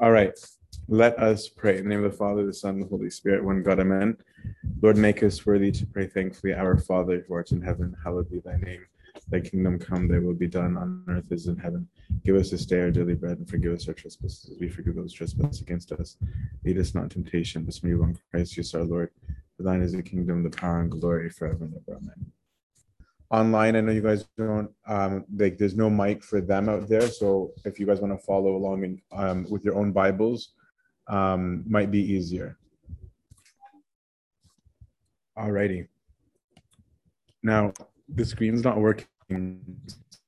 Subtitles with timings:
[0.00, 0.32] All right.
[0.88, 1.76] Let us pray.
[1.76, 4.16] In the name of the Father, the Son, and the Holy Spirit, one God, amen.
[4.80, 6.54] Lord, make us worthy to pray thankfully.
[6.54, 8.86] Our Father who art in heaven, hallowed be thy name.
[9.28, 11.86] Thy kingdom come, thy will be done on earth as in heaven.
[12.24, 14.94] Give us this day our daily bread and forgive us our trespasses as we forgive
[14.94, 16.16] those trespasses against us.
[16.64, 18.14] Lead us not temptation, but from evil.
[18.30, 19.10] Christ Jesus our Lord.
[19.58, 21.98] For thine is the kingdom, the power, and glory forever and ever.
[21.98, 22.32] Amen
[23.30, 23.76] online.
[23.76, 25.58] I know you guys don't um, like.
[25.58, 28.84] There's no mic for them out there, so if you guys want to follow along
[28.84, 30.52] in, um, with your own Bibles,
[31.08, 32.56] um, might be easier.
[35.38, 35.88] Alrighty.
[37.42, 37.72] Now
[38.08, 39.06] the screen's not working,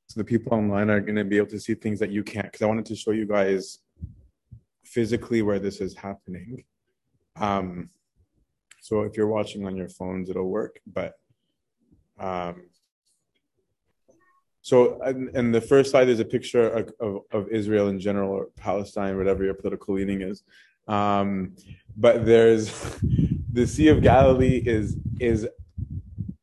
[0.07, 2.47] so the people online are going to be able to see things that you can't.
[2.47, 3.81] Because I wanted to show you guys
[4.85, 6.65] physically where this is happening.
[7.37, 7.91] Um,
[8.81, 11.15] so if you're watching on your phones, it'll work, but
[12.19, 12.63] um,
[14.63, 18.47] so, and, the first slide is a picture of, of, of, Israel in general or
[18.57, 20.45] Palestine, whatever your political leaning is.
[20.87, 21.57] Um,
[21.97, 22.71] but there's
[23.53, 25.49] the Sea of Galilee is is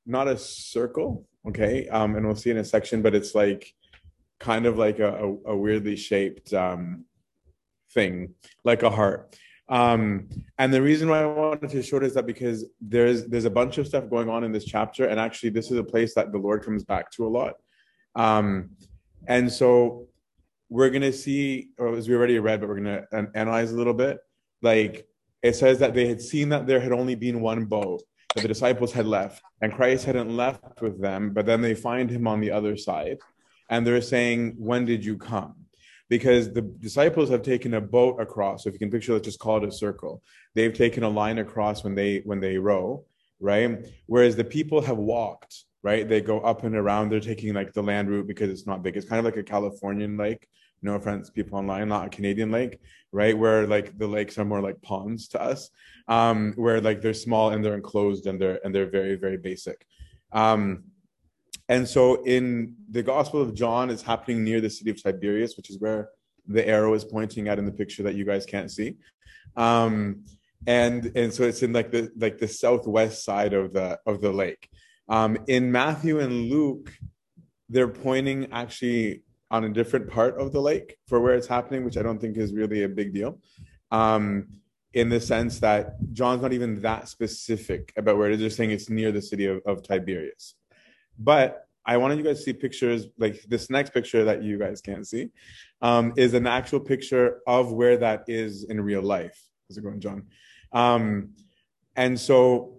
[0.06, 1.88] not a circle, okay?
[1.88, 3.74] Um, and we'll see in a section, but it's like
[4.38, 7.06] kind of like a, a, a weirdly shaped um,
[7.94, 8.34] thing,
[8.66, 9.38] like a heart.
[9.70, 10.28] Um,
[10.58, 13.50] and the reason why I wanted to show it is that because there's there's a
[13.50, 16.34] bunch of stuff going on in this chapter, and actually this is a place that
[16.34, 17.56] the Lord comes back to a lot.
[18.20, 18.72] Um,
[19.28, 20.08] and so
[20.68, 23.94] we're going to see, as we already read, but we're going to analyze a little
[23.94, 24.20] bit.
[24.62, 25.08] Like
[25.42, 28.04] it says that they had seen that there had only been one boat,
[28.36, 32.10] that the disciples had left, and Christ hadn't left with them, but then they find
[32.10, 33.20] him on the other side.
[33.70, 35.56] And they're saying, When did you come?
[36.10, 38.64] Because the disciples have taken a boat across.
[38.64, 40.24] So if you can picture, let's just call it a circle.
[40.56, 43.06] They've taken a line across when they when they row,
[43.40, 43.86] right?
[44.08, 46.08] Whereas the people have walked right?
[46.08, 47.10] They go up and around.
[47.10, 48.98] They're taking like the land route because it's not big.
[48.98, 50.48] It's kind of like a Californian lake.
[50.82, 52.80] No offense, people online, not a Canadian lake,
[53.12, 53.38] right?
[53.38, 55.70] Where like the lakes are more like ponds to us,
[56.08, 59.86] um, where like they're small and they're enclosed and they're and they're very very basic.
[60.32, 60.86] Um,
[61.68, 65.70] and so in the Gospel of John, it's happening near the city of Tiberias, which
[65.70, 66.10] is where
[66.48, 68.96] the arrow is pointing at in the picture that you guys can't see.
[69.56, 70.24] Um,
[70.68, 74.32] and and so it's in like the like the southwest side of the of the
[74.32, 74.70] lake
[75.10, 76.94] um, in Matthew and Luke,
[77.68, 81.98] they're pointing actually on a different part of the lake for where it's happening, which
[81.98, 83.40] I don't think is really a big deal.
[83.92, 84.48] Um,
[84.94, 88.72] in the sense that John's not even that specific about where it is, just saying
[88.72, 90.56] it's near the city of, of Tiberias.
[91.18, 94.82] But I wanted you guys to see pictures like this next picture that you guys
[94.82, 95.30] can't see
[95.82, 99.40] um, is an actual picture of where that is in real life.
[99.68, 100.28] How's it going, John?
[100.72, 101.36] Um,
[101.96, 102.79] and so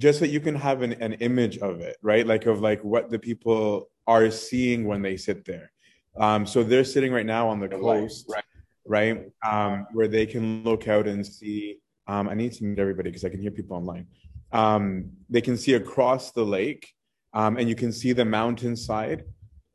[0.00, 2.26] just so you can have an, an image of it, right?
[2.26, 5.70] Like of like what the people are seeing when they sit there.
[6.16, 8.44] Um, so they're sitting right now on the coast, right?
[8.86, 9.30] right?
[9.46, 11.78] Um, where they can look out and see.
[12.06, 14.06] Um, I need to meet everybody because I can hear people online.
[14.52, 16.92] Um, they can see across the lake,
[17.34, 19.24] um, and you can see the mountainside.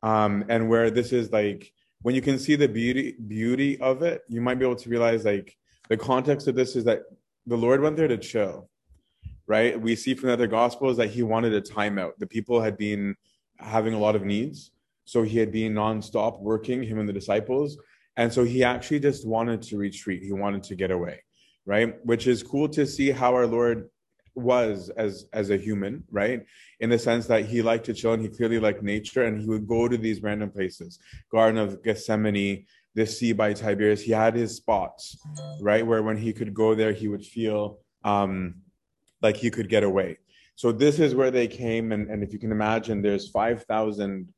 [0.02, 1.72] Um, and where this is like,
[2.02, 5.24] when you can see the beauty beauty of it, you might be able to realize
[5.24, 5.56] like
[5.88, 7.02] the context of this is that
[7.46, 8.68] the Lord went there to chill
[9.46, 9.80] right?
[9.80, 12.12] We see from the other gospels that he wanted a timeout.
[12.18, 13.16] The people had been
[13.58, 14.72] having a lot of needs.
[15.04, 17.78] So he had been nonstop working, him and the disciples.
[18.16, 20.22] And so he actually just wanted to retreat.
[20.22, 21.22] He wanted to get away,
[21.64, 21.94] right?
[22.04, 23.88] Which is cool to see how our Lord
[24.34, 26.44] was as as a human, right?
[26.80, 29.46] In the sense that he liked to chill and he clearly liked nature and he
[29.46, 30.98] would go to these random places.
[31.30, 34.02] Garden of Gethsemane, the sea by Tiberias.
[34.02, 35.18] He had his spots,
[35.60, 35.86] right?
[35.86, 38.56] Where when he could go there, he would feel um
[39.22, 40.18] like he could get away.
[40.54, 44.32] So this is where they came, and, and if you can imagine, there's 5,000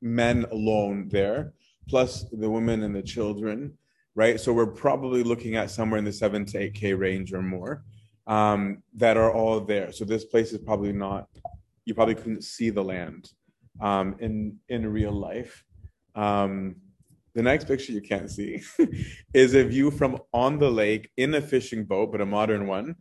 [0.00, 1.52] men alone there,
[1.88, 3.76] plus the women and the children,
[4.14, 4.40] right?
[4.40, 7.84] So we're probably looking at somewhere in the seven to eight K range or more
[8.26, 9.92] um, that are all there.
[9.92, 11.28] So this place is probably not,
[11.84, 13.30] you probably couldn't see the land
[13.80, 15.64] um, in, in real life.
[16.14, 16.76] Um,
[17.34, 18.62] the next picture you can't see
[19.34, 22.96] is a view from on the lake in a fishing boat, but a modern one,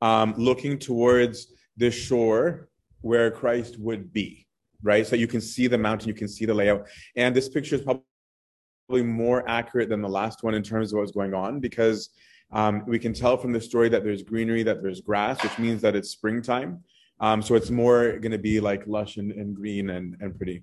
[0.00, 2.68] um, looking towards the shore
[3.00, 4.46] where Christ would be,
[4.82, 5.06] right?
[5.06, 6.88] So you can see the mountain, you can see the layout.
[7.16, 11.12] And this picture is probably more accurate than the last one in terms of what's
[11.12, 12.10] going on because
[12.50, 15.82] um, we can tell from the story that there's greenery, that there's grass, which means
[15.82, 16.82] that it's springtime.
[17.20, 20.62] Um, so it's more going to be like lush and, and green and, and pretty.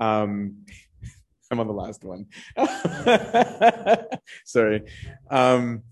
[0.00, 0.64] Um,
[1.50, 2.26] I'm on the last one.
[4.44, 4.82] Sorry.
[5.30, 5.82] Um,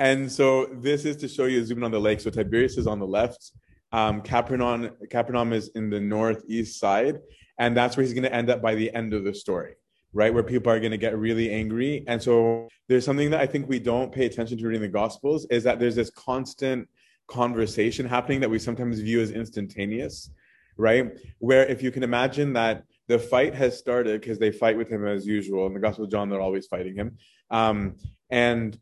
[0.00, 2.20] and so this is to show you zooming on the lake.
[2.20, 3.52] So Tiberias is on the left.
[3.92, 7.20] Um, Capernaum, Capernaum is in the northeast side.
[7.58, 9.74] And that's where he's going to end up by the end of the story.
[10.12, 10.32] right?
[10.32, 12.04] Where people are going to get really angry.
[12.06, 15.46] And so there's something that I think we don't pay attention to reading the Gospels
[15.50, 16.88] is that there's this constant
[17.28, 20.30] conversation happening that we sometimes view as instantaneous,
[20.76, 21.16] right?
[21.38, 25.06] Where if you can imagine that the fight has started because they fight with him
[25.06, 25.66] as usual.
[25.66, 27.18] In the Gospel of John, they're always fighting him.
[27.50, 27.96] Um,
[28.30, 28.78] and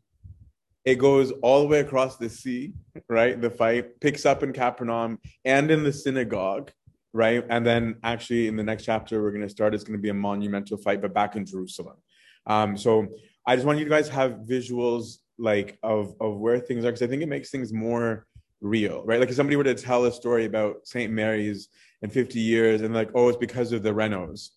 [0.89, 2.73] it goes all the way across the sea,
[3.07, 3.39] right?
[3.39, 6.71] The fight picks up in Capernaum and in the synagogue
[7.13, 7.43] right?
[7.49, 10.09] And then actually in the next chapter we're going to start, it's going to be
[10.09, 11.97] a monumental fight, but back in Jerusalem.
[12.45, 13.07] Um, so
[13.45, 17.01] I just want you guys to have visuals like of of where things are because
[17.01, 18.25] I think it makes things more
[18.61, 19.19] real, right?
[19.19, 21.11] Like if somebody were to tell a story about St.
[21.11, 21.69] Mary's
[22.01, 24.49] in 50 years and like, oh, it's because of the renos.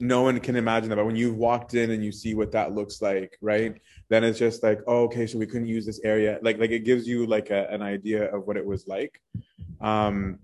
[0.00, 0.96] No one can imagine that.
[0.96, 3.80] But when you've walked in and you see what that looks like, right?
[4.08, 6.38] Then it's just like, oh, okay, so we couldn't use this area.
[6.40, 9.20] Like, like it gives you like a, an idea of what it was like.
[9.80, 10.38] Um,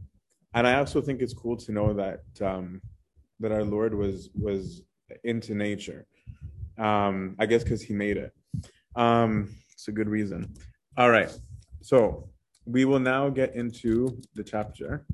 [0.55, 2.81] and I also think it's cool to know that um,
[3.41, 4.83] that our Lord was was
[5.25, 6.06] into nature.
[6.79, 8.33] Um, I guess because He made it.
[8.97, 10.55] Um, it's a good reason.
[10.97, 11.31] All right,
[11.83, 12.29] so
[12.67, 15.05] we will now get into the chapter,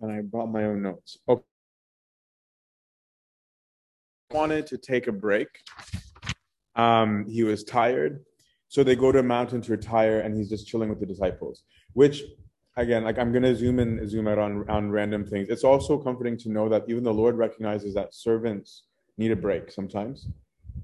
[0.00, 1.18] and I brought my own notes.
[1.28, 1.42] Okay.
[4.36, 5.48] Wanted to take a break.
[6.74, 8.22] Um, he was tired,
[8.68, 11.62] so they go to a mountain to retire, and he's just chilling with the disciples,
[11.94, 12.22] which
[12.76, 15.48] again, like I'm gonna zoom in, zoom out on on random things.
[15.48, 18.82] It's also comforting to know that even the Lord recognizes that servants
[19.16, 20.28] need a break sometimes,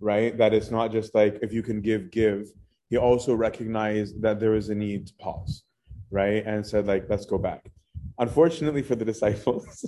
[0.00, 0.34] right?
[0.38, 2.48] That it's not just like if you can give, give.
[2.88, 5.64] He also recognized that there is a need to pause,
[6.10, 6.42] right?
[6.46, 7.70] And said like, let's go back.
[8.18, 9.84] Unfortunately for the disciples,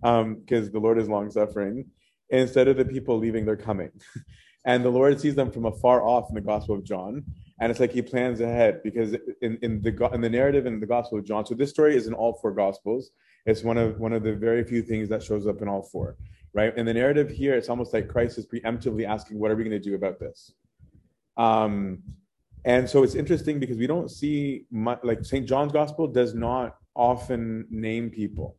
[0.00, 1.84] because um, the Lord is long suffering,
[2.30, 3.90] instead of the people leaving, they're coming.
[4.64, 7.24] and the Lord sees them from afar off in the Gospel of John
[7.60, 10.86] and it's like he plans ahead because in, in the in the narrative in the
[10.86, 13.10] gospel of john so this story is in all four gospels.
[13.46, 16.16] It's one of one of the very few things that shows up in all four
[16.54, 16.76] right?
[16.76, 19.80] In the narrative here it's almost like christ is preemptively asking what are we going
[19.80, 20.52] to do about this?
[21.36, 22.02] Um
[22.64, 26.76] and so it's interesting because we don't see much, like st john's gospel does not
[26.94, 28.56] often name people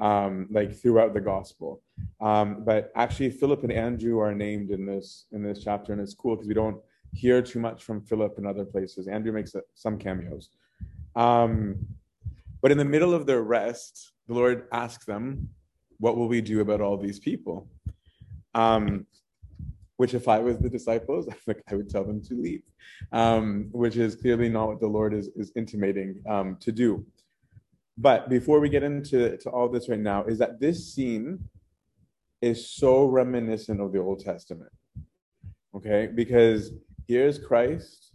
[0.00, 1.80] um like throughout the gospel
[2.20, 6.14] um but actually philip and andrew are named in this in this chapter and it's
[6.14, 6.78] cool because we don't
[7.14, 9.08] hear too much from Philip in other places.
[9.08, 10.50] Andrew makes some cameos.
[11.16, 11.76] Um,
[12.60, 15.48] but in the middle of their rest, the Lord asks them,
[15.98, 17.68] What will we do about all these people?
[18.54, 19.06] Um,
[19.96, 22.62] which, if I was the disciples, I think I would tell them to leave,
[23.12, 27.06] um, which is clearly not what the Lord is, is intimating um, to do.
[27.96, 31.48] But before we get into to all this right now, is that this scene
[32.42, 34.72] is so reminiscent of the Old Testament.
[35.74, 36.72] Okay, because
[37.06, 38.12] here's Christ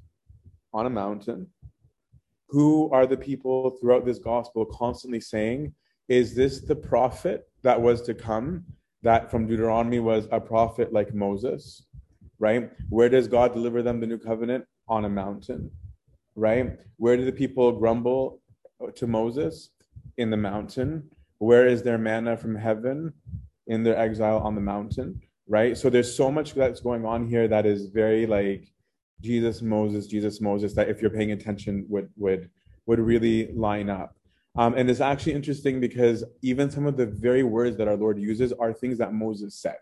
[0.74, 1.48] on a mountain.
[2.50, 5.74] Who are the people throughout this gospel constantly saying,
[6.08, 8.66] Is this the prophet that was to come?
[9.02, 11.86] That from Deuteronomy was a prophet like Moses,
[12.38, 12.70] right?
[12.90, 14.66] Where does God deliver them the new covenant?
[14.90, 15.72] On a mountain,
[16.36, 16.78] right?
[16.98, 18.38] Where do the people grumble
[18.96, 19.70] to Moses?
[20.18, 21.10] In the mountain.
[21.38, 23.14] Where is their manna from heaven?
[23.68, 25.78] In their exile on the mountain, right?
[25.78, 28.74] So there's so much that's going on here that is very like
[29.22, 32.50] Jesus, Moses, Jesus, Moses, that if you're paying attention would would
[32.86, 34.16] would really line up.
[34.56, 38.18] Um, and it's actually interesting because even some of the very words that our Lord
[38.18, 39.78] uses are things that Moses said.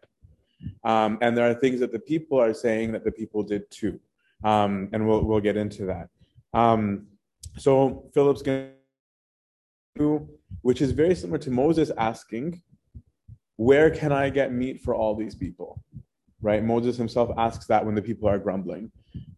[0.83, 3.99] Um, and there are things that the people are saying that the people did too.
[4.43, 6.09] Um, and we'll we'll get into that.
[6.53, 7.07] Um,
[7.57, 8.71] so Philip's going
[10.61, 12.61] which is very similar to Moses asking,
[13.57, 15.81] where can I get meat for all these people?
[16.41, 16.63] Right?
[16.63, 18.91] Moses himself asks that when the people are grumbling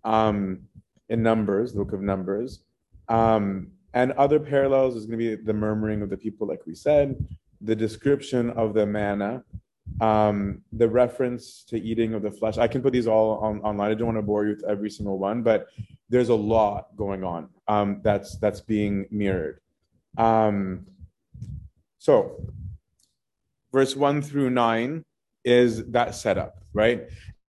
[0.03, 0.61] um,
[1.09, 2.59] in Numbers, the book of Numbers.
[3.07, 6.75] Um, and other parallels is going to be the murmuring of the people, like we
[6.75, 7.25] said,
[7.61, 9.43] the description of the manna,
[9.99, 12.57] um, the reference to eating of the flesh.
[12.57, 13.91] I can put these all on, online.
[13.91, 15.67] I don't want to bore you with every single one, but
[16.09, 19.59] there's a lot going on um, that's that's being mirrored.
[20.17, 20.87] Um,
[21.97, 22.41] so,
[23.71, 25.03] verse one through nine
[25.43, 27.07] is that setup, right?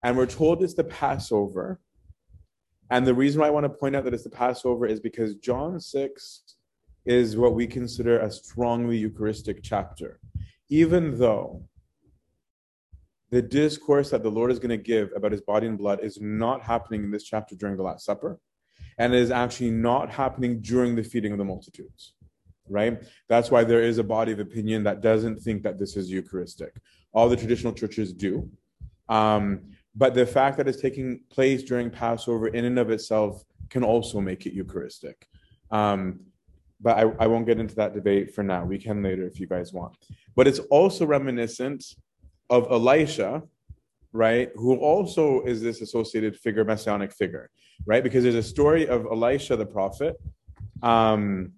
[0.04, 1.80] And we're told it's the Passover,
[2.90, 5.36] and the reason why I want to point out that it's the Passover is because
[5.36, 6.44] John 6
[7.06, 10.20] is what we consider a strongly Eucharistic chapter.
[10.70, 11.64] Even though
[13.32, 16.20] the discourse that the Lord is going to give about his body and blood is
[16.22, 18.40] not happening in this chapter during the Last Supper,
[19.00, 22.14] and is actually not happening during the feeding of the multitudes,
[22.70, 23.02] right?
[23.28, 26.76] That's why there is a body of opinion that doesn't think that this is Eucharistic.
[27.14, 28.50] All the traditional churches do.
[29.10, 29.62] Um,
[29.96, 34.20] but the fact that it's taking place during Passover in and of itself can also
[34.20, 35.28] make it Eucharistic.
[35.72, 36.22] Um,
[36.82, 38.66] but I, I won't get into that debate for now.
[38.66, 39.96] We can later if you guys want.
[40.36, 41.86] But it's also reminiscent
[42.50, 43.44] of Elisha,
[44.12, 47.50] right, who also is this associated figure, messianic figure,
[47.86, 48.04] right?
[48.04, 50.18] Because there's a story of Elisha the prophet,
[50.82, 51.54] um,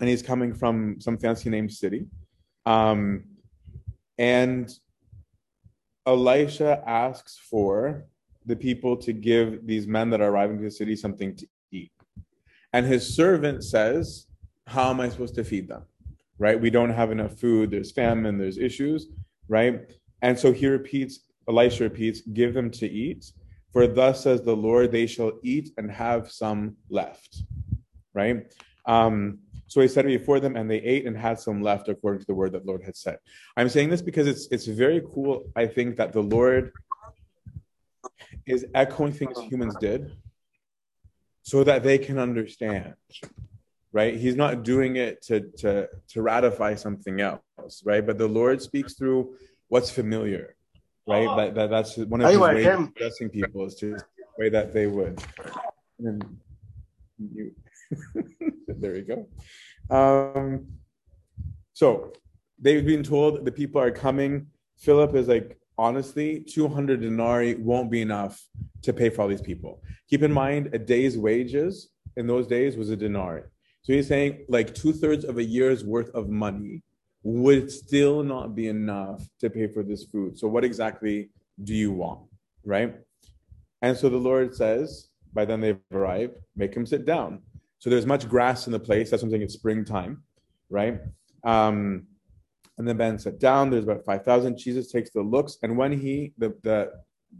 [0.00, 2.06] and he's coming from some fancy named city.
[2.66, 3.24] Um,
[4.18, 4.70] and
[6.06, 8.04] Elisha asks for
[8.46, 11.92] the people to give these men that are arriving to the city something to eat.
[12.72, 14.26] And his servant says,
[14.66, 15.82] How am I supposed to feed them?
[16.38, 16.60] Right?
[16.60, 17.70] We don't have enough food.
[17.70, 19.08] There's famine, there's issues,
[19.48, 19.90] right?
[20.22, 23.32] And so he repeats, Elisha repeats, Give them to eat.
[23.72, 27.42] For thus says the Lord, they shall eat and have some left.
[28.14, 28.52] Right?
[28.86, 32.20] Um, so he said it before them, and they ate and had some left according
[32.20, 33.18] to the word that Lord had said.
[33.56, 35.44] I'm saying this because it's it's very cool.
[35.54, 36.72] I think that the Lord
[38.46, 40.10] is echoing things humans did
[41.42, 42.94] so that they can understand.
[43.92, 44.16] Right?
[44.16, 48.04] He's not doing it to to to ratify something else, right?
[48.04, 49.36] But the Lord speaks through
[49.68, 50.56] what's familiar.
[51.06, 51.28] Right?
[51.36, 54.04] That, that that's one of his ways of addressing people is to the
[54.38, 55.22] way that they would.
[55.98, 56.38] And
[57.18, 57.54] you
[58.78, 59.28] there you go.
[59.94, 60.66] Um,
[61.72, 62.12] so
[62.60, 64.48] they've been told the people are coming.
[64.78, 68.40] Philip is like, honestly, 200 denarii won't be enough
[68.82, 69.82] to pay for all these people.
[70.10, 73.44] Keep in mind, a day's wages in those days was a denarii.
[73.82, 76.82] So he's saying like two thirds of a year's worth of money
[77.22, 80.38] would still not be enough to pay for this food.
[80.38, 81.30] So what exactly
[81.62, 82.20] do you want?
[82.64, 82.94] Right?
[83.82, 87.42] And so the Lord says, by then they've arrived, make him sit down.
[87.78, 89.10] So there's much grass in the place.
[89.10, 90.22] That's something it's springtime,
[90.68, 91.00] right?
[91.44, 92.06] Um,
[92.76, 93.70] and then Ben sat down.
[93.70, 94.58] There's about 5,000.
[94.58, 95.58] Jesus takes the looks.
[95.62, 96.92] And when he, the, the,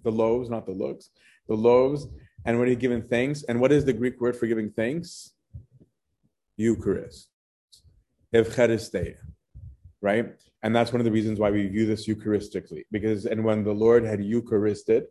[0.03, 1.11] the loaves, not the looks,
[1.49, 2.07] the loaves,
[2.45, 5.33] and when he given thanks, and what is the Greek word for giving thanks?
[6.57, 7.29] Eucharist.
[8.35, 9.17] Eucharisteia,
[10.01, 10.35] right?
[10.63, 13.73] And that's one of the reasons why we view this Eucharistically, because, and when the
[13.73, 15.05] Lord had Eucharisted,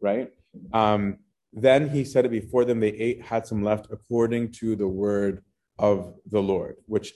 [0.00, 0.30] right?
[0.72, 1.18] Um,
[1.56, 5.42] then he said it before them, they ate, had some left according to the word
[5.78, 7.14] of the Lord, which,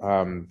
[0.00, 0.48] um,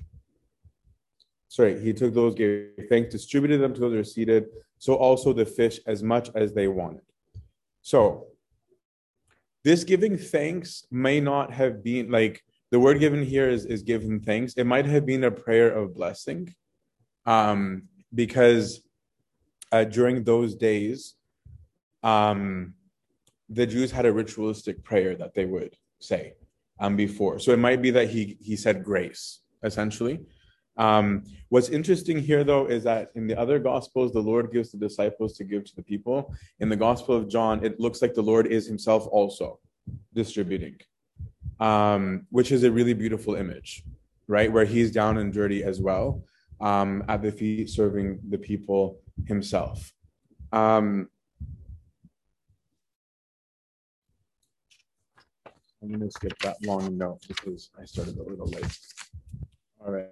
[1.47, 4.47] sorry, he took those, gave thanks, distributed them to those who were seated,
[4.79, 7.03] so also the fish as much as they wanted.
[7.83, 8.25] So,
[9.63, 14.19] this giving thanks may not have been like the word given here is, is given
[14.21, 14.53] thanks.
[14.53, 16.53] It might have been a prayer of blessing
[17.25, 17.83] um,
[18.13, 18.81] because
[19.71, 21.15] uh, during those days,
[22.03, 22.73] um,
[23.49, 26.33] the Jews had a ritualistic prayer that they would say
[26.79, 27.39] um, before.
[27.39, 30.19] So it might be that he he said grace essentially.
[30.77, 34.77] Um, what's interesting here, though, is that in the other gospels, the Lord gives the
[34.77, 36.33] disciples to give to the people.
[36.59, 39.59] In the Gospel of John, it looks like the Lord is Himself also
[40.13, 40.77] distributing,
[41.59, 43.83] um, which is a really beautiful image,
[44.27, 44.49] right?
[44.49, 46.23] Where He's down and dirty as well
[46.61, 49.91] um, at the feet, serving the people Himself.
[50.53, 51.09] Um,
[55.81, 58.77] I'm going to skip that long note because I started a little late.
[59.79, 60.07] All right.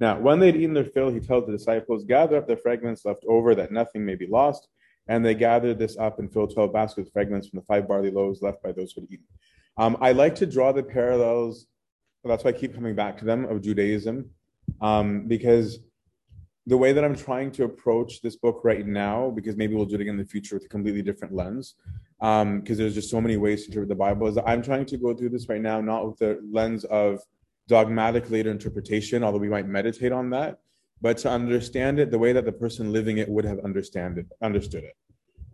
[0.00, 3.24] Now, when they'd eaten their fill, he told the disciples, Gather up the fragments left
[3.26, 4.68] over that nothing may be lost.
[5.08, 8.10] And they gathered this up and filled 12 baskets with fragments from the five barley
[8.10, 9.24] loaves left by those who had eaten.
[9.78, 11.66] Um, I like to draw the parallels,
[12.24, 14.28] that's why I keep coming back to them, of Judaism,
[14.82, 15.78] um, because
[16.66, 19.94] the way that I'm trying to approach this book right now, because maybe we'll do
[19.94, 21.76] it again in the future with a completely different lens,
[22.20, 24.96] because um, there's just so many ways to interpret the Bible, is I'm trying to
[24.96, 27.20] go through this right now, not with the lens of
[27.68, 30.58] dogmatic later interpretation, although we might meditate on that,
[31.00, 34.26] but to understand it the way that the person living it would have understand it,
[34.42, 34.96] understood it.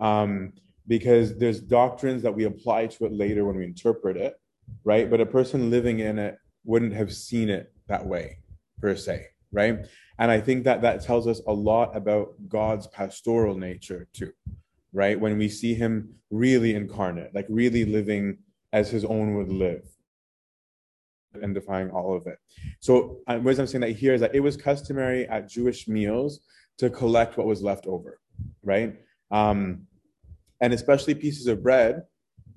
[0.00, 0.52] Um,
[0.86, 4.34] because there's doctrines that we apply to it later when we interpret it,
[4.84, 5.10] right?
[5.10, 8.38] But a person living in it wouldn't have seen it that way,
[8.80, 9.86] per se right?
[10.18, 14.32] And I think that that tells us a lot about God's pastoral nature too,
[14.94, 15.18] right?
[15.20, 18.38] When we see him really incarnate, like really living
[18.72, 19.82] as his own would live
[21.34, 22.38] and defying all of it.
[22.80, 26.40] So, uh, what I'm saying that here is that it was customary at Jewish meals
[26.78, 28.20] to collect what was left over,
[28.62, 28.96] right?
[29.30, 29.86] Um,
[30.60, 32.04] and especially pieces of bread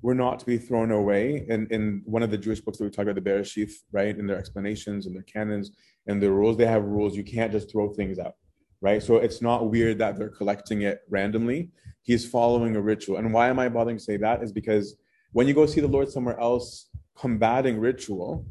[0.02, 1.46] were not to be thrown away.
[1.50, 4.26] And in one of the Jewish books that we talk about, the Bereshith, right, in
[4.26, 5.72] their explanations and their canons
[6.06, 7.16] and their rules, they have rules.
[7.16, 8.34] You can't just throw things out,
[8.80, 9.02] right?
[9.02, 11.70] So it's not weird that they're collecting it randomly.
[12.02, 13.16] He's following a ritual.
[13.16, 14.42] And why am I bothering to say that?
[14.42, 14.96] Is because
[15.32, 18.46] when you go see the Lord somewhere else combating ritual,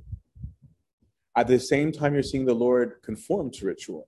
[1.36, 4.08] at the same time you're seeing the Lord conform to ritual,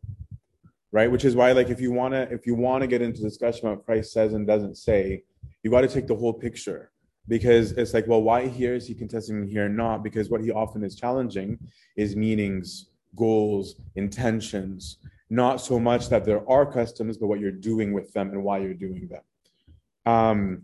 [0.91, 1.11] right?
[1.11, 3.85] Which is why, like, if you wanna, if you wanna get into discussion about what
[3.85, 5.23] Christ says and doesn't say,
[5.63, 6.91] you got to take the whole picture
[7.27, 10.03] because it's like, well, why here is he contesting here not?
[10.03, 11.59] Because what he often is challenging
[11.95, 14.97] is meanings, goals, intentions,
[15.29, 18.57] not so much that there are customs, but what you're doing with them and why
[18.59, 19.21] you're doing them.
[20.05, 20.63] Um,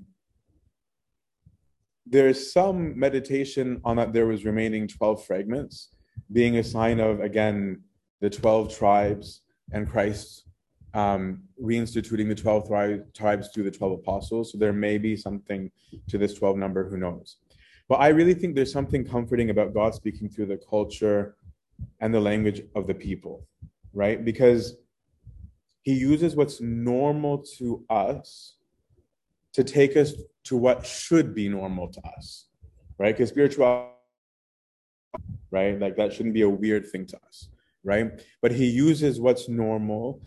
[2.05, 5.89] there's some meditation on that there was remaining 12 fragments
[6.31, 7.81] being a sign of again
[8.21, 9.41] the 12 tribes
[9.71, 10.45] and christ
[10.93, 14.53] um, reinstituting the 12 thri- tribes through the 12 apostles.
[14.53, 15.69] So there may be something
[16.07, 17.37] to this 12 number who knows?
[17.87, 21.35] But i really think there's something comforting about god speaking through the culture
[21.99, 23.45] and the language of the people
[23.95, 24.75] right because
[25.81, 28.57] he uses what's normal to us
[29.53, 32.47] to take us to what should be normal to us,
[32.99, 33.15] right?
[33.15, 33.91] Because spirituality,
[35.49, 35.79] right?
[35.79, 37.49] Like that shouldn't be a weird thing to us,
[37.83, 38.21] right?
[38.41, 40.21] But he uses what's normal,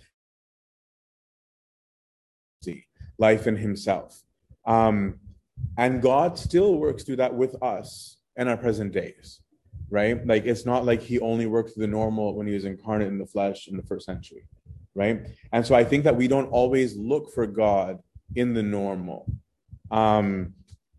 [2.63, 2.87] see,
[3.19, 4.23] life in himself.
[4.65, 5.21] Um,
[5.77, 9.41] and God still works through that with us in our present days,
[9.91, 10.25] right?
[10.27, 13.27] Like it's not like he only worked the normal when he was incarnate in the
[13.27, 14.47] flesh in the first century,
[14.95, 15.27] right?
[15.53, 17.99] And so I think that we don't always look for God
[18.35, 19.31] in the normal.
[19.91, 20.55] Um,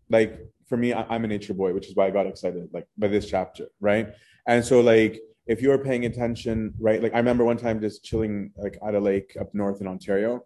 [0.08, 2.86] like for me, I, am a nature boy, which is why I got excited like
[2.98, 4.08] by this chapter, right?
[4.46, 7.02] And so like if you're paying attention, right?
[7.02, 10.44] Like I remember one time just chilling like at a lake up north in Ontario.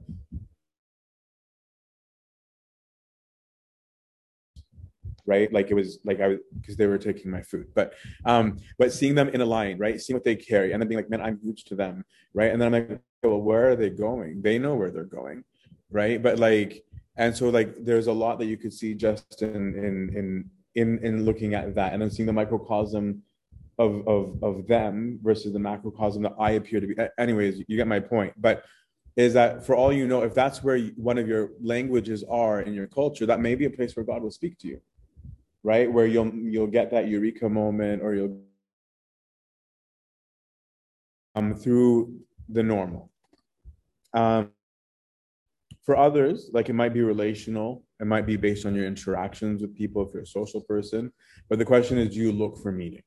[5.26, 7.94] Right, like it was like I was because they were taking my food, but
[8.26, 10.98] um, but seeing them in a line, right, seeing what they carry, and then being
[10.98, 12.04] like, man, I'm huge to them,
[12.34, 14.42] right, and then I'm like, well, where are they going?
[14.42, 15.42] They know where they're going,
[15.90, 16.22] right?
[16.22, 16.84] But like,
[17.16, 20.98] and so like, there's a lot that you could see just in in in in
[21.02, 23.22] in looking at that, and then seeing the microcosm
[23.78, 26.94] of of of them versus the macrocosm that I appear to be.
[27.18, 28.34] Anyways, you get my point.
[28.36, 28.64] But
[29.16, 32.74] is that for all you know, if that's where one of your languages are in
[32.74, 34.80] your culture, that may be a place where God will speak to you,
[35.64, 35.90] right?
[35.90, 38.40] Where you'll you'll get that eureka moment, or you'll
[41.34, 43.10] um through the normal.
[44.12, 44.50] Um,
[45.82, 49.74] for others, like it might be relational, it might be based on your interactions with
[49.74, 51.12] people if you're a social person.
[51.48, 53.02] But the question is, do you look for meaning,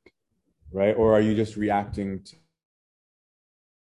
[0.72, 0.96] right?
[0.96, 2.36] Or are you just reacting to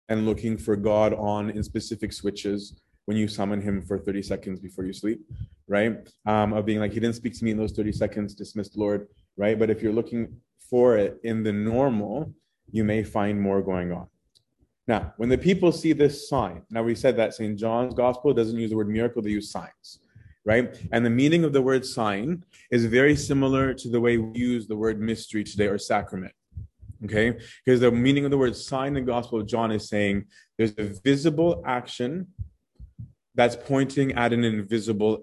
[0.08, 4.60] and looking for God on in specific switches when you summon Him for 30 seconds
[4.60, 5.20] before you sleep,
[5.68, 6.08] right?
[6.26, 9.08] Um, of being like, He didn't speak to me in those 30 seconds, dismissed Lord,
[9.36, 9.58] right?
[9.58, 12.32] But if you're looking for it in the normal,
[12.70, 14.06] you may find more going on.
[14.86, 17.58] Now, when the people see this sign, now we said that St.
[17.58, 20.00] John's gospel doesn't use the word miracle, they use signs,
[20.44, 20.76] right?
[20.92, 24.66] And the meaning of the word sign is very similar to the way we use
[24.66, 26.32] the word mystery today or sacrament.
[27.04, 30.26] Okay, because the meaning of the word sign in the Gospel of John is saying
[30.58, 32.26] there's a visible action
[33.34, 35.22] that's pointing at an invisible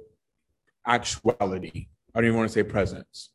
[0.86, 1.88] actuality.
[2.14, 3.32] I don't even want to say presence,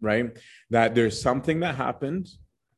[0.00, 0.36] right?
[0.70, 2.28] That there's something that happened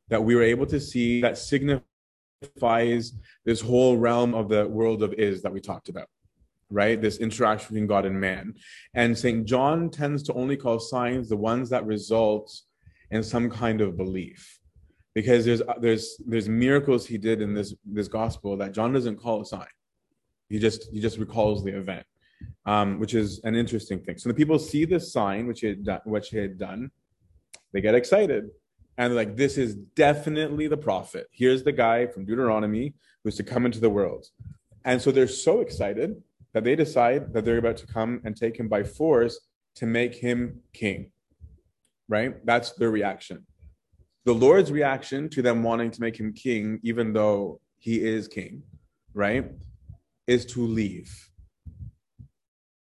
[0.09, 3.13] that we were able to see that signifies
[3.45, 6.07] this whole realm of the world of is that we talked about
[6.71, 8.53] right this interaction between god and man
[8.93, 12.61] and st john tends to only call signs the ones that result
[13.11, 14.59] in some kind of belief
[15.13, 19.41] because there's there's there's miracles he did in this this gospel that john doesn't call
[19.41, 19.67] a sign
[20.51, 22.05] he just he just recalls the event
[22.65, 24.17] um, which is an interesting thing.
[24.17, 26.91] So the people see this sign which he had done which he had done
[27.73, 28.49] they get excited.
[28.97, 31.27] And like this is definitely the prophet.
[31.31, 34.27] Here's the guy from deuteronomy who's to come into the world.
[34.83, 36.21] And so they're so excited
[36.53, 39.39] that they decide that they're about to come and take him by force
[39.75, 41.11] to make him king
[42.09, 42.45] right?
[42.45, 43.45] That's their reaction.
[44.25, 48.61] The lord's reaction to them wanting to make him king even though he is king
[49.13, 49.49] right
[50.31, 51.11] is to leave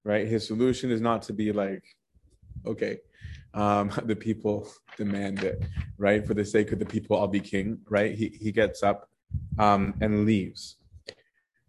[0.03, 1.83] right his solution is not to be like
[2.71, 2.95] okay
[3.53, 5.63] um, the people demand it,
[5.97, 6.25] right?
[6.25, 8.13] For the sake of the people, I'll be king, right?
[8.13, 9.09] He, he gets up
[9.57, 10.77] um, and leaves.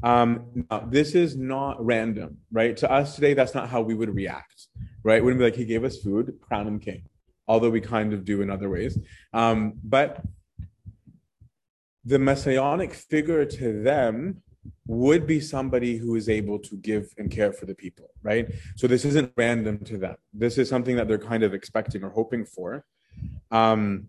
[0.02, 2.76] Um, this is not random, right?
[2.78, 4.68] To us today, that's not how we would react,
[5.02, 5.22] right?
[5.22, 7.02] Wouldn't be like, he gave us food, crown him king,
[7.46, 8.98] although we kind of do in other ways.
[9.34, 10.22] Um, but
[12.04, 14.42] the messianic figure to them
[14.86, 18.48] would be somebody who is able to give and care for the people, right?
[18.76, 20.16] So this isn't random to them.
[20.32, 22.84] This is something that they're kind of expecting or hoping for.
[23.50, 24.08] Um,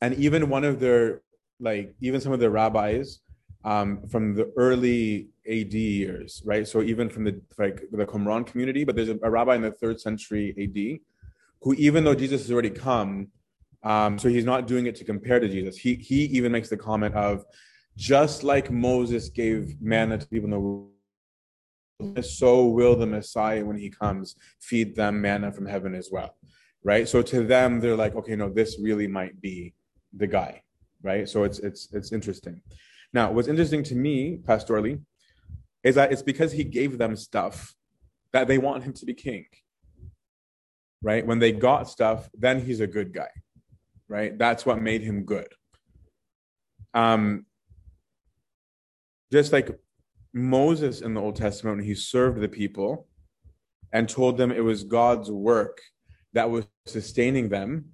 [0.00, 1.22] and even one of their,
[1.60, 3.20] like, even some of the rabbis
[3.66, 6.66] um, from the early AD years, right?
[6.66, 9.72] So even from the like the Qumran community, but there's a, a rabbi in the
[9.72, 11.00] third century AD
[11.60, 13.28] who, even though Jesus has already come,
[13.82, 15.76] um, so he's not doing it to compare to Jesus.
[15.76, 17.44] He he even makes the comment of
[17.96, 20.88] just like Moses gave manna to people in the
[22.00, 26.36] wilderness, so will the Messiah, when he comes, feed them manna from heaven as well.
[26.84, 27.08] Right.
[27.08, 29.74] So to them, they're like, okay, no, this really might be
[30.12, 30.62] the guy.
[31.02, 31.28] Right.
[31.28, 32.60] So it's it's it's interesting.
[33.12, 35.00] Now, what's interesting to me, pastorally,
[35.82, 37.74] is that it's because he gave them stuff
[38.32, 39.46] that they want him to be king.
[41.02, 41.26] Right?
[41.26, 43.30] When they got stuff, then he's a good guy.
[44.08, 44.36] Right?
[44.36, 45.48] That's what made him good.
[46.94, 47.46] Um,
[49.32, 49.70] just like
[50.32, 53.06] Moses in the Old Testament, when he served the people
[53.92, 55.80] and told them it was God's work
[56.34, 57.86] that was sustaining them,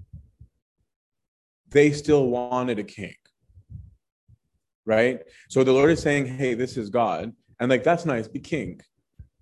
[1.71, 3.14] they still wanted a king.
[4.85, 5.21] Right?
[5.49, 7.33] So the Lord is saying, hey, this is God.
[7.61, 8.81] And like, that's nice, be king.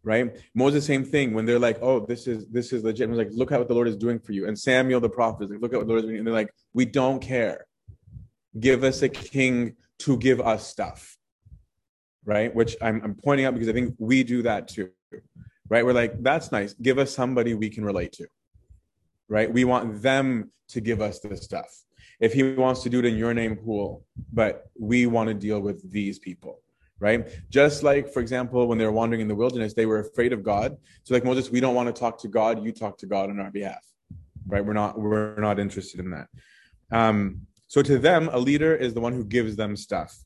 [0.02, 0.36] Right?
[0.54, 1.34] Moses, same thing.
[1.34, 3.08] When they're like, oh, this is this is legit.
[3.08, 4.46] And like, look at what the Lord is doing for you.
[4.46, 6.18] And Samuel the prophet is like, look at what the Lord is doing.
[6.18, 7.66] And they're like, we don't care.
[8.58, 11.18] Give us a king to give us stuff
[12.24, 12.54] right?
[12.54, 14.90] Which I'm, I'm pointing out because I think we do that too,
[15.68, 15.84] right?
[15.84, 16.74] We're like, that's nice.
[16.74, 18.26] Give us somebody we can relate to,
[19.28, 19.52] right?
[19.52, 21.68] We want them to give us this stuff.
[22.20, 24.04] If he wants to do it in your name, cool.
[24.32, 26.60] But we want to deal with these people,
[26.98, 27.26] right?
[27.48, 30.42] Just like, for example, when they were wandering in the wilderness, they were afraid of
[30.42, 30.76] God.
[31.04, 32.62] So, like Moses, we don't want to talk to God.
[32.62, 33.84] You talk to God on our behalf,
[34.46, 34.64] right?
[34.64, 36.28] We're not we're not interested in that.
[36.92, 40.24] Um, so to them, a leader is the one who gives them stuff.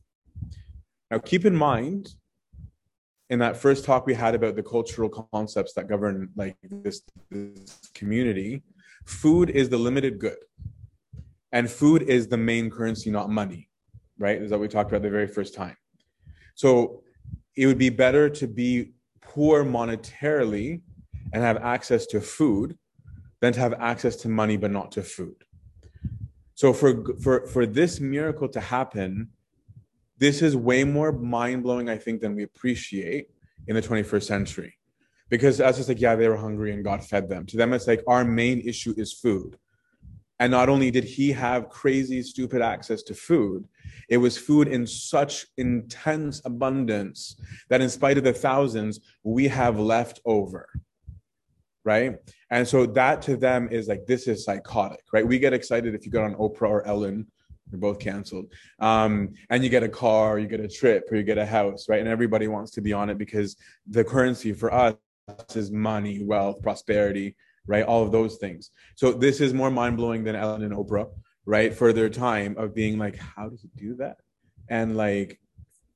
[1.14, 2.12] Now, keep in mind,
[3.30, 7.78] in that first talk we had about the cultural concepts that govern like this, this
[7.94, 8.64] community,
[9.04, 10.38] food is the limited good,
[11.52, 13.68] and food is the main currency, not money.
[14.18, 14.42] Right?
[14.42, 15.76] Is that we talked about the very first time.
[16.56, 17.04] So
[17.56, 20.82] it would be better to be poor monetarily
[21.32, 22.76] and have access to food
[23.40, 25.36] than to have access to money but not to food.
[26.56, 29.28] So for for for this miracle to happen,
[30.18, 33.28] this is way more mind blowing, I think, than we appreciate
[33.66, 34.78] in the 21st century.
[35.28, 37.46] Because us it's like, yeah, they were hungry and God fed them.
[37.46, 39.58] To them, it's like our main issue is food.
[40.38, 43.66] And not only did he have crazy, stupid access to food,
[44.08, 49.78] it was food in such intense abundance that, in spite of the thousands, we have
[49.78, 50.68] left over.
[51.84, 52.16] Right.
[52.50, 55.26] And so that to them is like, this is psychotic, right?
[55.26, 57.26] We get excited if you go on Oprah or Ellen
[57.70, 58.52] they're both canceled.
[58.78, 61.88] Um, and you get a car, you get a trip, or you get a house,
[61.88, 62.00] right?
[62.00, 63.56] And everybody wants to be on it because
[63.88, 64.94] the currency for us
[65.54, 67.84] is money, wealth, prosperity, right?
[67.84, 68.70] All of those things.
[68.96, 71.08] So this is more mind blowing than Ellen and Oprah,
[71.46, 71.74] right?
[71.74, 74.18] For their time of being like, how does he do that?
[74.68, 75.40] And like,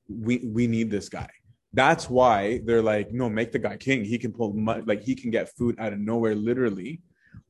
[0.07, 1.29] we we need this guy.
[1.73, 4.03] That's why they're like, no, make the guy king.
[4.03, 7.01] He can pull money, like he can get food out of nowhere, literally.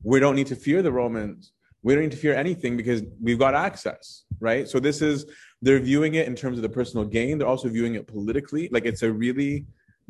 [0.02, 1.52] We don't need to fear the Romans
[1.82, 4.66] we don't interfere anything because we've got access right?
[4.66, 5.26] So this is
[5.62, 7.38] they're viewing it in terms of the personal gain.
[7.38, 8.68] They're also viewing it politically.
[8.72, 9.66] Like it's a really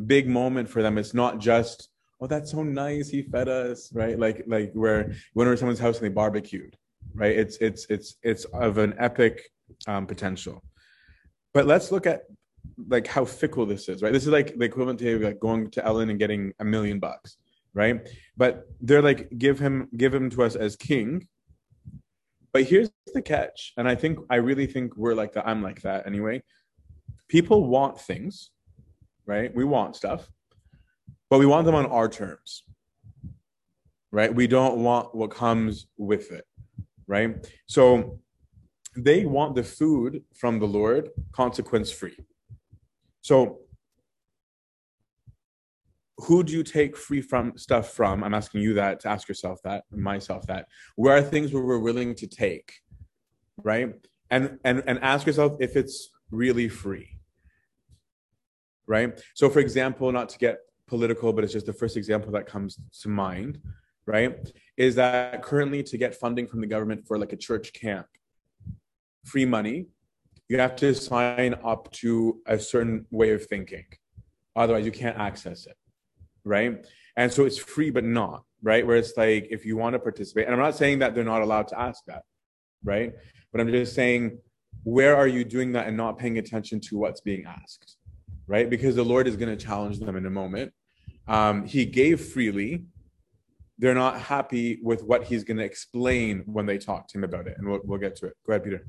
[0.07, 0.97] big moment for them.
[0.97, 1.89] It's not just
[2.21, 3.11] oh that's so nice.
[3.11, 4.19] He fed us right?
[4.19, 6.77] Like like where you went over someone's house and they barbecued
[7.15, 7.37] right?
[7.37, 9.51] It's it's it's it's of an epic
[9.87, 10.63] um, potential.
[11.53, 12.23] But let's look at
[12.89, 14.13] like how fickle this is right?
[14.13, 17.37] This is like the equivalent to like going to ellen and getting a million bucks
[17.73, 18.09] right?
[18.37, 21.29] But they're like give him give him to us as king
[22.53, 25.47] but here's the catch, and I think I really think we're like that.
[25.47, 26.43] I'm like that anyway.
[27.29, 28.51] People want things,
[29.27, 29.55] right?
[29.55, 30.29] We want stuff,
[31.29, 32.65] but we want them on our terms,
[34.11, 34.35] right?
[34.35, 36.45] We don't want what comes with it,
[37.07, 37.47] right?
[37.67, 38.19] So
[38.97, 42.17] they want the food from the Lord consequence free.
[43.21, 43.61] So
[46.23, 48.23] who do you take free from stuff from?
[48.23, 50.67] I'm asking you that to ask yourself that, myself that.
[50.97, 52.73] Where are things where we're willing to take,
[53.63, 53.95] right?
[54.31, 57.19] And and and ask yourself if it's really free,
[58.87, 59.21] right?
[59.35, 62.79] So, for example, not to get political, but it's just the first example that comes
[63.03, 63.61] to mind,
[64.07, 64.53] right?
[64.77, 68.07] Is that currently to get funding from the government for like a church camp,
[69.25, 69.87] free money,
[70.49, 73.85] you have to sign up to a certain way of thinking.
[74.57, 75.77] Otherwise, you can't access it
[76.44, 76.87] right?
[77.16, 78.87] And so it's free, but not, right?
[78.87, 81.42] Where it's like, if you want to participate, and I'm not saying that they're not
[81.42, 82.22] allowed to ask that,
[82.85, 83.12] right?
[83.53, 84.38] But I'm just saying,
[84.85, 87.96] where are you doing that and not paying attention to what's being asked,
[88.46, 88.70] right?
[88.70, 90.72] Because the Lord is going to challenge them in a moment.
[91.29, 92.85] Um, he gave freely.
[93.79, 97.46] They're not happy with what he's going to explain when they talk to him about
[97.46, 97.57] it.
[97.59, 98.37] And we'll, we'll get to it.
[98.46, 98.87] Go ahead, Peter.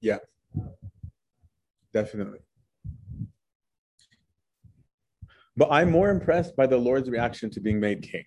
[0.00, 0.18] Yeah,
[1.92, 2.40] definitely.
[5.56, 8.24] But I'm more impressed by the Lord's reaction to being made king,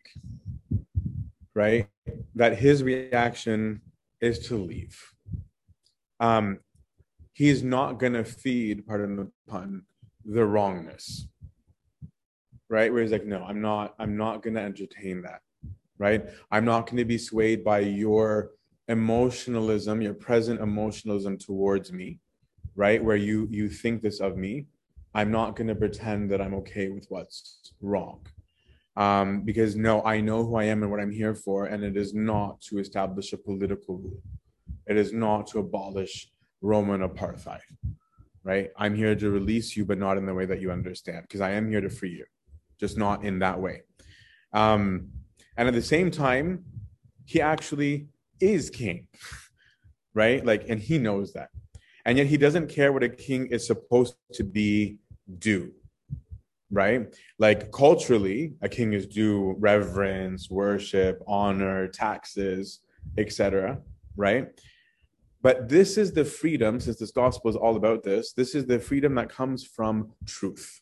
[1.56, 1.88] right?
[2.36, 3.82] That his reaction
[4.20, 5.00] is to leave,
[6.20, 6.60] um,
[7.34, 9.84] he's not going to feed, pardon the pun,
[10.26, 11.28] the wrongness.
[12.70, 12.92] Right?
[12.92, 15.42] Where he's like, no, I'm not, I'm not going to entertain that.
[15.98, 16.26] Right?
[16.52, 18.52] I'm not going to be swayed by your
[18.88, 22.20] emotionalism, your present emotionalism towards me,
[22.76, 23.04] right?
[23.04, 24.68] Where you you think this of me.
[25.14, 28.26] I'm not going to pretend that I'm okay with what's wrong.
[28.96, 31.98] Um, because no, I know who I am and what I'm here for, and it
[31.98, 34.22] is not to establish a political rule.
[34.88, 36.30] It is not to abolish
[36.62, 37.60] Roman apartheid,
[38.44, 38.70] right?
[38.78, 41.52] I'm here to release you, but not in the way that you understand, because I
[41.52, 42.26] am here to free you,
[42.80, 43.84] just not in that way.
[44.54, 45.10] Um,
[45.56, 46.66] and at the same time,
[47.26, 48.08] he actually
[48.42, 49.08] is king,
[50.14, 50.46] right?
[50.46, 51.50] Like, and he knows that.
[52.06, 54.98] And yet he doesn't care what a king is supposed to be
[55.40, 55.72] due,
[56.72, 57.14] right?
[57.38, 62.80] Like, culturally, a king is due reverence, worship, honor, taxes,
[63.18, 63.80] etc.,
[64.16, 64.48] right?
[65.44, 68.80] But this is the freedom, since this gospel is all about this, this is the
[68.80, 70.82] freedom that comes from truth,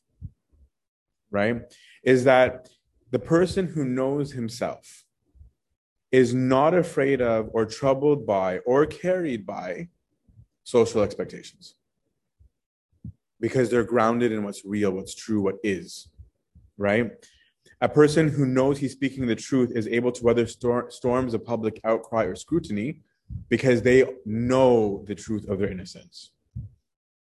[1.32, 1.62] right?
[2.04, 2.70] Is that
[3.12, 5.06] the person who knows himself
[6.12, 9.88] is not afraid of or troubled by or carried by
[10.70, 11.74] social expectations
[13.40, 16.10] because they're grounded in what's real, what's true, what is,
[16.78, 17.12] right?
[17.82, 21.44] A person who knows he's speaking the truth is able to weather stor- storms of
[21.44, 23.02] public outcry or scrutiny
[23.48, 26.32] because they know the truth of their innocence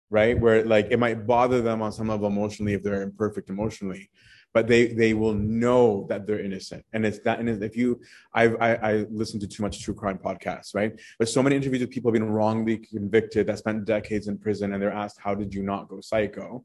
[0.08, 4.10] right where like it might bother them on some level emotionally if they're imperfect emotionally
[4.52, 8.00] but they they will know that they're innocent and it's that and if you
[8.34, 11.80] I've, i i listened to too much true crime podcasts right but so many interviews
[11.80, 15.54] with people being wrongly convicted that spent decades in prison and they're asked how did
[15.54, 16.64] you not go psycho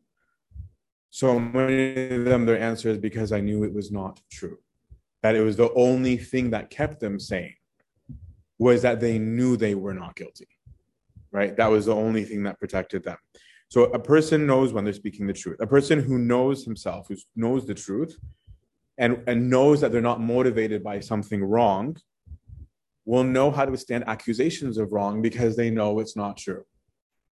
[1.09, 4.57] so many of them their answer is because i knew it was not true
[5.21, 7.55] that it was the only thing that kept them sane
[8.57, 10.47] was that they knew they were not guilty,
[11.31, 11.55] right?
[11.57, 13.17] That was the only thing that protected them.
[13.69, 15.57] So a person knows when they're speaking the truth.
[15.59, 18.17] A person who knows himself, who knows the truth,
[18.97, 21.97] and, and knows that they're not motivated by something wrong,
[23.05, 26.65] will know how to withstand accusations of wrong because they know it's not true,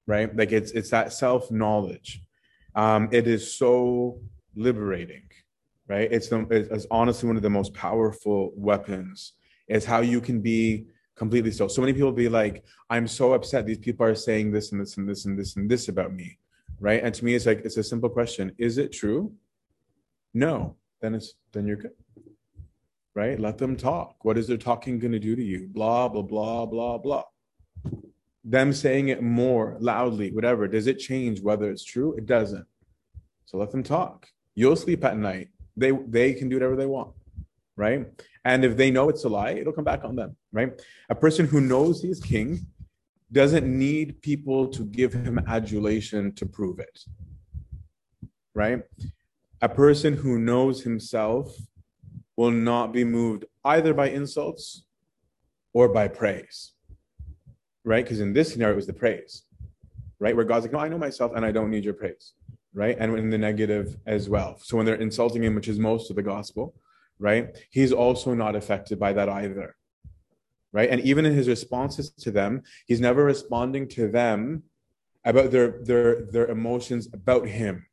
[0.08, 0.36] right?
[0.36, 2.22] Like it's it's that self knowledge.
[2.76, 4.20] Um, it is so
[4.56, 5.30] liberating,
[5.88, 6.12] right?
[6.12, 9.34] It's the it's honestly one of the most powerful weapons.
[9.68, 10.88] Is how you can be
[11.20, 11.68] completely so.
[11.68, 13.66] So many people be like, I'm so upset.
[13.66, 16.40] These people are saying this and this and this and this and this about me.
[16.80, 17.04] Right.
[17.04, 18.54] And to me, it's like, it's a simple question.
[18.58, 19.34] Is it true?
[20.34, 20.78] No.
[21.02, 21.92] Then it's, then you're good.
[23.16, 23.38] Right.
[23.38, 24.24] Let them talk.
[24.24, 25.68] What is their talking going to do to you?
[25.68, 27.24] Blah, blah, blah, blah, blah.
[28.46, 30.70] Them saying it more loudly, whatever.
[30.70, 32.14] Does it change whether it's true?
[32.14, 32.66] It doesn't.
[33.46, 34.28] So let them talk.
[34.56, 35.50] You'll sleep at night.
[35.76, 37.12] They, they can do whatever they want.
[37.76, 38.08] Right.
[38.50, 40.72] And if they know it's a lie, it'll come back on them, right?
[41.10, 42.66] A person who knows he is king
[43.32, 47.00] doesn't need people to give him adulation to prove it,
[48.56, 48.82] right?
[49.62, 51.56] A person who knows himself
[52.38, 54.84] will not be moved either by insults
[55.74, 56.72] or by praise,
[57.84, 58.04] right?
[58.04, 59.44] Because in this scenario, it was the praise,
[60.18, 60.36] right?
[60.36, 62.34] Where God's like, no, I know myself and I don't need your praise,
[62.74, 62.98] right?
[63.00, 64.58] And in the negative as well.
[64.64, 66.74] So when they're insulting him, which is most of the gospel,
[67.20, 67.56] right?
[67.70, 69.76] He's also not affected by that either,
[70.72, 70.90] right?
[70.90, 74.64] And even in his responses to them, he's never responding to them
[75.26, 77.86] about their their their emotions about him,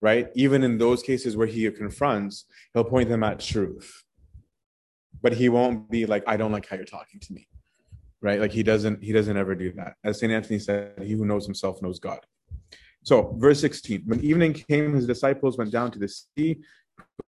[0.00, 0.28] right?
[0.34, 4.02] Even in those cases where he confronts, he'll point them at truth,
[5.22, 7.46] but he won't be like, "I don't like how you're talking to me,"
[8.20, 8.40] right?
[8.40, 9.94] Like he doesn't he doesn't ever do that.
[10.02, 12.26] As Saint Anthony said, "He who knows himself knows God."
[13.02, 16.58] So, verse 16 When evening came, his disciples went down to the sea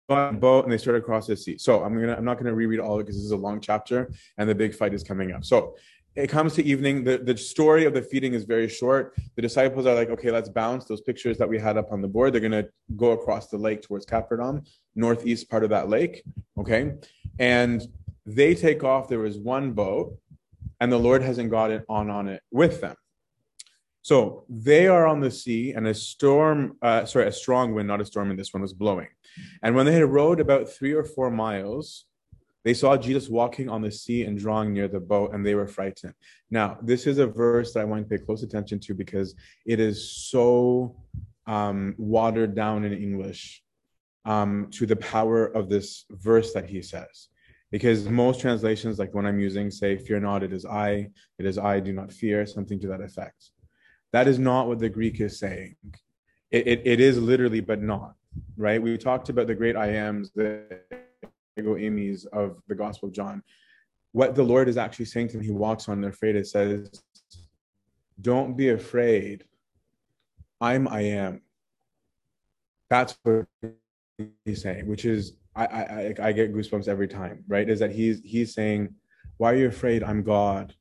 [0.08, 1.58] got a boat and they started across the sea.
[1.58, 3.60] So I'm gonna I'm not gonna reread all of it because this is a long
[3.60, 5.44] chapter and the big fight is coming up.
[5.44, 5.76] So
[6.14, 7.04] it comes to evening.
[7.04, 9.16] The, the story of the feeding is very short.
[9.36, 12.08] The disciples are like, okay, let's bounce those pictures that we had up on the
[12.08, 12.32] board.
[12.32, 14.62] They're gonna go across the lake towards Capernaum,
[14.94, 16.22] northeast part of that lake.
[16.58, 16.92] Okay.
[17.38, 17.86] And
[18.26, 19.08] they take off.
[19.08, 20.18] There was one boat,
[20.80, 22.96] and the Lord hasn't got it on on it with them.
[24.02, 28.00] So they are on the sea, and a storm, uh, sorry, a strong wind, not
[28.00, 29.08] a storm in this one, was blowing.
[29.62, 32.06] And when they had rowed about three or four miles,
[32.64, 35.66] they saw Jesus walking on the sea and drawing near the boat, and they were
[35.66, 36.14] frightened.
[36.50, 39.34] Now, this is a verse that I want to pay close attention to because
[39.66, 40.96] it is so
[41.46, 43.62] um, watered down in English
[44.24, 47.28] um, to the power of this verse that he says.
[47.72, 51.58] Because most translations, like when I'm using, say, fear not, it is I, it is
[51.58, 53.50] I, do not fear, something to that effect.
[54.12, 55.76] That is not what the Greek is saying.
[56.50, 58.14] It, it, it is literally, but not,
[58.56, 58.80] right?
[58.80, 60.64] We talked about the great I ams, the
[61.58, 63.42] ego eimis of the Gospel of John.
[64.12, 67.02] What the Lord is actually saying to them, he walks on their faith, it says,
[68.20, 69.44] don't be afraid.
[70.60, 71.42] I'm I am.
[72.88, 73.46] That's what
[74.44, 77.68] he's saying, which is I, I I get goosebumps every time, right?
[77.68, 78.94] Is that he's he's saying,
[79.38, 80.04] Why are you afraid?
[80.04, 80.74] I'm God.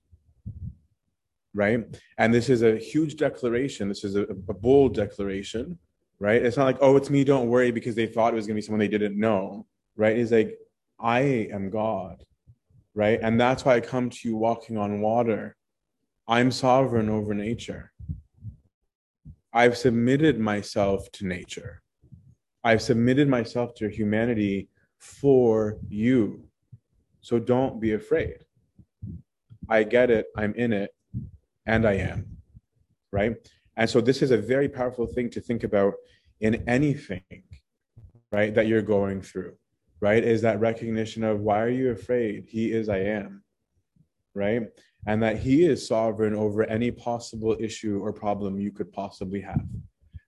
[1.54, 1.84] Right?
[2.18, 3.90] And this is a huge declaration.
[3.90, 5.78] This is a, a bold declaration,
[6.22, 6.46] right?
[6.46, 8.62] It's not like, oh, it's me, don't worry, because they thought it was gonna be
[8.62, 10.16] someone they didn't know, right?
[10.16, 10.56] It's like,
[11.00, 12.24] I am God,
[12.94, 13.20] right?
[13.24, 15.58] And that's why I come to you walking on water.
[16.28, 17.92] I'm sovereign over nature.
[19.52, 21.82] I've submitted myself to nature.
[22.64, 26.44] I've submitted myself to humanity for you.
[27.22, 28.46] So don't be afraid.
[29.68, 30.92] I get it, I'm in it,
[31.66, 32.38] and I am.
[33.12, 33.38] Right?
[33.78, 35.94] And so this is a very powerful thing to think about
[36.40, 37.44] in anything,
[38.32, 39.54] right, that you're going through,
[40.00, 40.24] right?
[40.24, 42.46] Is that recognition of why are you afraid?
[42.48, 43.44] He is I am,
[44.36, 44.64] right?
[45.08, 49.66] And that he is sovereign over any possible issue or problem you could possibly have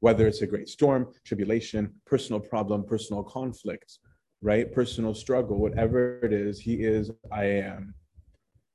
[0.04, 4.00] whether it's a great storm, tribulation, personal problem, personal conflict,
[4.42, 4.70] right?
[4.74, 7.94] Personal struggle, whatever it is, he is, I am.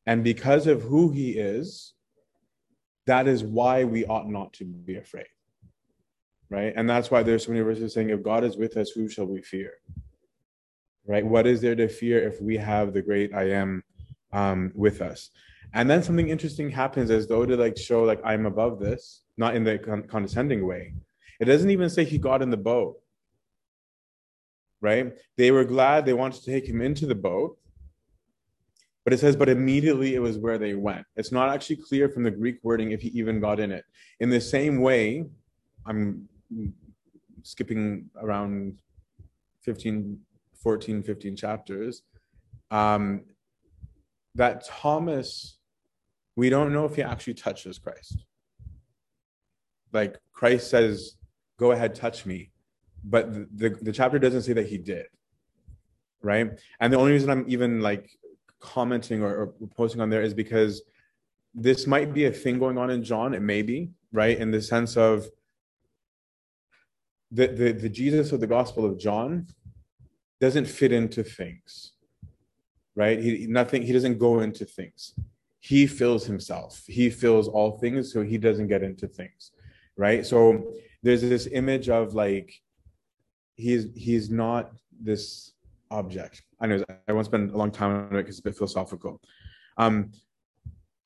[0.07, 1.93] And because of who he is,
[3.09, 5.27] that is why we ought not to be afraid,
[6.51, 6.73] right?
[6.77, 9.25] And that's why there's so many verses saying, if God is with us, who shall
[9.25, 9.73] we fear?
[11.07, 11.25] Right?
[11.25, 13.83] What is there to fear if we have the great I am
[14.33, 15.31] um, with us?
[15.73, 19.57] And then something interesting happens as though to like show like I'm above this, not
[19.57, 20.95] in the con- condescending way,
[21.41, 23.01] it doesn't even say he got in the boat,
[24.83, 25.15] right?
[25.37, 27.59] They were glad they wanted to take him into the boat.
[29.09, 31.07] But it says, but immediately it was where they went.
[31.17, 33.87] It's not actually clear from the Greek wording if he even got in it.
[34.21, 35.25] In the same way,
[35.87, 36.29] I'm
[37.43, 38.77] skipping around
[39.63, 40.19] 15,
[40.63, 42.03] 14, 15 chapters,
[42.71, 43.23] um,
[44.35, 45.57] that Thomas,
[46.37, 48.27] we don't know if he actually touches Christ.
[49.91, 51.15] Like Christ says,
[51.57, 52.51] go ahead, touch me.
[53.03, 55.07] But the, the, the chapter doesn't say that he did.
[56.21, 56.51] Right.
[56.79, 58.11] And the only reason I'm even like
[58.61, 60.83] commenting or, or posting on there is because
[61.55, 63.35] this might be a thing going on in John.
[63.35, 64.39] It may be, right?
[64.39, 65.27] In the sense of
[67.31, 69.47] the, the, the Jesus of the Gospel of John
[70.41, 71.93] doesn't fit into things,
[72.95, 73.19] right?
[73.21, 73.83] He nothing.
[73.83, 75.15] He doesn't go into things.
[75.61, 76.85] He fills himself.
[76.87, 79.53] He fills all things, so he doesn't get into things,
[79.97, 80.25] right?
[80.25, 82.55] So there's this image of like
[83.57, 85.53] he's he's not this
[85.91, 86.43] object.
[86.61, 89.21] I know I won't spend a long time on it because it's a bit philosophical.
[89.77, 90.13] Um,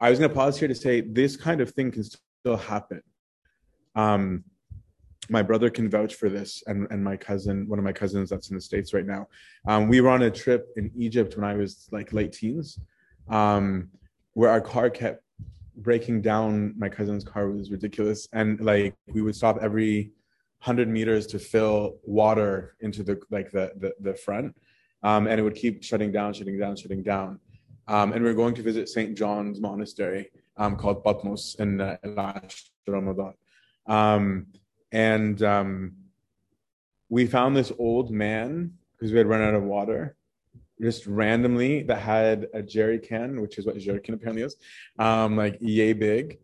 [0.01, 3.03] I was going to pause here to say this kind of thing can still happen.
[3.95, 4.45] Um,
[5.29, 8.51] my brother can vouch for this, and, and my cousin, one of my cousins that's
[8.51, 9.29] in the States right now.
[9.69, 12.81] Um, we were on a trip in Egypt when I was like late teens,
[13.29, 13.89] um,
[14.33, 15.23] where our car kept
[15.77, 20.13] breaking down my cousin's car was ridiculous and like we would stop every
[20.61, 24.55] 100 meters to fill water into the like the the, the front
[25.03, 27.39] um, and it would keep shutting down shutting down shutting down.
[27.89, 31.97] Um, and we are going to visit st john's monastery um, called patmos in uh,
[32.87, 33.35] ramadan.
[33.87, 34.47] Um,
[34.93, 35.93] and um,
[37.09, 40.17] we found this old man because we had run out of water
[40.81, 44.57] just randomly that had a jerry can, which is what can apparently is,
[44.99, 46.39] um, like yay big,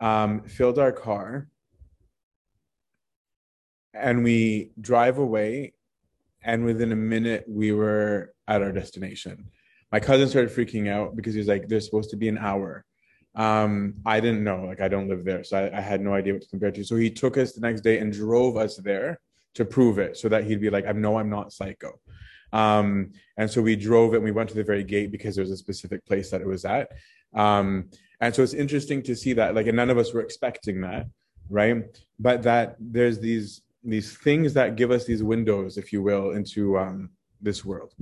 [0.00, 1.48] um, filled our car,
[3.92, 5.72] and we drive away,
[6.42, 9.50] and within a minute we were at our destination.
[9.92, 12.84] My cousin started freaking out because he's like, "There's supposed to be an hour."
[13.34, 16.32] Um, I didn't know, like I don't live there, so I, I had no idea
[16.32, 16.84] what to compare to.
[16.84, 19.20] So he took us the next day and drove us there
[19.54, 21.98] to prove it, so that he'd be like, "I know I'm not psycho."
[22.52, 25.52] Um, and so we drove and we went to the very gate because there was
[25.52, 26.90] a specific place that it was at.
[27.34, 30.80] Um, and so it's interesting to see that, like, and none of us were expecting
[30.82, 31.06] that,
[31.48, 31.84] right?
[32.18, 36.78] But that there's these these things that give us these windows, if you will, into
[36.78, 37.92] um, this world.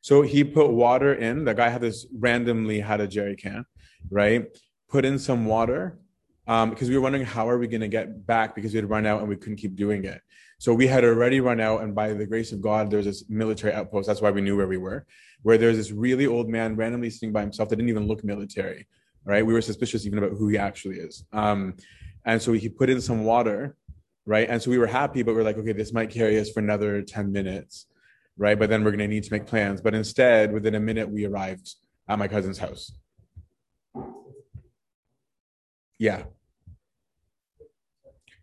[0.00, 1.44] So he put water in.
[1.44, 3.66] The guy had this randomly had a jerry can,
[4.10, 4.46] right?
[4.88, 5.98] Put in some water
[6.46, 8.88] um, because we were wondering how are we going to get back because we had
[8.88, 10.22] run out and we couldn't keep doing it.
[10.60, 13.72] So we had already run out, and by the grace of God, there's this military
[13.72, 14.08] outpost.
[14.08, 15.06] That's why we knew where we were,
[15.42, 18.88] where there's this really old man randomly sitting by himself that didn't even look military.
[19.24, 19.46] Right?
[19.46, 21.24] We were suspicious even about who he actually is.
[21.32, 21.74] Um,
[22.24, 23.76] and so he put in some water,
[24.26, 24.48] right?
[24.50, 27.02] And so we were happy, but we're like, okay, this might carry us for another
[27.02, 27.86] 10 minutes,
[28.36, 28.58] right?
[28.58, 29.80] But then we're going to need to make plans.
[29.80, 31.74] But instead, within a minute, we arrived
[32.08, 32.92] at my cousin's house.
[35.98, 36.24] Yeah,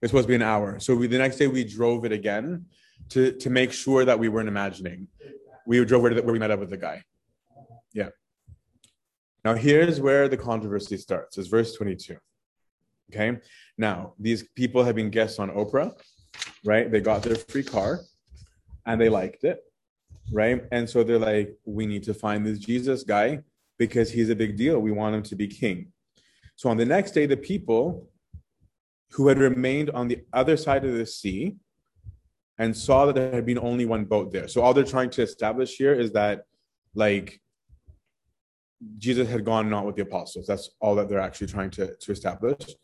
[0.02, 0.80] it's supposed to be an hour.
[0.80, 2.66] So we, the next day we drove it again
[3.10, 5.08] to to make sure that we weren't imagining.
[5.66, 7.04] we drove where, where we met up with the guy.
[7.94, 8.10] Yeah.
[9.44, 11.38] Now here's where the controversy starts.
[11.38, 12.18] Is verse 22.
[13.12, 13.40] Okay.
[13.78, 15.92] Now these people have been guests on Oprah,
[16.64, 16.92] right?
[16.92, 18.02] They got their free car,
[18.86, 19.60] and they liked it,
[20.32, 20.64] right?
[20.72, 23.40] And so they're like, we need to find this Jesus guy
[23.78, 24.80] because he's a big deal.
[24.80, 25.92] We want him to be king.
[26.56, 28.10] So on the next day, the people
[29.12, 31.56] who had remained on the other side of the sea
[32.58, 34.48] and saw that there had been only one boat there.
[34.48, 36.46] So all they're trying to establish here is that,
[36.94, 37.42] like,
[38.98, 40.48] Jesus had gone not with the apostles.
[40.48, 42.76] That's all that they're actually trying to, to establish.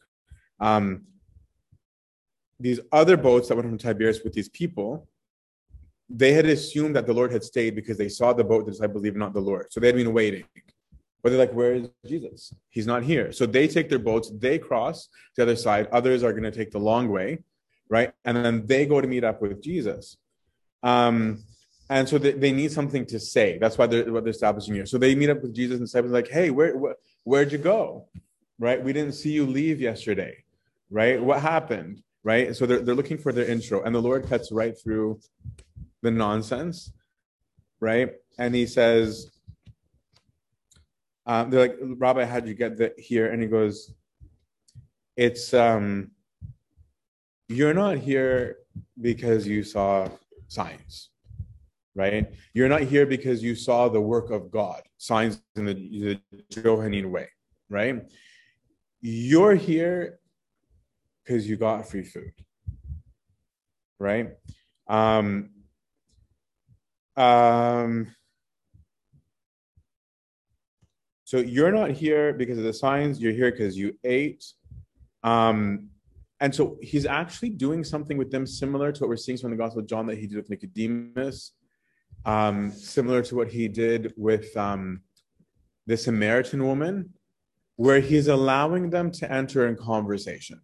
[0.60, 1.04] Um,
[2.60, 5.08] these other boats that went from Tiberias with these people,
[6.10, 9.04] they had assumed that the Lord had stayed because they saw the boat, the disciples
[9.04, 9.68] leave, not the Lord.
[9.70, 10.44] So they had been waiting.
[11.22, 12.54] But they're like, where is Jesus?
[12.70, 13.32] He's not here.
[13.32, 15.88] So they take their boats, they cross the other side.
[15.92, 17.40] Others are going to take the long way,
[17.90, 18.12] right?
[18.26, 20.18] And then they go to meet up with Jesus.
[20.82, 21.44] Um,
[21.90, 23.58] and so they, they need something to say.
[23.60, 24.86] That's why they're what they're establishing here.
[24.86, 28.08] So they meet up with Jesus and say, like, hey, where, where where'd you go?
[28.58, 28.82] Right?
[28.82, 30.44] We didn't see you leave yesterday.
[30.90, 31.22] Right?
[31.22, 32.02] What happened?
[32.24, 32.56] Right?
[32.56, 33.84] So they're, they're looking for their intro.
[33.84, 35.20] And the Lord cuts right through
[36.02, 36.92] the nonsense.
[37.80, 38.14] Right?
[38.38, 39.32] And he says,
[41.26, 43.32] um, they're like, Rabbi, how'd you get that here?
[43.32, 43.94] And he goes,
[45.16, 46.12] It's um,
[47.48, 48.58] you're not here
[49.00, 50.08] because you saw
[50.48, 51.10] signs,
[51.96, 52.32] right?
[52.54, 57.12] You're not here because you saw the work of God, signs in the, the Johannine
[57.12, 57.28] way,
[57.70, 58.04] right?
[59.02, 60.20] You're here
[61.24, 62.34] because you got free food,
[64.00, 64.30] right?
[64.88, 65.50] Um,
[67.18, 68.08] um,
[71.32, 74.44] So you're not here because of the signs, you're here because you ate.
[75.24, 75.88] Um,
[76.42, 79.56] and so he's actually doing something with them similar to what we're seeing from the
[79.56, 81.54] Gospel of John that he did with Nicodemus,
[82.26, 85.04] um, similar to what he did with um,
[85.88, 87.14] the Samaritan woman,
[87.78, 90.60] where he's allowing them to enter in conversation.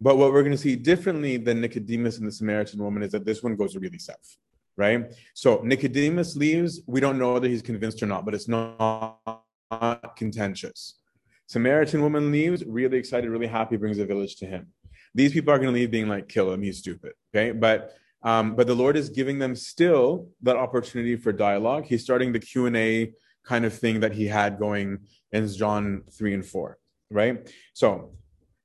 [0.00, 3.24] But what we're going to see differently than Nicodemus and the Samaritan woman is that
[3.24, 4.36] this one goes really south,
[4.76, 5.12] right?
[5.34, 6.82] So Nicodemus leaves.
[6.86, 9.42] We don't know whether he's convinced or not, but it's not
[9.80, 10.98] not contentious.
[11.46, 14.68] Samaritan woman leaves, really excited, really happy, brings a village to him.
[15.14, 17.12] These people are going to leave being like, kill him, he's stupid.
[17.34, 17.52] Okay.
[17.52, 17.94] But
[18.24, 21.86] um, but the Lord is giving them still that opportunity for dialogue.
[21.86, 23.12] He's starting the Q and A
[23.44, 25.00] kind of thing that he had going
[25.32, 26.78] in John three and four,
[27.10, 27.52] right?
[27.74, 28.12] So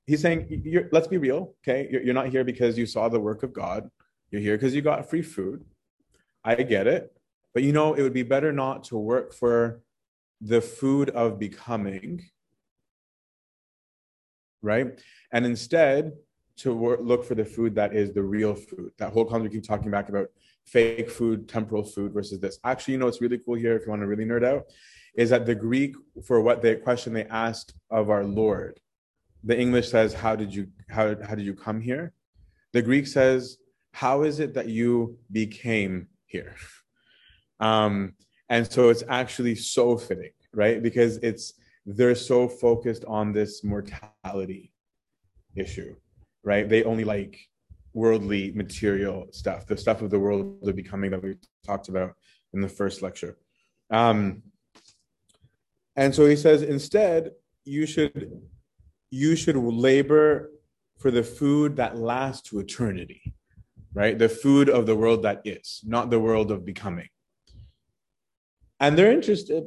[0.06, 1.88] he's saying, let's be real, okay?
[1.92, 3.90] You're, you're not here because you saw the work of God.
[4.30, 5.66] You're here because you got free food.
[6.44, 7.12] I get it,
[7.54, 9.82] but you know it would be better not to work for
[10.42, 12.24] the food of becoming,
[14.62, 15.00] right?
[15.32, 16.14] And instead,
[16.58, 18.92] to work, look for the food that is the real food.
[18.98, 20.28] That whole concept we keep talking back about
[20.66, 22.60] fake food, temporal food versus this.
[22.64, 24.66] Actually, you know what's really cool here, if you want to really nerd out,
[25.16, 28.80] is that the Greek for what the question they asked of our Lord,
[29.44, 32.14] the English says, "How did you how how did you come here?"
[32.74, 33.58] The Greek says,
[33.94, 36.56] "How is it that you became here?"
[37.60, 38.14] Um,
[38.50, 40.82] and so it's actually so fitting, right?
[40.82, 41.54] Because it's
[41.86, 44.74] they're so focused on this mortality
[45.56, 45.96] issue,
[46.44, 46.68] right?
[46.68, 47.40] They only like
[47.94, 51.36] worldly material stuff, the stuff of the world of becoming that we
[51.66, 52.16] talked about
[52.54, 53.38] in the first lecture.
[53.90, 54.44] Um,
[55.96, 57.32] and so he says, instead,
[57.66, 58.42] you should
[59.10, 60.52] you should labor
[60.98, 63.34] for the food that lasts to eternity,
[63.94, 64.18] right?
[64.18, 67.08] The food of the world that is, not the world of becoming
[68.80, 69.64] and they're interested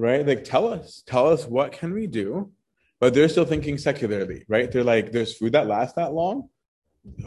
[0.00, 0.26] right?
[0.26, 2.50] Like tell us tell us what can we do?
[3.00, 4.70] But they're still thinking secularly right?
[4.72, 6.48] They're like there's food that lasts that long?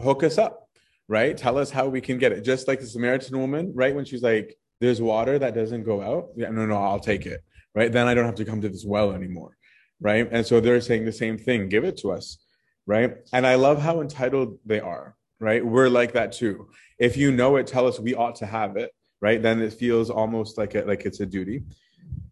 [0.02, 0.70] Hook us up
[1.08, 1.38] right?
[1.38, 2.42] Tell us how we can get it.
[2.42, 3.96] Just like the samaritan woman right?
[3.96, 6.30] When she's like there's water that doesn't go out.
[6.36, 7.44] Yeah no no i'll take it
[7.76, 7.92] right?
[7.92, 9.56] Then i don't have to come to this well anymore
[10.02, 10.28] right?
[10.32, 12.40] And so they're saying the same thing give it to us
[12.88, 13.18] right?
[13.32, 15.64] And i love how entitled they are right?
[15.66, 16.70] We're like that too.
[16.98, 18.92] If you know it tell us we ought to have it
[19.24, 19.42] right?
[19.42, 21.64] Then it feels almost like a, like it's a duty.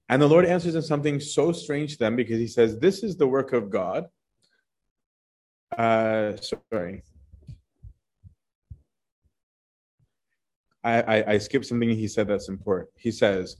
[0.10, 3.16] And the Lord answers in something so strange to them because he says, This is
[3.16, 4.08] the work of God.
[5.76, 7.04] Uh, sorry.
[10.84, 12.90] I, I, I skipped something he said that's important.
[12.98, 13.56] He says,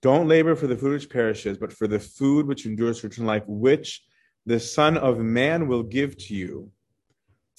[0.00, 3.28] Don't labor for the food which perishes, but for the food which endures for eternal
[3.28, 4.02] life, which
[4.46, 6.70] the Son of Man will give to you.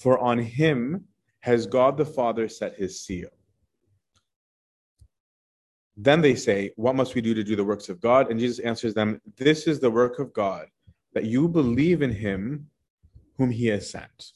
[0.00, 1.04] For on him
[1.38, 3.30] has God the Father set his seal.
[5.96, 8.30] Then they say, What must we do to do the works of God?
[8.30, 10.66] And Jesus answers them, This is the work of God,
[11.12, 12.68] that you believe in him
[13.38, 14.32] whom he has sent.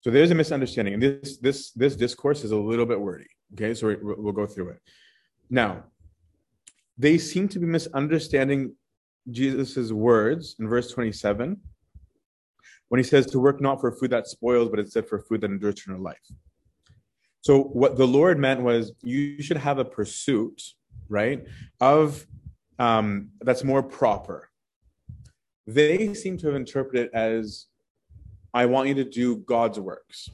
[0.00, 0.94] So there's a misunderstanding.
[0.94, 3.28] And this this this discourse is a little bit wordy.
[3.54, 4.80] Okay, so we'll go through it.
[5.48, 5.84] Now,
[6.96, 8.74] they seem to be misunderstanding
[9.30, 11.60] Jesus' words in verse 27
[12.88, 15.50] when he says to work not for food that spoils, but instead for food that
[15.50, 16.18] endures eternal life.
[17.42, 20.62] So, what the Lord meant was you should have a pursuit,
[21.08, 21.46] right,
[21.80, 22.26] of
[22.78, 24.50] um, that's more proper.
[25.66, 27.66] They seem to have interpreted it as
[28.52, 30.28] I want you to do God's works.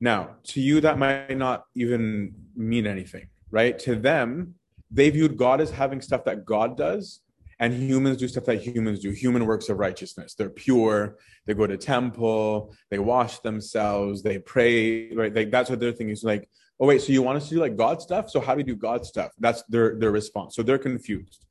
[0.00, 3.78] Now, to you, that might not even mean anything, right?
[3.80, 4.54] To them,
[4.90, 7.20] they viewed God as having stuff that God does,
[7.60, 9.10] and humans do stuff that humans do.
[9.10, 10.34] Human works of righteousness.
[10.34, 11.18] They're pure.
[11.46, 12.74] They go to temple.
[12.90, 14.22] They wash themselves.
[14.22, 15.34] They pray right?
[15.34, 16.48] Like that's what their thing is like
[16.80, 18.30] oh wait so you want us to do like god stuff?
[18.30, 19.32] So how do we do god stuff?
[19.38, 20.56] That's their their response.
[20.56, 21.44] So they're confused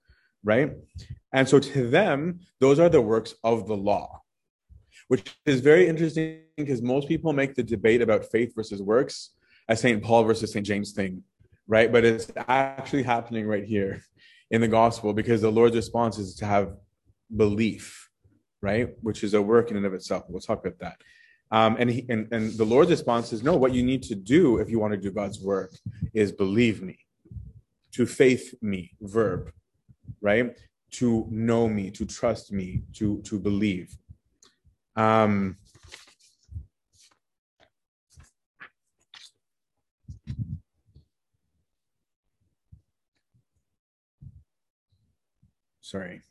[0.43, 0.74] right?
[1.32, 4.22] And so to them those are the works of the law
[5.07, 9.32] which is very interesting because most people make the debate about faith versus works
[9.68, 11.24] as st paul versus st james thing
[11.68, 11.91] right?
[11.91, 14.03] But it's actually happening right here
[14.52, 16.76] in the gospel because the Lord's response is to have
[17.36, 18.10] belief,
[18.62, 18.89] right?
[19.02, 20.26] Which is a work in and of itself.
[20.28, 20.97] We'll talk about that.
[21.52, 24.58] Um, and, he, and, and the Lord's response is no, what you need to do
[24.58, 25.74] if you want to do God's work
[26.14, 27.00] is believe me,
[27.93, 29.52] to faith me, verb,
[30.22, 30.56] right?
[30.91, 33.97] To know me, to trust me, to, to believe.
[34.95, 35.58] Um,
[45.89, 46.21] Sorry.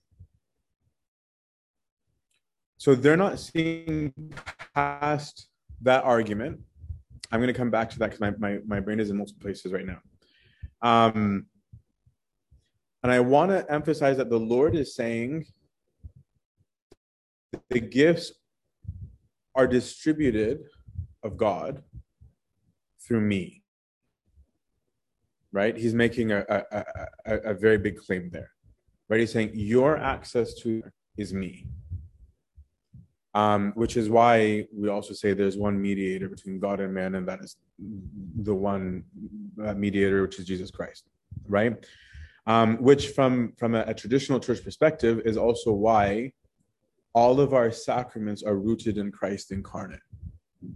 [2.77, 4.15] So they're not seeing
[4.73, 5.49] past
[5.83, 6.61] that argument.
[7.33, 9.43] I'm going to come back to that because my, my, my brain is in multiple
[9.43, 9.99] places right now.
[10.81, 11.47] Um,
[13.03, 15.47] and I want to emphasize that the Lord is saying
[17.71, 18.31] the gifts
[19.57, 20.61] are distributed
[21.25, 21.83] of God
[23.05, 23.65] through me.
[25.51, 25.77] Right?
[25.77, 26.85] He's making a, a,
[27.27, 28.53] a, a very big claim there
[29.09, 29.21] right?
[29.21, 30.83] He's saying your access to
[31.17, 31.67] is me.
[33.35, 37.29] Um, which is why we also say there's one mediator between God and man, and
[37.29, 37.57] that is
[38.37, 39.05] the one
[39.63, 41.05] uh, mediator, which is Jesus Christ,
[41.47, 41.87] right?
[42.47, 46.33] Um, which, from from a, a traditional church perspective, is also why
[47.13, 50.01] all of our sacraments are rooted in Christ incarnate,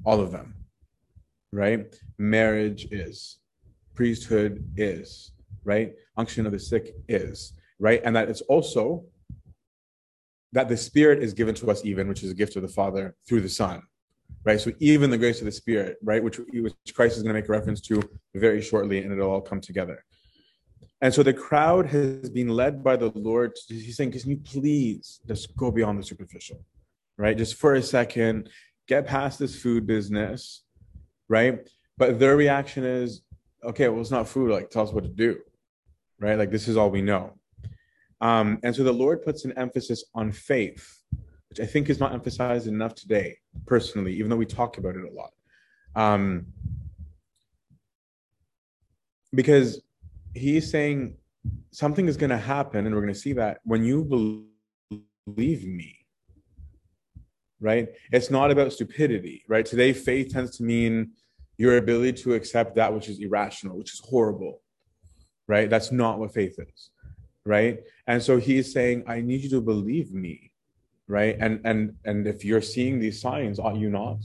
[0.04, 0.54] all of them,
[1.52, 1.94] right?
[2.18, 3.38] Marriage is,
[3.94, 5.32] priesthood is,
[5.64, 5.94] right?
[6.16, 8.00] Unction of the sick is, right?
[8.04, 9.04] And that it's also
[10.52, 13.16] that the Spirit is given to us, even, which is a gift of the Father
[13.26, 13.82] through the Son,
[14.44, 14.60] right?
[14.60, 17.48] So even the grace of the Spirit, right, which, which Christ is going to make
[17.48, 18.00] a reference to
[18.36, 20.04] very shortly, and it'll all come together.
[21.00, 23.52] And so the crowd has been led by the Lord.
[23.66, 26.64] He's saying, Can you please just go beyond the superficial,
[27.18, 27.36] right?
[27.36, 28.48] Just for a second,
[28.86, 30.62] get past this food business,
[31.28, 31.58] right?
[31.98, 33.22] But their reaction is,
[33.64, 34.52] Okay, well, it's not food.
[34.52, 35.38] Like, tell us what to do,
[36.20, 36.38] right?
[36.38, 37.36] Like, this is all we know.
[38.22, 41.02] Um, and so the Lord puts an emphasis on faith,
[41.48, 45.02] which I think is not emphasized enough today, personally, even though we talk about it
[45.04, 45.32] a lot.
[45.96, 46.46] Um,
[49.34, 49.82] because
[50.34, 51.16] he's saying
[51.72, 54.04] something is going to happen, and we're going to see that when you
[55.26, 55.98] believe me,
[57.58, 57.88] right?
[58.12, 59.66] It's not about stupidity, right?
[59.66, 61.10] Today, faith tends to mean
[61.58, 64.62] your ability to accept that which is irrational, which is horrible,
[65.48, 65.68] right?
[65.68, 66.91] That's not what faith is
[67.44, 67.80] right?
[68.06, 70.52] And so he's saying i need you to believe me
[71.08, 71.36] right?
[71.40, 74.18] And and and if you're seeing these signs are you not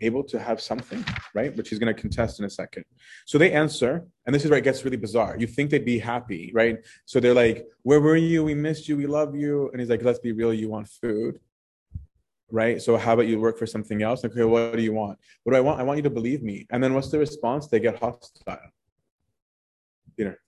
[0.00, 1.04] able to have something
[1.34, 1.54] right?
[1.56, 2.84] Which he's going to contest in a second.
[3.26, 5.36] So they answer and this is where it gets really bizarre.
[5.38, 6.78] You think they'd be happy right?
[7.04, 8.44] So they're like where were you?
[8.44, 8.96] We missed you.
[8.96, 9.68] We love you.
[9.70, 10.54] And he's like let's be real.
[10.54, 11.38] You want food
[12.50, 12.80] right?
[12.82, 14.24] So how about you work for something else?
[14.24, 15.18] Okay what do you want?
[15.42, 15.80] What do i want?
[15.80, 16.66] I want you to believe me.
[16.70, 17.66] And then what's the response?
[17.66, 18.70] They get hostile.
[20.16, 20.40] Peter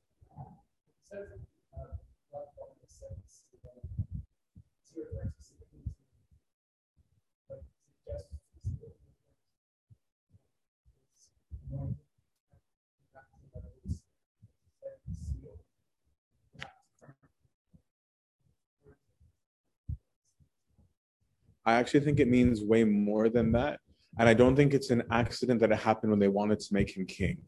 [21.65, 23.81] I actually think it means way more than that.
[24.19, 26.97] And I don't think it's an accident that it happened when they wanted to make
[26.97, 27.39] him king.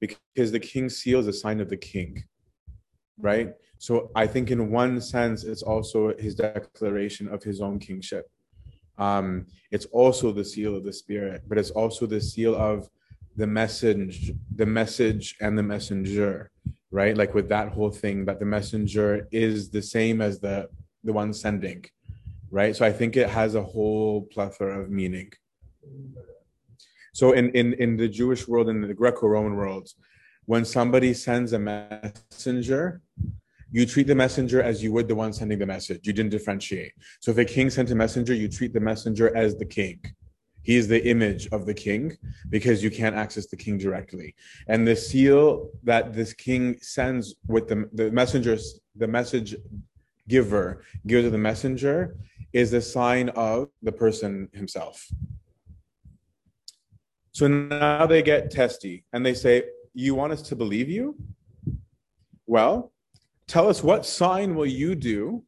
[0.00, 2.24] Because the king's seal is a sign of the king,
[3.18, 3.54] right?
[3.78, 8.28] So I think in one sense, it's also his declaration of his own kingship.
[8.98, 12.88] Um, it's also the seal of the spirit, but it's also the seal of
[13.36, 16.50] the message, the message and the messenger,
[16.90, 17.16] right?
[17.16, 20.68] Like with that whole thing, that the messenger is the same as the
[21.04, 21.84] the one sending,
[22.50, 22.74] right?
[22.76, 25.32] So I think it has a whole plethora of meaning.
[27.14, 29.88] So in in in the Jewish world and the Greco-Roman world,
[30.46, 33.00] when somebody sends a messenger,
[33.70, 36.06] you treat the messenger as you would the one sending the message.
[36.06, 36.92] You didn't differentiate.
[37.20, 40.00] So if a king sent a messenger, you treat the messenger as the king.
[40.62, 42.16] He is the image of the king
[42.48, 44.34] because you can't access the king directly.
[44.68, 49.56] And the seal that this king sends with the, the messengers, the message
[50.32, 52.16] giver gives to the messenger
[52.54, 55.06] is the sign of the person himself.
[57.32, 61.16] So now they get testy and they say, You want us to believe you?
[62.46, 62.92] Well,
[63.46, 65.44] tell us what sign will you do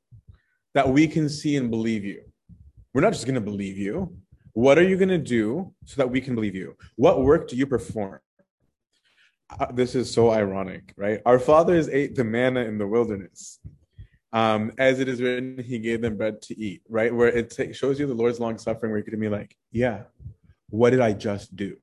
[0.74, 2.20] that we can see and believe you?
[2.92, 3.94] We're not just going to believe you.
[4.52, 6.76] What are you going to do so that we can believe you?
[6.96, 8.20] What work do you perform?
[9.58, 11.20] Uh, this is so ironic, right?
[11.26, 13.58] Our fathers ate the manna in the wilderness.
[14.34, 17.14] Um, as it is written, he gave them bread to eat, right?
[17.14, 20.02] Where it t- shows you the Lord's long suffering, where you could be like, yeah,
[20.70, 21.76] what did I just do?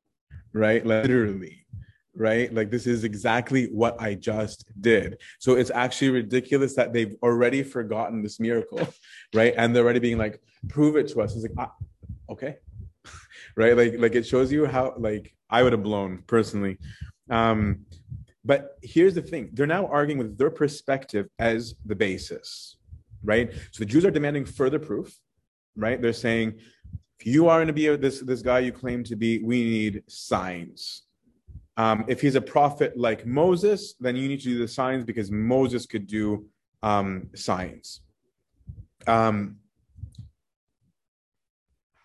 [0.51, 0.85] Right?
[0.85, 1.65] Literally,
[2.13, 2.53] right?
[2.53, 5.19] Like this is exactly what I just did.
[5.39, 8.85] So it's actually ridiculous that they've already forgotten this miracle,
[9.33, 9.53] right?
[9.55, 11.33] And they're already being like, prove it to us.
[11.33, 11.73] It's like, ah,
[12.29, 12.57] okay,
[13.55, 13.77] right?
[13.77, 16.79] Like, like it shows you how, like, I would have blown personally.
[17.29, 17.85] Um,
[18.43, 22.77] but here's the thing they're now arguing with their perspective as the basis,
[23.23, 23.51] right?
[23.71, 25.19] So the Jews are demanding further proof,
[25.75, 26.01] right?
[26.01, 26.59] They're saying,
[27.19, 30.03] if you are going to be this, this guy you claim to be, we need
[30.07, 31.03] signs.
[31.77, 35.31] Um, if he's a prophet like Moses, then you need to do the signs because
[35.31, 36.45] Moses could do
[36.83, 38.01] um, signs.
[39.07, 39.57] Um,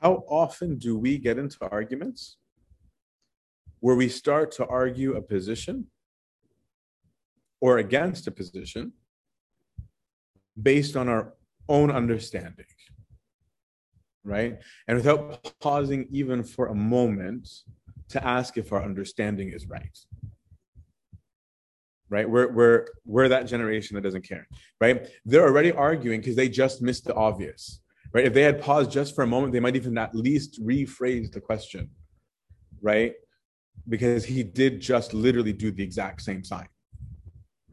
[0.01, 2.37] how often do we get into arguments
[3.81, 5.87] where we start to argue a position
[7.61, 8.93] or against a position
[10.61, 11.35] based on our
[11.69, 12.67] own understanding?
[14.27, 14.59] right?
[14.89, 17.49] And without pausing even for a moment
[18.09, 19.99] to ask if our understanding is right.
[22.09, 22.29] Right?
[22.29, 24.47] We're, we're, we're that generation that doesn't care,
[24.81, 25.09] right?
[25.25, 27.81] They're already arguing because they just missed the obvious,
[28.13, 28.25] right?
[28.25, 31.41] If they had paused just for a moment, they might even at least rephrase the
[31.41, 31.91] question,
[32.83, 33.15] right?
[33.89, 36.69] Because he did just literally do the exact same sign,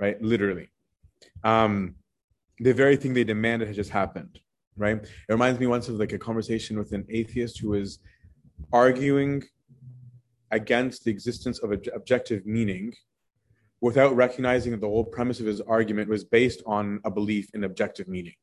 [0.03, 0.21] right?
[0.21, 0.67] Literally.
[1.43, 1.95] Um,
[2.59, 4.39] the very thing they demanded has just happened
[4.77, 4.97] right?
[4.97, 7.99] It reminds me once of like a conversation with an atheist who was
[8.71, 9.43] arguing
[10.51, 12.93] against the existence of objective meaning
[13.81, 17.63] without recognizing that the whole premise of his argument was based on a belief in
[17.63, 18.35] objective meaning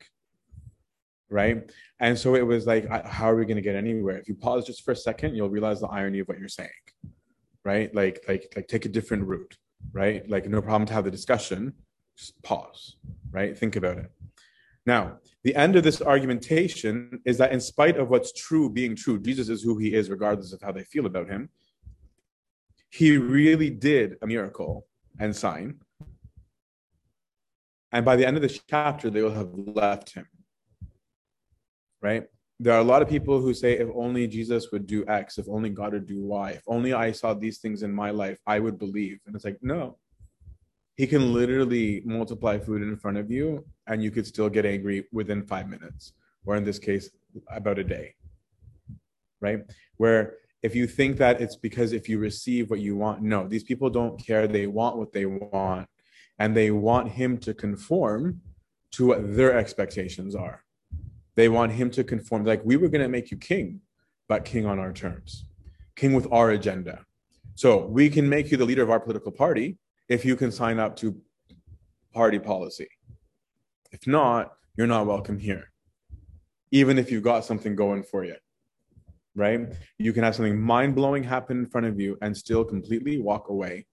[1.30, 4.34] right and so it was like how are we going to get anywhere if you
[4.34, 6.68] pause just for a second you'll realize the irony of what you're saying
[7.64, 9.56] right like like like take a different route
[9.92, 11.72] right like no problem to have the discussion
[12.16, 12.96] just pause
[13.32, 14.10] right think about it
[14.86, 19.20] now, the end of this argumentation is that in spite of what's true being true,
[19.20, 21.50] Jesus is who he is, regardless of how they feel about him.
[22.90, 24.86] He really did a miracle
[25.18, 25.80] and sign.
[27.92, 30.26] And by the end of this chapter, they will have left him.
[32.00, 32.24] Right?
[32.62, 35.48] There are a lot of people who say, if only Jesus would do X, if
[35.48, 38.60] only God would do Y, if only I saw these things in my life, I
[38.60, 39.18] would believe.
[39.24, 39.96] And it's like, no,
[40.94, 45.06] he can literally multiply food in front of you and you could still get angry
[45.10, 46.12] within five minutes
[46.44, 47.08] or in this case
[47.50, 48.14] about a day.
[49.40, 49.60] Right?
[49.96, 53.48] Where if you think that it's because if you receive what you want no.
[53.48, 54.46] These people don't care.
[54.46, 55.88] They want what they want
[56.38, 58.42] and they want him to conform
[58.92, 60.62] to what their expectations are
[61.40, 63.80] they want him to conform like we were going to make you king
[64.28, 65.46] but king on our terms
[65.96, 66.96] king with our agenda
[67.54, 69.76] so we can make you the leader of our political party
[70.08, 71.20] if you can sign up to
[72.12, 72.88] party policy.
[73.92, 75.70] If not, you're not welcome here,
[76.70, 78.36] even if you've got something going for you,
[79.34, 79.68] right?
[79.98, 83.48] You can have something mind blowing happen in front of you and still completely walk
[83.48, 83.86] away,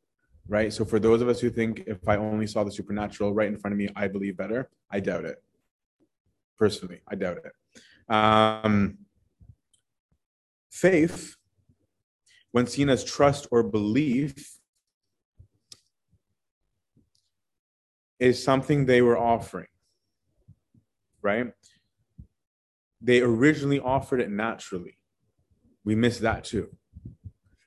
[0.48, 0.72] right?
[0.72, 3.58] So, for those of us who think if I only saw the supernatural right in
[3.58, 5.44] front of me, I believe better, I doubt it.
[6.58, 8.14] Personally, I doubt it.
[8.14, 9.00] Um,
[10.72, 11.36] faith,
[12.52, 14.58] when seen as trust or belief,
[18.20, 19.68] is something they were offering,
[21.22, 21.52] right?
[23.02, 24.98] They originally offered it naturally.
[25.84, 26.76] We miss that too.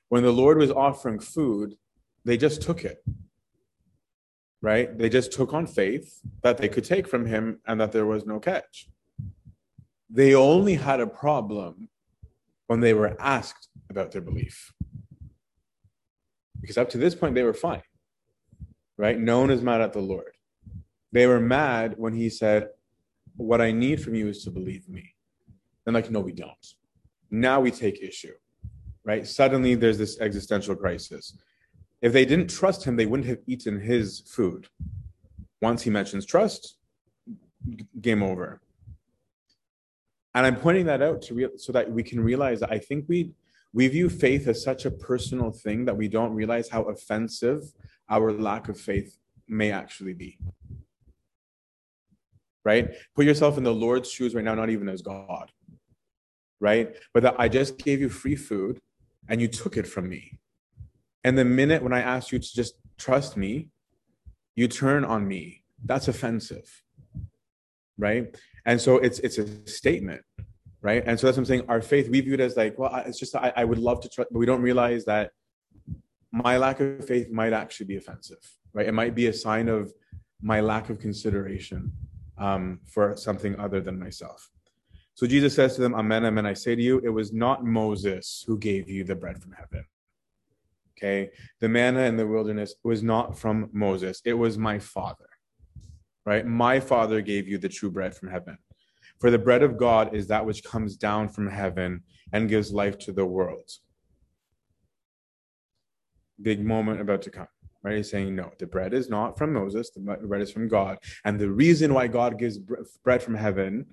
[0.09, 1.75] When the Lord was offering food,
[2.25, 3.01] they just took it,
[4.61, 4.97] right?
[4.97, 8.25] They just took on faith that they could take from him and that there was
[8.25, 8.87] no catch.
[10.09, 11.89] They only had a problem
[12.67, 14.73] when they were asked about their belief.
[16.59, 17.81] Because up to this point, they were fine,
[18.97, 19.19] right?
[19.19, 20.33] No one is mad at the Lord.
[21.11, 22.69] They were mad when he said,
[23.35, 25.15] What I need from you is to believe me.
[25.85, 26.65] And like, no, we don't.
[27.29, 28.33] Now we take issue,
[29.03, 29.25] right?
[29.25, 31.37] Suddenly there's this existential crisis.
[32.01, 34.67] If they didn't trust him, they wouldn't have eaten his food.
[35.61, 36.77] Once he mentions trust,
[38.01, 38.61] game over.
[40.33, 43.05] And I'm pointing that out to real, so that we can realize that I think
[43.07, 43.31] we
[43.73, 47.71] we view faith as such a personal thing that we don't realize how offensive
[48.09, 50.37] our lack of faith may actually be.
[52.65, 52.91] Right?
[53.15, 55.51] Put yourself in the Lord's shoes right now, not even as God.
[56.59, 56.95] Right?
[57.13, 58.81] But that I just gave you free food
[59.29, 60.39] and you took it from me.
[61.23, 63.69] And the minute when I asked you to just trust me,
[64.55, 65.63] you turn on me.
[65.85, 66.83] That's offensive.
[67.97, 68.35] Right?
[68.65, 70.21] And so it's it's a statement,
[70.81, 71.03] right?
[71.05, 71.65] And so that's what I'm saying.
[71.67, 74.09] Our faith, we view it as like, well, it's just I, I would love to
[74.09, 75.31] trust, but we don't realize that
[76.31, 78.37] my lack of faith might actually be offensive,
[78.73, 78.87] right?
[78.87, 79.93] It might be a sign of
[80.41, 81.91] my lack of consideration
[82.37, 84.49] um, for something other than myself.
[85.13, 88.43] So Jesus says to them, Amen, amen, I say to you, it was not Moses
[88.47, 89.85] who gave you the bread from heaven.
[91.03, 91.31] Okay.
[91.59, 95.25] The manna in the wilderness was not from Moses, it was my Father
[96.25, 96.45] right?
[96.45, 98.57] My Father gave you the true bread from heaven.
[99.19, 102.97] For the bread of God is that which comes down from heaven and gives life
[102.99, 103.69] to the world.
[106.41, 107.47] Big moment about to come,
[107.83, 107.97] right?
[107.97, 110.97] He's saying, no, the bread is not from Moses, the bread is from God.
[111.23, 112.57] And the reason why God gives
[113.03, 113.87] bread from heaven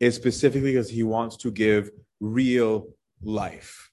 [0.00, 1.90] is specifically because he wants to give
[2.20, 2.88] real
[3.22, 3.90] life.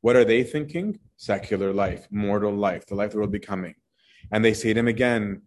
[0.00, 0.98] What are they thinking?
[1.16, 3.74] Secular life, mortal life, the life that will be coming.
[4.32, 5.42] And they say to him again,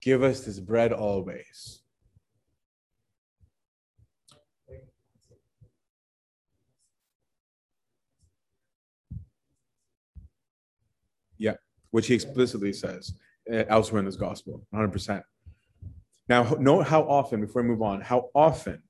[0.00, 1.80] Give us this bread always.
[11.36, 11.54] Yeah,
[11.90, 13.12] which he explicitly says
[13.52, 15.22] uh, elsewhere in this gospel, 100%.
[16.28, 18.82] Now, note how often, before we move on, how often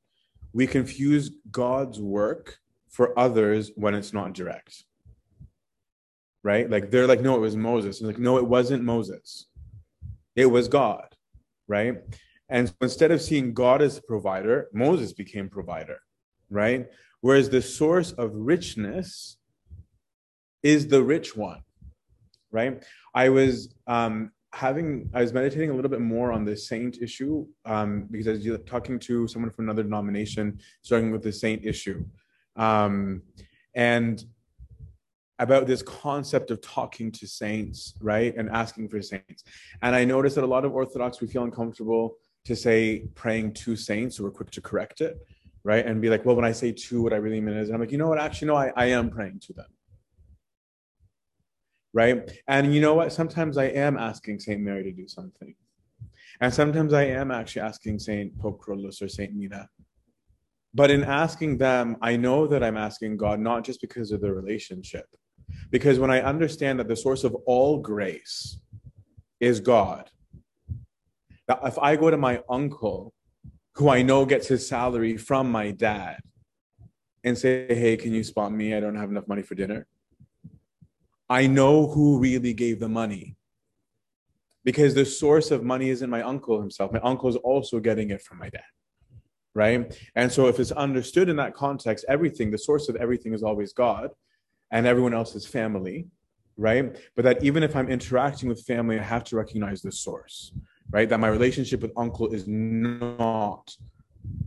[0.53, 2.59] we confuse God's work
[2.89, 4.85] for others when it's not direct.
[6.45, 6.71] Right?
[6.71, 8.01] Like they're like, no, it was Moses.
[8.01, 9.47] And like, no, it wasn't Moses.
[10.37, 11.17] It was God,
[11.67, 11.97] right?
[12.49, 15.99] And so instead of seeing God as provider, Moses became provider,
[16.49, 16.87] right?
[17.21, 19.37] Whereas the source of richness
[20.63, 21.63] is the rich one,
[22.51, 22.83] right?
[23.15, 27.47] I was um, having, I was meditating a little bit more on the saint issue
[27.65, 32.05] um, because I was talking to someone from another denomination struggling with the saint issue.
[32.57, 33.23] Um,
[33.75, 34.25] and
[35.39, 38.35] about this concept of talking to saints, right?
[38.37, 39.45] And asking for saints.
[39.83, 43.77] And I noticed that a lot of Orthodox, we feel uncomfortable to say praying to
[43.77, 45.17] saints, so we're quick to correct it,
[45.65, 45.85] right?
[45.85, 47.81] And be like, well, when I say to, what I really mean is, and I'm
[47.81, 48.19] like, you know what?
[48.19, 49.67] Actually, no, I, I am praying to them.
[51.95, 52.31] Right.
[52.47, 53.13] And you know what?
[53.13, 55.55] Sometimes I am asking Saint Mary to do something.
[56.41, 59.69] And sometimes I am actually asking Saint Pope Kyrillos or Saint Nina.
[60.75, 64.33] But in asking them, I know that I'm asking God not just because of the
[64.33, 65.07] relationship,
[65.71, 68.59] because when I understand that the source of all grace
[69.41, 70.11] is God,
[71.47, 73.13] that if I go to my uncle,
[73.75, 76.19] who I know gets his salary from my dad,
[77.25, 78.75] and say, hey, can you spot me?
[78.75, 79.87] I don't have enough money for dinner.
[81.29, 83.37] I know who really gave the money
[84.65, 86.93] because the source of money isn't my uncle himself.
[86.93, 88.63] My uncle is also getting it from my dad.
[89.55, 89.93] Right.
[90.15, 93.73] And so, if it's understood in that context, everything, the source of everything is always
[93.73, 94.11] God
[94.71, 96.07] and everyone else is family,
[96.57, 96.97] right?
[97.17, 100.53] But that even if I'm interacting with family, I have to recognize the source,
[100.91, 101.09] right?
[101.09, 103.75] That my relationship with uncle is not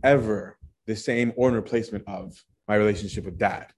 [0.04, 3.72] ever the same or in replacement of my relationship with dad.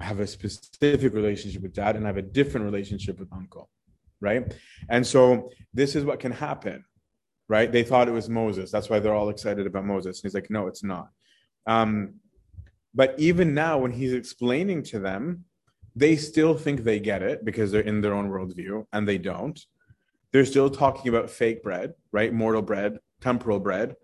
[0.00, 3.68] I have a specific relationship with dad and I have a different relationship with uncle,
[4.20, 4.54] right?
[4.88, 6.84] And so this is what can happen,
[7.48, 7.70] right?
[7.70, 8.70] They thought it was Moses.
[8.70, 10.18] That's why they're all excited about Moses.
[10.18, 11.08] And he's like, no, it's not.
[11.66, 12.14] Um,
[12.94, 15.44] but even now, when he's explaining to them
[15.98, 19.58] they still think they get it because they're in their own worldview and they don't.
[20.32, 22.32] They're still talking about fake bread, right?
[22.32, 23.96] Mortal bread, temporal bread,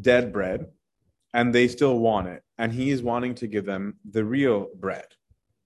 [0.00, 0.66] dead bread,
[1.32, 2.42] and they still want it.
[2.56, 5.06] And he is wanting to give them the real bread,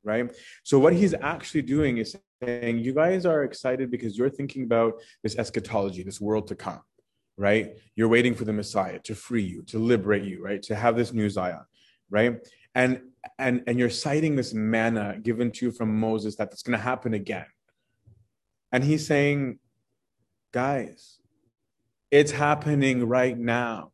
[0.04, 0.30] right?
[0.62, 5.00] So, what he's actually doing is saying, You guys are excited because you're thinking about
[5.22, 6.82] this eschatology, this world to come,
[7.38, 7.76] right?
[7.96, 10.62] You're waiting for the Messiah to free you, to liberate you, right?
[10.64, 11.64] To have this new Zion,
[12.10, 12.36] right?
[12.74, 13.00] And
[13.38, 16.82] and and you're citing this manna given to you from Moses that it's going to
[16.82, 17.46] happen again.
[18.72, 19.58] And he's saying,
[20.52, 21.18] guys,
[22.10, 23.92] it's happening right now.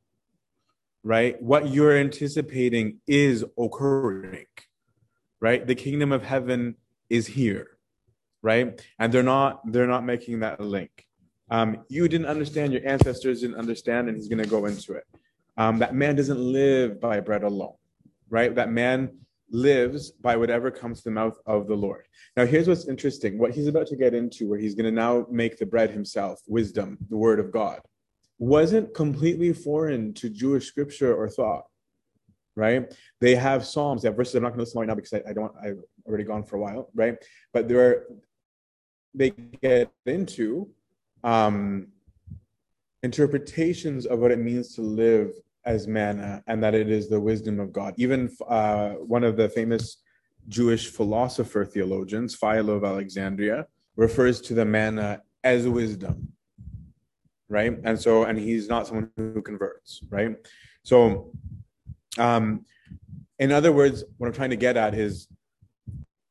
[1.04, 1.40] Right?
[1.42, 4.46] What you're anticipating is occurring.
[5.40, 5.66] Right?
[5.66, 6.76] The kingdom of heaven
[7.08, 7.78] is here.
[8.42, 8.80] Right?
[8.98, 11.06] And they're not they're not making that link.
[11.50, 15.04] Um, you didn't understand, your ancestors didn't understand, and he's going to go into it.
[15.56, 17.74] Um, that man doesn't live by bread alone,
[18.30, 18.54] right?
[18.54, 19.10] That man
[19.50, 22.06] lives by whatever comes to the mouth of the Lord.
[22.36, 23.38] Now, here's what's interesting.
[23.38, 26.40] What he's about to get into, where he's going to now make the bread himself,
[26.46, 27.80] wisdom, the word of God,
[28.38, 31.64] wasn't completely foreign to Jewish scripture or thought,
[32.54, 32.92] right?
[33.20, 35.22] They have Psalms, they have verses I'm not going to listen right now because I,
[35.30, 37.16] I don't, I've already gone for a while, right?
[37.52, 38.06] But there are,
[39.14, 40.70] they get into
[41.24, 41.88] um,
[43.02, 45.32] interpretations of what it means to live
[45.68, 47.92] as manna and that it is the wisdom of God.
[47.98, 49.98] Even uh, one of the famous
[50.48, 56.32] Jewish philosopher theologians, Philo of Alexandria, refers to the manna as wisdom,
[57.50, 57.78] right?
[57.84, 60.36] And so, and he's not someone who converts, right?
[60.84, 61.32] So,
[62.16, 62.64] um,
[63.38, 65.28] in other words, what I'm trying to get at is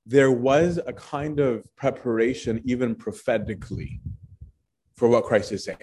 [0.08, 4.02] there was a kind of preparation, even prophetically,
[4.96, 5.78] for what Christ is saying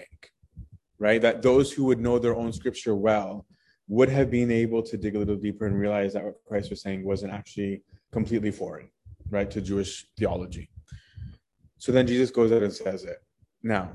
[0.99, 1.21] right?
[1.21, 3.45] That those who would know their own scripture well
[3.87, 6.81] would have been able to dig a little deeper and realize that what Christ was
[6.81, 8.89] saying wasn't actually completely foreign,
[9.29, 10.69] right, to Jewish theology.
[11.77, 13.17] So then Jesus goes out and says it.
[13.61, 13.91] Now,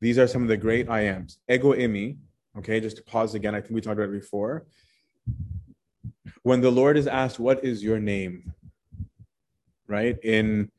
[0.00, 1.38] these are some of the great I ams.
[1.50, 2.16] Ego eimi,
[2.58, 4.66] okay, just to pause again, I think we talked about it before.
[6.42, 8.52] When the Lord is asked, What is your name?
[9.86, 10.16] Right?
[10.22, 10.70] In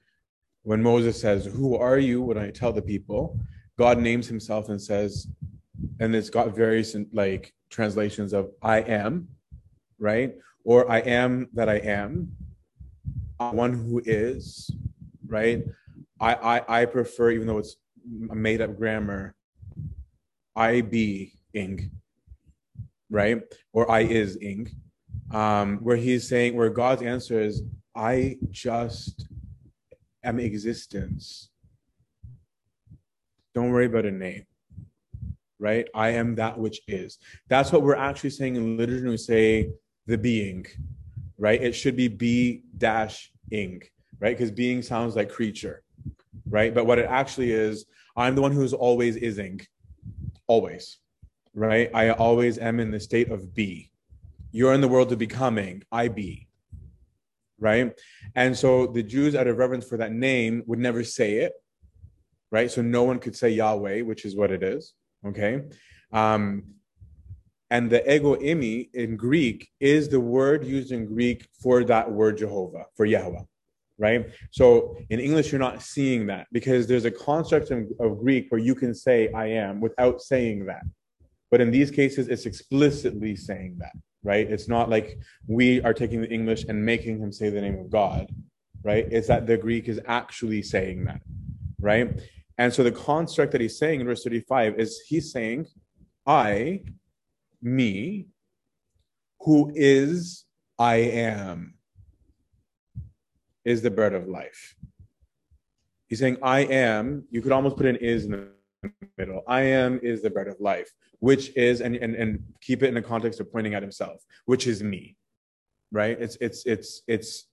[0.64, 2.22] when Moses says, Who are you?
[2.22, 3.40] When I tell the people,
[3.78, 5.28] God names himself and says,
[6.00, 9.28] and it's got various like translations of I am,
[10.00, 10.36] right?
[10.64, 12.32] Or I am that I am,
[13.38, 14.70] one who is,
[15.28, 15.64] right?
[16.20, 17.76] I, I, I prefer, even though it's
[18.30, 19.36] a made up grammar,
[20.56, 21.92] I be ing,
[23.10, 23.42] right?
[23.74, 24.70] Or I is ing,
[25.32, 27.62] um, where he's saying, where God's answer is,
[27.96, 29.28] I just
[30.24, 31.50] am existence.
[33.54, 34.46] Don't worry about a name
[35.60, 35.88] right?
[35.96, 37.18] I am that which is.
[37.48, 39.70] That's what we're actually saying in literature when we say
[40.06, 40.66] the being,
[41.38, 41.62] right?
[41.62, 43.82] It should be be dash ing,
[44.20, 44.38] right?
[44.38, 45.84] Because being sounds like creature,
[46.50, 46.74] right?
[46.74, 47.86] But what it actually is,
[48.18, 49.62] I'm the one who's always ising,
[50.48, 50.98] always,
[51.54, 51.90] right?
[51.94, 53.92] I always am in the state of be.
[54.52, 56.48] You're in the world of becoming, I be,
[57.60, 57.94] right?
[58.36, 61.54] And so the Jews, out of reverence for that name, would never say it,
[62.52, 62.72] right?
[62.72, 64.94] So no one could say Yahweh, which is what it is
[65.26, 65.64] Okay.
[66.12, 66.64] Um,
[67.72, 72.38] and the ego eimi in Greek is the word used in Greek for that word
[72.38, 73.42] Jehovah, for Yahweh,
[73.98, 74.28] right?
[74.52, 78.62] So in English, you're not seeing that because there's a construct of, of Greek where
[78.62, 80.84] you can say I am without saying that.
[81.50, 84.50] But in these cases, it's explicitly saying that, right?
[84.50, 85.18] It's not like
[85.48, 88.30] we are taking the English and making him say the name of God,
[88.84, 89.08] right?
[89.12, 91.22] It's that the Greek is actually saying that,
[91.80, 92.20] right?
[92.58, 95.68] And so the construct that he's saying in verse 35 is he's saying,
[96.26, 96.84] I,
[97.62, 98.28] me,
[99.42, 100.46] who is
[100.80, 101.76] I am,
[103.64, 104.76] is the bread of life.
[106.08, 109.44] He's saying, I am, you could almost put an is in the middle.
[109.48, 110.90] I am is the bread of life,
[111.20, 114.68] which is, and, and, and keep it in the context of pointing at himself, which
[114.68, 115.18] is me.
[115.92, 116.20] Right?
[116.20, 117.48] It's it's it's it's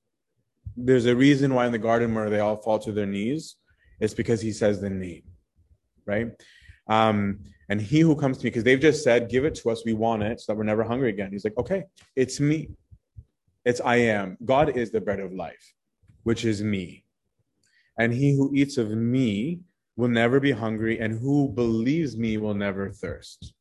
[0.77, 3.57] there's a reason why in the garden where they all fall to their knees
[4.03, 5.23] it's because he says the name,
[6.07, 6.29] right?
[6.89, 7.39] Um,
[7.69, 9.93] and he who comes to me, because they've just said, give it to us, we
[9.93, 11.31] want it, so that we're never hungry again.
[11.31, 11.85] He's like, okay,
[12.17, 12.71] it's me.
[13.65, 14.37] It's I am.
[14.45, 15.73] God is the bread of life,
[16.25, 17.05] which is me.
[17.97, 19.61] And he who eats of me
[19.97, 23.55] will never be hungry, and who believes me will never thirst.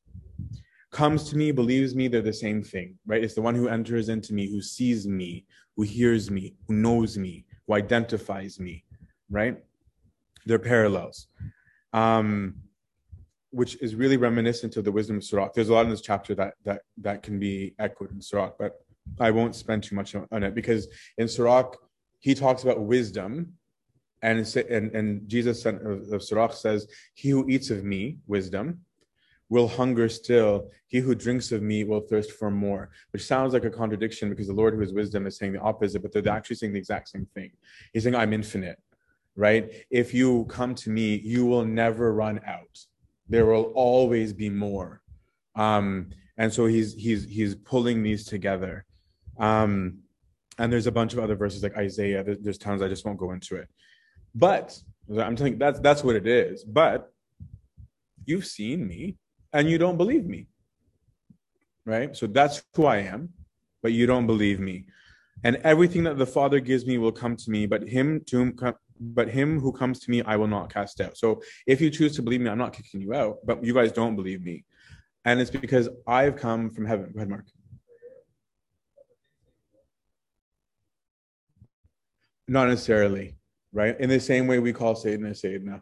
[0.91, 3.23] Comes to me, believes me, they're the same thing, right?
[3.23, 7.17] It's the one who enters into me, who sees me, who hears me, who knows
[7.17, 8.83] me, who identifies me,
[9.29, 9.57] right?
[10.45, 11.27] They're parallels,
[11.93, 12.55] um,
[13.51, 15.53] which is really reminiscent of the wisdom of Sirach.
[15.53, 18.73] There's a lot in this chapter that that that can be echoed in Sirach, but
[19.19, 20.87] I won't spend too much on it because
[21.17, 21.77] in Sirach
[22.19, 23.53] he talks about wisdom,
[24.21, 24.39] and
[24.69, 28.81] and and Jesus of, of Sirach says, "He who eats of me, wisdom."
[29.51, 30.71] will hunger still.
[30.87, 34.47] He who drinks of me will thirst for more, which sounds like a contradiction because
[34.47, 37.09] the Lord who is wisdom is saying the opposite, but they're actually saying the exact
[37.09, 37.51] same thing.
[37.91, 38.79] He's saying, I'm infinite
[39.35, 39.71] right?
[39.89, 42.85] If you come to me, you will never run out.
[43.29, 45.01] There will always be more.
[45.55, 48.85] Um, and so he's he's he's pulling these together.
[49.37, 49.99] Um,
[50.57, 52.23] and there's a bunch of other verses like Isaiah.
[52.23, 53.67] There's, tons I just won't go into it.
[54.35, 54.77] But
[55.09, 56.63] I'm telling you, that's that's what it is.
[56.63, 57.11] But
[58.25, 59.17] you've seen me
[59.53, 60.47] and you don't believe me.
[61.85, 62.15] Right?
[62.15, 63.29] So that's who I am,
[63.81, 64.85] but you don't believe me.
[65.43, 68.53] And everything that the Father gives me will come to me, but him to whom
[69.01, 71.17] but him who comes to me, I will not cast out.
[71.17, 73.91] So if you choose to believe me, I'm not kicking you out, but you guys
[73.91, 74.63] don't believe me.
[75.25, 77.11] And it's because I've come from heaven.
[77.11, 77.45] Go ahead, Mark.
[82.47, 83.37] Not necessarily,
[83.73, 83.99] right?
[83.99, 85.81] In the same way we call Satan a Satan,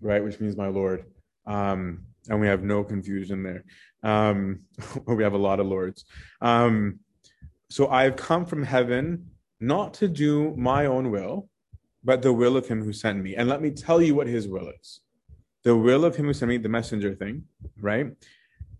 [0.00, 0.22] right?
[0.22, 1.04] Which means my Lord.
[1.46, 3.64] Um, and we have no confusion there.
[4.02, 4.60] Um,
[5.06, 6.04] we have a lot of lords.
[6.40, 7.00] Um,
[7.70, 11.48] so I've come from heaven not to do my own will,
[12.06, 13.34] but the will of him who sent me.
[13.34, 15.00] And let me tell you what his will is.
[15.64, 17.42] The will of him who sent me, the messenger thing,
[17.80, 18.06] right?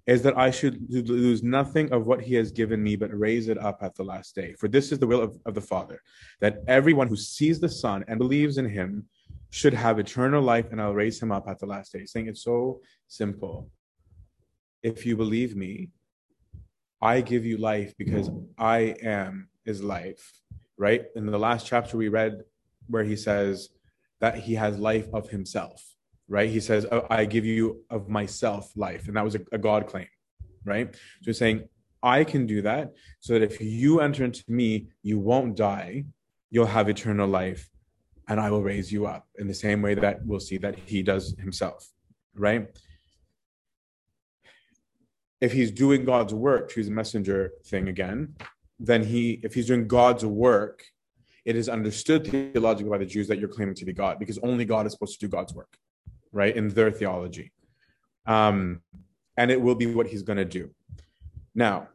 [0.06, 3.58] Is that I should lose nothing of what he has given me, but raise it
[3.58, 4.54] up at the last day.
[4.54, 6.00] For this is the will of, of the Father,
[6.40, 9.06] that everyone who sees the Son and believes in him
[9.50, 12.04] should have eternal life, and I'll raise him up at the last day.
[12.04, 13.68] Saying it's so simple.
[14.84, 15.90] If you believe me,
[17.02, 20.40] I give you life because I am is life,
[20.78, 21.06] right?
[21.16, 22.44] In the last chapter we read
[22.88, 23.68] where he says
[24.20, 25.84] that he has life of himself,
[26.28, 26.48] right?
[26.48, 29.08] He says, oh, I give you of myself life.
[29.08, 30.08] And that was a, a God claim,
[30.64, 30.94] right?
[30.94, 31.68] So he's saying,
[32.02, 36.04] I can do that so that if you enter into me, you won't die,
[36.50, 37.68] you'll have eternal life,
[38.28, 41.02] and I will raise you up in the same way that we'll see that he
[41.02, 41.88] does himself,
[42.34, 42.68] right?
[45.40, 48.34] If he's doing God's work, choose a messenger thing again,
[48.78, 50.84] then he, if he's doing God's work,
[51.46, 54.64] it is understood theologically by the Jews that you're claiming to be God because only
[54.64, 55.78] God is supposed to do God's work,
[56.32, 56.54] right?
[56.54, 57.52] In their theology.
[58.26, 58.82] Um,
[59.36, 60.70] and it will be what he's going to do.
[61.54, 61.88] Now,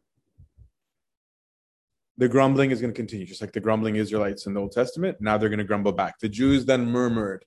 [2.16, 5.18] the grumbling is going to continue, just like the grumbling Israelites in the Old Testament.
[5.20, 6.18] Now they're going to grumble back.
[6.18, 7.44] The Jews then murmured,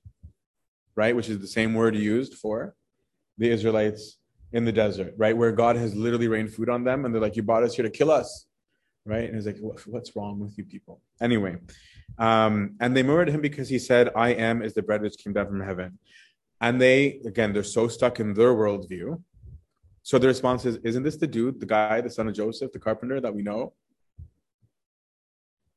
[0.95, 1.15] right?
[1.15, 2.75] Which is the same word used for
[3.39, 4.19] the Israelites
[4.51, 5.35] in the desert, right?
[5.35, 7.83] Where God has literally rained food on them and they're like, You brought us here
[7.83, 8.45] to kill us,
[9.05, 9.25] right?
[9.25, 11.01] And he's like, What's wrong with you people?
[11.21, 11.57] Anyway,
[12.17, 15.33] um, and they murdered him because he said, I am is the bread which came
[15.33, 15.99] down from heaven.
[16.61, 19.21] And they, again, they're so stuck in their worldview.
[20.03, 22.79] So the response is, Isn't this the dude, the guy, the son of Joseph, the
[22.79, 23.73] carpenter that we know?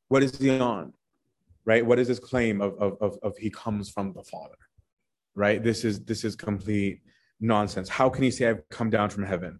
[0.07, 0.93] What is he on?
[1.65, 1.85] Right?
[1.85, 4.55] What is his claim of, of, of, of he comes from the Father?
[5.35, 5.61] Right?
[5.61, 7.01] This is this is complete
[7.39, 7.89] nonsense.
[7.89, 9.59] How can he say I've come down from heaven?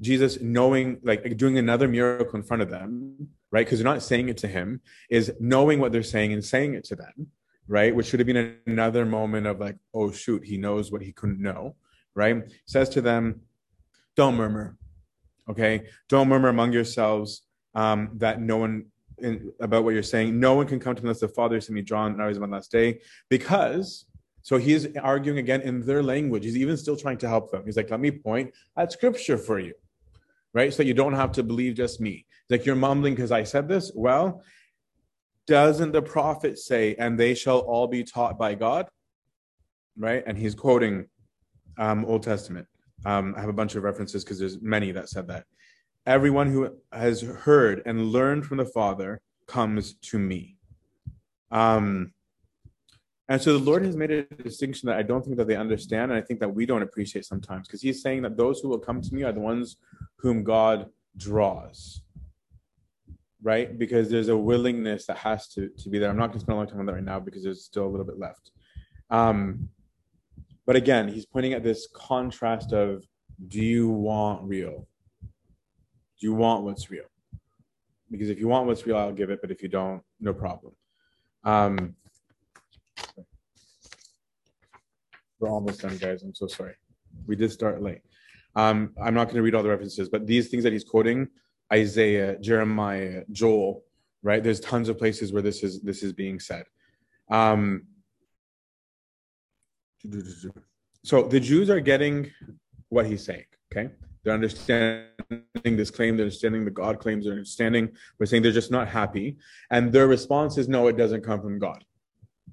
[0.00, 3.64] Jesus knowing, like doing another miracle in front of them, right?
[3.64, 4.80] Because they're not saying it to him,
[5.10, 7.28] is knowing what they're saying and saying it to them,
[7.66, 7.94] right?
[7.94, 11.40] Which should have been another moment of like, oh shoot, he knows what he couldn't
[11.40, 11.76] know,
[12.14, 12.42] right?
[12.66, 13.42] Says to them,
[14.16, 14.76] don't murmur,
[15.48, 15.86] okay?
[16.08, 17.42] Don't murmur among yourselves
[17.74, 18.86] um, that no one
[19.18, 20.38] in, about what you're saying.
[20.38, 22.38] No one can come to me unless the Father sent me drawn and I was
[22.38, 23.00] on last day.
[23.28, 24.06] Because
[24.42, 26.44] so he's arguing again in their language.
[26.44, 27.64] He's even still trying to help them.
[27.66, 29.74] He's like, let me point at scripture for you
[30.54, 30.72] right?
[30.72, 32.26] So you don't have to believe just me.
[32.50, 33.92] Like you're mumbling because I said this.
[33.94, 34.42] Well,
[35.46, 38.88] doesn't the prophet say, and they shall all be taught by God?
[39.96, 40.22] Right?
[40.26, 41.06] And he's quoting
[41.78, 42.66] um, Old Testament.
[43.04, 45.44] Um, I have a bunch of references because there's many that said that.
[46.06, 50.56] Everyone who has heard and learned from the Father comes to me.
[51.50, 52.12] Um,
[53.28, 56.10] and so the Lord has made a distinction that I don't think that they understand,
[56.10, 58.78] and I think that we don't appreciate sometimes, because He's saying that those who will
[58.78, 59.76] come to me are the ones
[60.16, 62.02] whom God draws.
[63.42, 63.78] Right?
[63.78, 66.10] Because there's a willingness that has to, to be there.
[66.10, 67.86] I'm not going to spend a long time on that right now because there's still
[67.86, 68.50] a little bit left.
[69.10, 69.68] Um,
[70.66, 73.04] but again, he's pointing at this contrast of
[73.46, 74.86] do you want real?
[75.22, 77.04] Do you want what's real?
[78.10, 80.74] Because if you want what's real, I'll give it, but if you don't, no problem.
[81.44, 81.94] Um,
[85.38, 86.22] we're almost done, guys.
[86.22, 86.74] I'm so sorry.
[87.26, 88.00] We did start late.
[88.56, 91.28] Um, I'm not going to read all the references, but these things that he's quoting,
[91.72, 93.84] Isaiah, Jeremiah, Joel,
[94.22, 94.42] right?
[94.42, 96.64] There's tons of places where this is this is being said.
[97.30, 97.84] Um,
[101.04, 102.30] so the Jews are getting
[102.88, 103.44] what he's saying.
[103.70, 103.90] Okay,
[104.22, 105.06] they're understanding
[105.64, 107.90] this claim, they're understanding the God claims, they're understanding.
[108.18, 109.36] We're saying they're just not happy,
[109.70, 111.84] and their response is no, it doesn't come from God.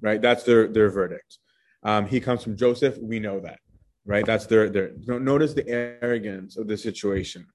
[0.02, 0.20] Right?
[0.20, 1.38] That's their their verdict.
[1.82, 2.98] Um, he comes from Joseph.
[2.98, 3.60] We know that
[4.06, 4.24] right?
[4.24, 4.92] That's their their.
[5.06, 7.46] Notice the arrogance of the situation.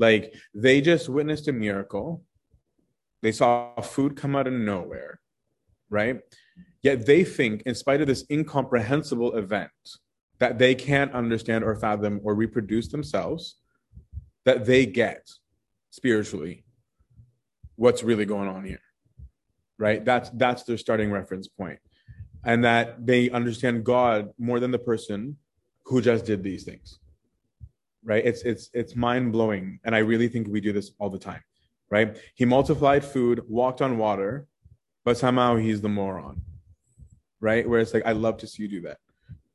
[0.00, 2.24] Like they just witnessed a miracle.
[3.22, 5.20] They saw food come out of nowhere,
[5.90, 6.20] right?
[6.82, 9.70] Yet they think, in spite of this incomprehensible event
[10.38, 13.56] that they can't understand or fathom or reproduce themselves,
[14.46, 15.28] that they get
[15.90, 16.64] spiritually
[17.76, 18.80] what's really going on here.
[19.78, 20.02] Right?
[20.04, 21.78] That's that's their starting reference point
[22.44, 25.36] and that they understand God more than the person
[25.84, 26.98] who just did these things.
[28.04, 28.24] Right?
[28.24, 31.42] It's it's it's mind blowing, and I really think we do this all the time.
[31.90, 32.16] Right?
[32.34, 34.46] He multiplied food, walked on water,
[35.04, 36.42] but somehow he's the moron.
[37.40, 37.68] Right?
[37.68, 38.98] Where it's like, I love to see you do that.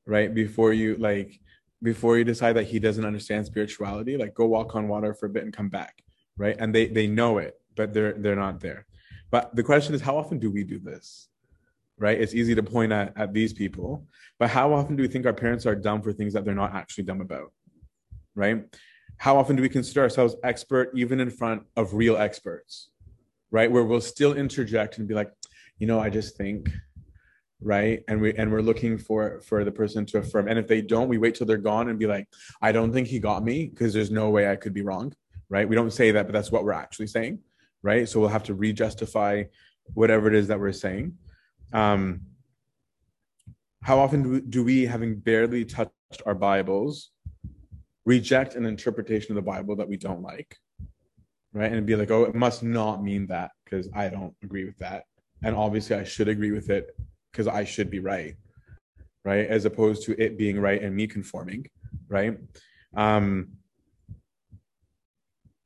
[0.06, 0.34] Right?
[0.34, 1.40] Before you like
[1.82, 5.30] before you decide that he doesn't understand spirituality, like go walk on water for a
[5.30, 6.04] bit and come back.
[6.38, 6.56] Right?
[6.60, 8.86] And they they know it, but they're they're not there.
[9.32, 11.30] But the question is, how often do we do this?
[11.98, 12.20] Right?
[12.20, 14.06] It's easy to point at, at these people,
[14.38, 16.76] but how often do we think our parents are dumb for things that they're not
[16.76, 17.52] actually dumb about?
[18.36, 18.64] Right?
[19.18, 22.90] How often do we consider ourselves expert even in front of real experts?
[23.52, 23.72] Right?
[23.72, 25.32] Where we'll still interject and be like,
[25.80, 26.70] you know, I just think,
[27.62, 28.04] right?
[28.08, 30.48] And we and we're looking for for the person to affirm.
[30.48, 32.28] And if they don't, we wait till they're gone and be like,
[32.62, 35.14] I don't think he got me because there's no way I could be wrong,
[35.50, 35.68] right?
[35.68, 37.40] We don't say that, but that's what we're actually saying,
[37.82, 38.08] right?
[38.08, 39.44] So we'll have to re-justify
[39.94, 41.18] whatever it is that we're saying.
[41.74, 42.22] Um,
[43.84, 45.92] how often do we, do we, having barely touched
[46.26, 47.12] our Bibles,
[48.06, 50.58] reject an interpretation of the Bible that we don't like,
[51.54, 51.72] right?
[51.72, 55.06] And be like, oh, it must not mean that because I don't agree with that.
[55.44, 56.96] And obviously, I should agree with it
[57.32, 58.36] because I should be right,
[59.24, 59.48] right?
[59.48, 61.68] As opposed to it being right and me conforming,
[62.08, 62.38] right?
[62.96, 63.50] Um,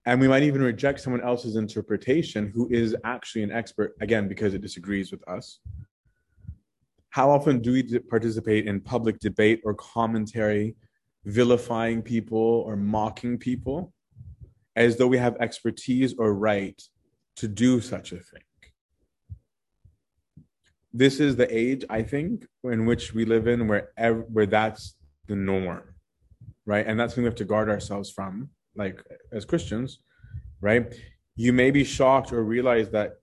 [0.05, 4.53] and we might even reject someone else's interpretation who is actually an expert, again, because
[4.53, 5.59] it disagrees with us.
[7.11, 10.75] How often do we participate in public debate or commentary,
[11.25, 13.93] vilifying people or mocking people
[14.75, 16.81] as though we have expertise or right
[17.35, 18.41] to do such a thing?
[20.93, 24.95] this is the age I think in which we live in where ev- where that's
[25.27, 25.83] the norm,
[26.65, 26.85] right?
[26.85, 29.99] And that's something we have to guard ourselves from, like as Christians,
[30.61, 30.93] right?
[31.35, 33.13] You may be shocked or realize that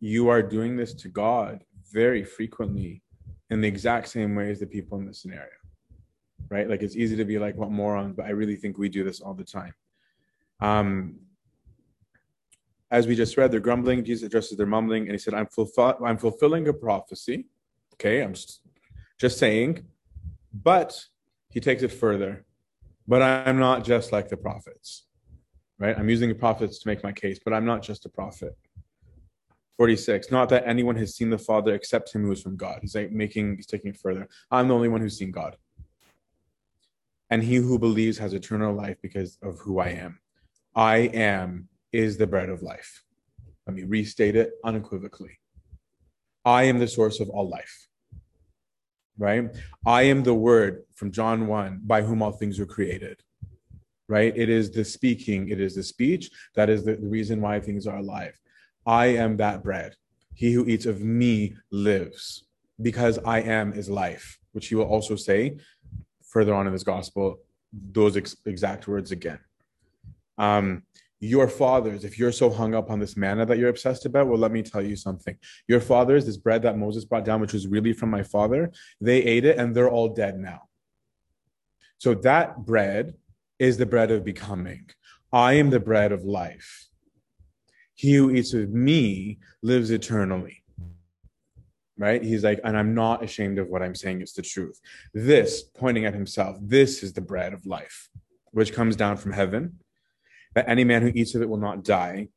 [0.00, 1.62] you are doing this to God
[1.92, 3.02] very frequently
[3.50, 5.50] in the exact same way as the people in this scenario,
[6.54, 6.70] right?
[6.70, 9.20] Like it's easy to be like, what morons, but I really think we do this
[9.20, 9.74] all the time.
[10.60, 11.16] Um,
[12.92, 14.04] as we just read, they're grumbling.
[14.04, 17.46] Jesus addresses their mumbling, and he said, "I'm fulfill- I'm fulfilling a prophecy."
[17.94, 18.60] Okay, I'm just,
[19.18, 19.84] just saying,
[20.52, 21.04] but
[21.50, 22.44] he takes it further.
[23.08, 25.06] But I'm not just like the prophets,
[25.78, 25.98] right?
[25.98, 28.56] I'm using the prophets to make my case, but I'm not just a prophet.
[29.76, 32.94] 46 not that anyone has seen the father except him who is from god he's
[32.94, 35.56] like making he's taking it further i'm the only one who's seen god
[37.30, 40.18] and he who believes has eternal life because of who i am
[40.74, 43.04] i am is the bread of life.
[43.66, 45.38] Let me restate it unequivocally.
[46.44, 47.88] I am the source of all life.
[49.16, 49.48] Right?
[49.86, 53.22] I am the word from John 1 by whom all things were created.
[54.08, 54.36] Right?
[54.36, 57.98] It is the speaking, it is the speech that is the, reason why things are
[57.98, 58.38] alive.
[58.84, 59.94] I am that bread.
[60.34, 62.44] He who eats of me lives
[62.82, 65.58] because I am is life, which he will also say
[66.34, 67.38] further on in this gospel,
[67.72, 69.38] those ex- exact words again.
[70.36, 70.82] Um,
[71.20, 74.38] your fathers, if you're so hung up on this manna that you're obsessed about, well,
[74.38, 75.36] let me tell you something.
[75.68, 79.22] Your fathers, this bread that Moses brought down, which was really from my father, they
[79.22, 80.62] ate it and they're all dead now.
[81.98, 83.14] So that bread
[83.58, 84.90] is the bread of becoming.
[85.32, 86.88] I am the bread of life.
[87.94, 90.63] He who eats of me lives eternally.
[91.96, 92.22] Right?
[92.22, 94.20] He's like, and I'm not ashamed of what I'm saying.
[94.20, 94.80] It's the truth.
[95.12, 98.08] This, pointing at himself, this is the bread of life,
[98.50, 99.78] which comes down from heaven
[100.54, 102.28] that any man who eats of it will not die.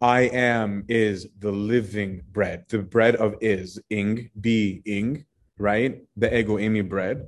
[0.00, 5.24] I am is the living bread, the bread of is, ing, be, ing,
[5.58, 6.02] right?
[6.16, 7.26] The ego eimi bread,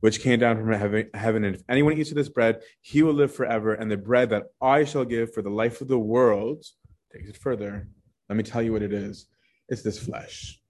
[0.00, 1.44] which came down from heaven, heaven.
[1.44, 3.74] And if anyone eats of this bread, he will live forever.
[3.74, 6.64] And the bread that I shall give for the life of the world
[7.12, 7.88] takes it further.
[8.28, 9.26] Let me tell you what it is
[9.68, 10.60] it's this flesh,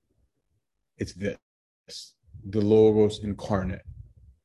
[0.98, 2.14] it's this,
[2.48, 3.82] the Logos incarnate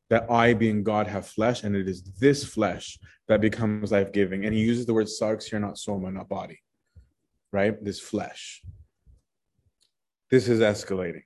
[0.10, 4.46] that I, being God, have flesh, and it is this flesh that becomes life giving.
[4.46, 6.60] And he uses the word sarx here, not soma, not body,
[7.52, 7.84] right?
[7.84, 8.62] This flesh.
[10.30, 11.24] This is escalating.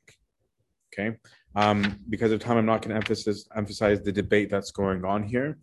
[0.94, 1.18] Okay.
[1.56, 5.24] Um, because of time, I'm not going to emphasize emphasize the debate that's going on
[5.24, 5.58] here.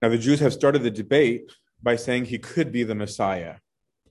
[0.00, 1.52] Now, the Jews have started the debate
[1.82, 3.56] by saying he could be the Messiah.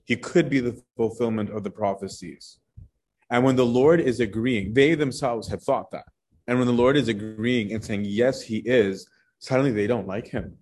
[0.04, 2.58] He could be the fulfillment of the prophecies.
[3.30, 6.04] And when the Lord is agreeing, they themselves have thought that.
[6.46, 9.06] And when the Lord is agreeing and saying, yes, he is,
[9.38, 10.56] suddenly they don't like him.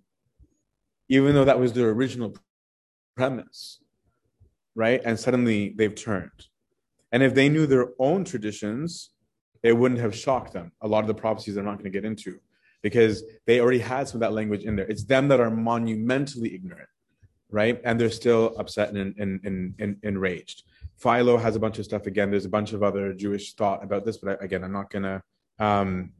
[1.07, 2.35] Even though that was their original
[3.15, 3.79] premise,
[4.75, 5.01] right?
[5.05, 6.47] And suddenly they've turned.
[7.13, 9.11] And if they knew their own traditions,
[9.63, 10.73] it wouldn't have shocked them.
[10.81, 12.39] A lot of the prophecies they're not going to get into
[12.81, 14.87] because they already had some of that language in there.
[14.87, 16.89] It's them that are monumentally ignorant,
[17.49, 17.79] right?
[17.83, 20.63] And they're still upset and, and, and, and enraged.
[20.97, 22.07] Philo has a bunch of stuff.
[22.07, 24.89] Again, there's a bunch of other Jewish thought about this, but I, again, I'm not
[24.91, 25.21] to
[25.59, 26.11] um,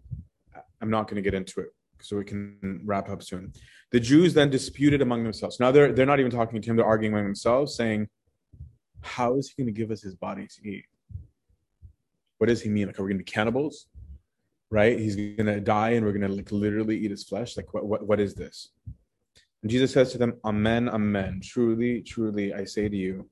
[0.81, 3.53] I'm not to get into it so we can wrap up soon.
[3.91, 5.59] The Jews then disputed among themselves.
[5.59, 8.07] Now they're they're not even talking to him; they're arguing among themselves, saying,
[9.01, 10.85] "How is he going to give us his body to eat?
[12.37, 12.85] What does he mean?
[12.85, 13.87] Like, are we going to be cannibals?
[14.69, 14.99] Right?
[14.99, 17.57] He's going to die, and we're going to like literally eat his flesh.
[17.57, 18.69] Like, what what what is this?"
[19.63, 21.41] And Jesus says to them, "Amen, amen.
[21.43, 23.27] Truly, truly, I say to you."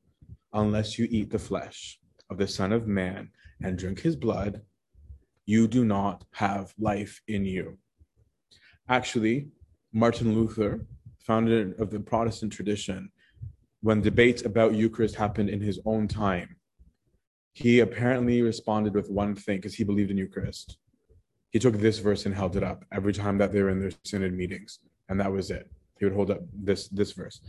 [0.55, 1.99] Unless you eat the flesh
[2.29, 3.29] of the Son of Man
[3.61, 4.61] and drink his blood,
[5.45, 7.77] you do not have life in you.
[8.89, 9.49] Actually,
[9.93, 10.87] Martin Luther,
[11.19, 13.11] founder of the Protestant tradition,
[13.81, 16.55] when debates about Eucharist happened in his own time,
[17.53, 20.77] he apparently responded with one thing because he believed in Eucharist.
[21.51, 23.91] He took this verse and held it up every time that they were in their
[24.03, 25.69] synod meetings, and that was it.
[25.99, 27.39] He would hold up this this verse.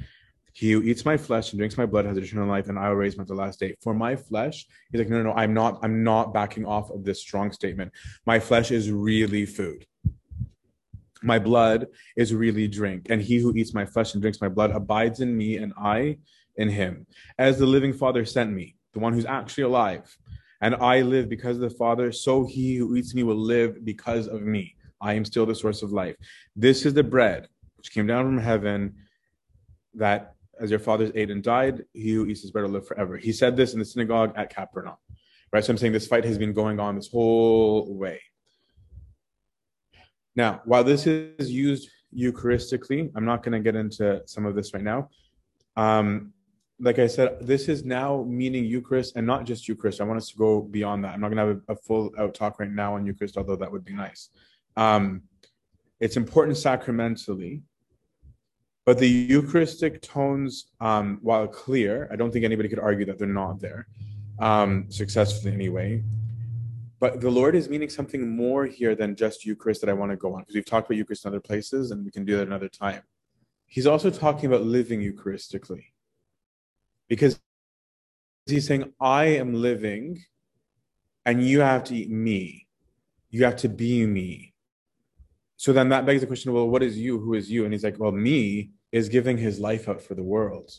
[0.57, 2.97] He who eats my flesh and drinks my blood has eternal life, and I will
[2.97, 3.75] raise him at the last day.
[3.83, 7.05] For my flesh, he's like, no, no, no, I'm not, I'm not backing off of
[7.05, 7.93] this strong statement.
[8.25, 9.85] My flesh is really food.
[11.23, 14.71] My blood is really drink, and he who eats my flesh and drinks my blood
[14.71, 16.17] abides in me, and I
[16.57, 17.07] in him.
[17.39, 20.17] As the living Father sent me, the one who's actually alive,
[20.63, 24.27] and I live because of the Father, so he who eats me will live because
[24.27, 24.75] of me.
[25.03, 26.17] I am still the source of life.
[26.57, 27.47] This is the bread
[27.77, 28.95] which came down from heaven
[29.93, 33.17] that as your fathers ate and died, he who eats his bread will live forever.
[33.17, 34.97] He said this in the synagogue at Capernaum.
[35.53, 35.65] Right?
[35.65, 38.21] So I'm saying this fight has been going on this whole way.
[40.35, 44.75] Now, while this is used Eucharistically, I'm not going to get into some of this
[44.75, 45.09] right now.
[45.77, 46.33] Um,
[46.79, 50.01] like I said, this is now meaning Eucharist and not just Eucharist.
[50.01, 51.15] I want us to go beyond that.
[51.15, 53.57] I'm not going to have a, a full out talk right now on Eucharist, although
[53.57, 54.29] that would be nice.
[54.77, 55.23] Um,
[56.01, 57.63] it's important sacramentally
[58.87, 63.27] but the Eucharistic tones, um, while clear, I don't think anybody could argue that they're
[63.27, 63.89] not there,
[64.39, 66.05] um, successfully anyway.
[67.01, 70.17] But the Lord is meaning something more here than just Eucharist that I want to
[70.17, 72.47] go on, because we've talked about Eucharist in other places, and we can do that
[72.47, 73.03] another time.
[73.67, 75.87] He's also talking about living Eucharistically,
[77.09, 77.41] because
[78.47, 80.25] he's saying, I am living,
[81.25, 82.69] and you have to eat me.
[83.31, 84.55] You have to be me.
[85.57, 87.19] So then that begs the question well, what is you?
[87.19, 87.65] Who is you?
[87.65, 90.71] And he's like, well, me is giving his life out for the world.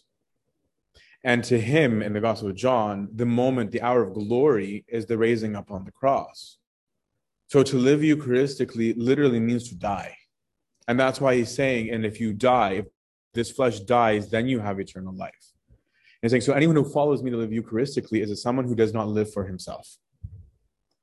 [1.23, 5.05] And to him, in the Gospel of John, the moment, the hour of glory is
[5.05, 6.57] the raising up on the cross.
[7.47, 10.15] So to live Eucharistically literally means to die.
[10.87, 12.85] And that's why he's saying, and if you die, if
[13.33, 15.53] this flesh dies, then you have eternal life.
[16.21, 18.93] And saying, so anyone who follows me to live Eucharistically is a someone who does
[18.93, 19.97] not live for himself.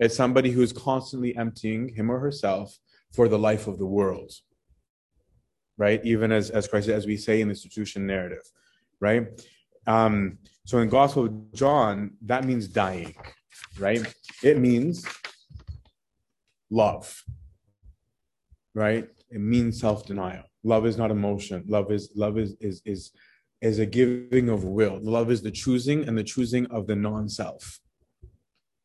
[0.01, 2.79] It's somebody who is constantly emptying him or herself
[3.13, 4.33] for the life of the world
[5.77, 6.01] right?
[6.05, 8.43] Even as, as Christ, as we say in the institution narrative,
[9.01, 9.27] right?
[9.87, 13.15] Um, so in Gospel of John, that means dying,
[13.79, 14.03] right?
[14.43, 15.07] It means
[16.71, 17.23] love,
[18.75, 19.09] right?
[19.31, 20.45] It means self-denial.
[20.63, 21.65] Love is not emotion.
[21.67, 23.11] Love is love is is is
[23.61, 24.99] is a giving of will.
[25.03, 27.81] Love is the choosing and the choosing of the non-self.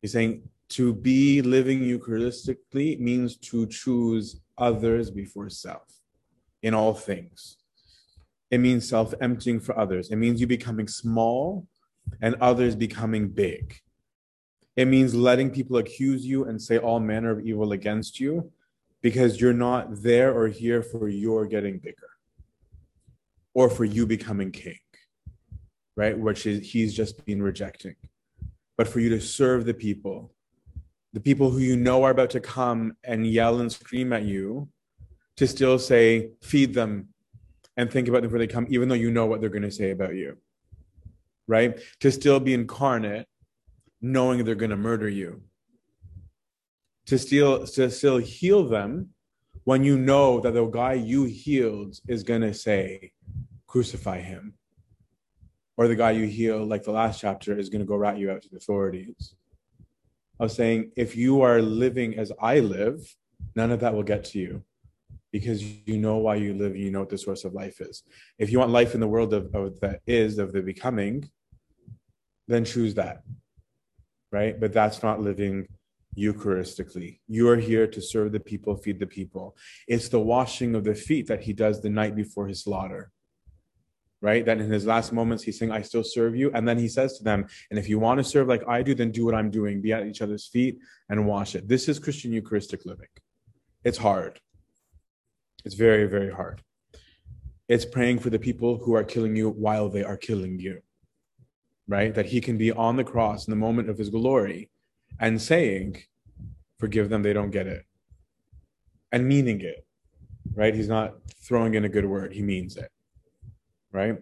[0.02, 5.99] He's saying to be living Eucharistically means to choose others before self
[6.62, 7.56] in all things.
[8.50, 10.10] It means self emptying for others.
[10.10, 11.66] It means you becoming small
[12.20, 13.76] and others becoming big.
[14.76, 18.50] It means letting people accuse you and say all manner of evil against you
[19.02, 22.08] because you're not there or here for your getting bigger
[23.54, 24.78] or for you becoming king,
[25.96, 26.18] right?
[26.18, 27.96] Which is he's just been rejecting.
[28.76, 30.32] But for you to serve the people,
[31.12, 34.68] the people who you know are about to come and yell and scream at you
[35.36, 37.08] to still say, feed them
[37.76, 39.70] and think about them before they come, even though you know what they're going to
[39.70, 40.36] say about you.
[41.46, 41.80] Right?
[42.00, 43.26] To still be incarnate,
[44.00, 45.42] knowing they're going to murder you.
[47.06, 49.10] To still, to still heal them
[49.64, 53.12] when you know that the guy you healed is going to say,
[53.66, 54.54] crucify him.
[55.76, 58.30] Or the guy you heal, like the last chapter, is going to go rat you
[58.30, 59.34] out to the authorities.
[60.38, 63.16] I was saying, if you are living as I live,
[63.56, 64.64] none of that will get to you
[65.32, 68.02] because you know why you live you know what the source of life is.
[68.38, 71.30] If you want life in the world of, of that is of the becoming
[72.48, 73.22] then choose that
[74.32, 74.58] right?
[74.60, 75.66] But that's not living
[76.16, 77.18] eucharistically.
[77.28, 79.56] You are here to serve the people feed the people.
[79.86, 83.10] It's the washing of the feet that he does the night before his slaughter
[84.22, 84.44] right?
[84.44, 86.50] That in his last moments he's saying i still serve you.
[86.52, 88.94] And then he says to them and if you want to serve like i do
[88.94, 89.80] then do what i'm doing.
[89.80, 90.78] Be at each other's feet
[91.08, 91.68] and wash it.
[91.68, 93.08] This is christian eucharistic living.
[93.82, 94.38] It's hard
[95.64, 96.62] it's very, very hard.
[97.68, 100.80] It's praying for the people who are killing you while they are killing you,
[101.86, 102.14] right?
[102.14, 104.70] That he can be on the cross in the moment of his glory
[105.18, 106.02] and saying,
[106.78, 107.84] Forgive them, they don't get it.
[109.12, 109.86] And meaning it,
[110.54, 110.74] right?
[110.74, 112.90] He's not throwing in a good word, he means it,
[113.92, 114.16] right?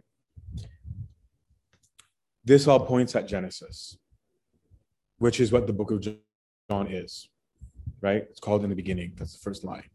[2.44, 3.97] This all points at Genesis,
[5.19, 7.28] which is what the book of John is,
[8.01, 8.23] right?
[8.28, 9.12] It's called in the beginning.
[9.16, 9.89] That's the first line.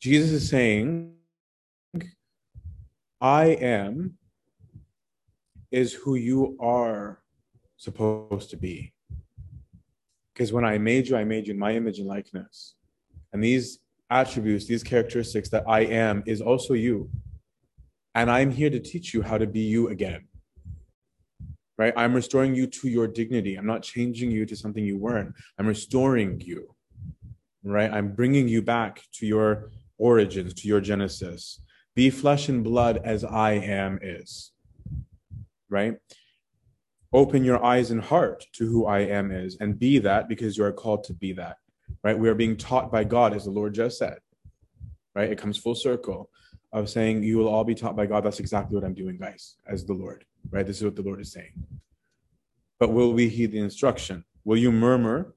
[0.00, 1.12] Jesus is saying,
[3.20, 4.14] I am
[5.70, 7.20] is who you are
[7.76, 8.94] supposed to be.
[10.32, 12.76] Because when I made you, I made you in my image and likeness.
[13.34, 17.10] And these attributes, these characteristics that I am, is also you.
[18.14, 20.26] And I'm here to teach you how to be you again.
[21.76, 21.92] Right?
[21.94, 23.56] I'm restoring you to your dignity.
[23.56, 25.34] I'm not changing you to something you weren't.
[25.58, 26.74] I'm restoring you.
[27.62, 27.92] Right?
[27.92, 29.70] I'm bringing you back to your
[30.00, 31.60] origins, to your genesis.
[31.94, 34.52] Be flesh and blood as I am is.
[35.68, 35.96] Right?
[37.12, 40.64] Open your eyes and heart to who I am is and be that because you
[40.64, 41.56] are called to be that.
[42.02, 42.18] Right?
[42.18, 44.18] We are being taught by God, as the Lord just said.
[45.14, 45.30] Right?
[45.30, 46.30] It comes full circle
[46.72, 48.24] of saying you will all be taught by God.
[48.24, 50.24] That's exactly what I'm doing, guys, as the Lord.
[50.50, 50.66] Right?
[50.66, 51.52] This is what the Lord is saying.
[52.78, 54.24] But will we heed the instruction?
[54.44, 55.34] Will you murmur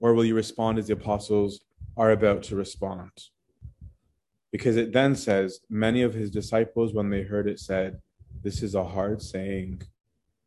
[0.00, 1.64] or will you respond as the apostles
[1.96, 3.10] are about to respond?
[4.54, 8.00] Because it then says, Many of his disciples, when they heard it, said,
[8.40, 9.82] This is a hard saying,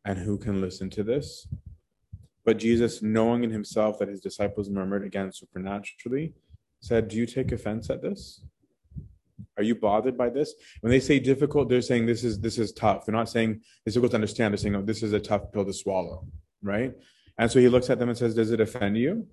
[0.06, 1.46] and who can listen to this?
[2.42, 6.32] But Jesus, knowing in himself that his disciples murmured again supernaturally,
[6.80, 8.40] said, Do you take offense at this?
[9.58, 10.54] Are you bothered by this?
[10.80, 13.04] When they say difficult, they're saying this is this is tough.
[13.04, 14.54] They're not saying it's difficult to understand.
[14.54, 16.26] They're saying, no, this is a tough pill to swallow,
[16.62, 16.94] right?
[17.36, 19.26] And so he looks at them and says, Does it offend you?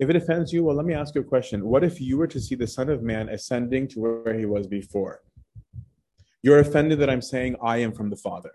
[0.00, 1.64] If it offends you, well, let me ask you a question.
[1.64, 4.66] What if you were to see the Son of Man ascending to where he was
[4.66, 5.20] before?
[6.42, 8.50] You're offended that I'm saying I am from the Father.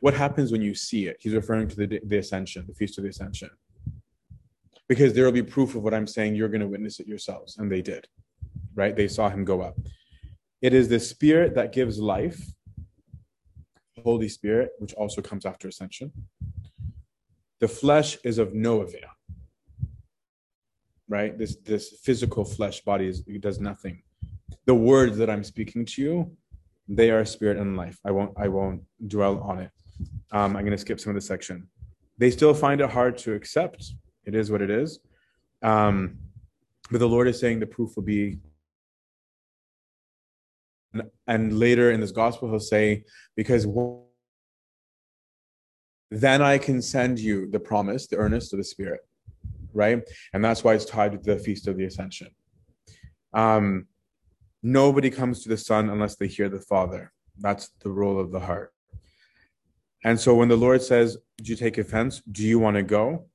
[0.00, 1.16] What happens when you see it?
[1.20, 3.50] He's referring to the, the ascension, the Feast of the Ascension.
[4.86, 6.34] Because there will be proof of what I'm saying.
[6.34, 7.56] You're going to witness it yourselves.
[7.56, 8.06] And they did,
[8.74, 8.94] right?
[8.94, 9.76] They saw him go up.
[10.60, 12.38] It is the Spirit that gives life,
[14.04, 16.12] Holy Spirit, which also comes after ascension.
[17.60, 19.08] The flesh is of no avail
[21.10, 21.36] right?
[21.36, 24.02] This this physical flesh body is, does nothing.
[24.64, 26.36] The words that I'm speaking to you,
[26.88, 27.98] they are spirit and life.
[28.06, 29.70] I won't I won't dwell on it.
[30.32, 31.68] Um, I'm going to skip some of the section.
[32.16, 33.92] They still find it hard to accept.
[34.24, 35.00] It is what it is.
[35.62, 36.18] Um,
[36.90, 38.38] but the Lord is saying the proof will be.
[41.26, 43.04] And later in this gospel, he'll say,
[43.36, 43.66] because
[46.10, 49.00] then I can send you the promise, the earnest of the Spirit
[49.72, 50.02] right?
[50.32, 52.28] And that's why it's tied with the Feast of the Ascension.
[53.32, 53.86] Um,
[54.62, 57.12] nobody comes to the Son unless they hear the Father.
[57.38, 58.72] That's the role of the heart.
[60.04, 62.22] And so when the Lord says, Do you take offense?
[62.30, 63.26] Do you want to go?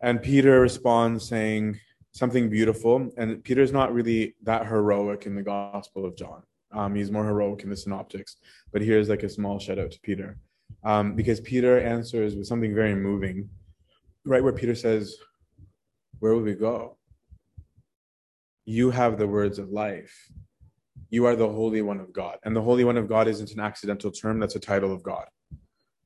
[0.00, 1.78] And Peter responds saying
[2.12, 3.10] something beautiful.
[3.16, 6.42] And Peter's not really that heroic in the Gospel of John.
[6.72, 8.36] Um, he's more heroic in the Synoptics.
[8.72, 10.38] But here's like a small shout out to Peter.
[10.84, 13.48] Um, because Peter answers with something very moving
[14.26, 15.16] right where Peter says,
[16.18, 16.98] Where will we go?
[18.64, 20.30] You have the words of life.
[21.08, 22.38] You are the Holy One of God.
[22.44, 25.26] And the Holy One of God isn't an accidental term, that's a title of God.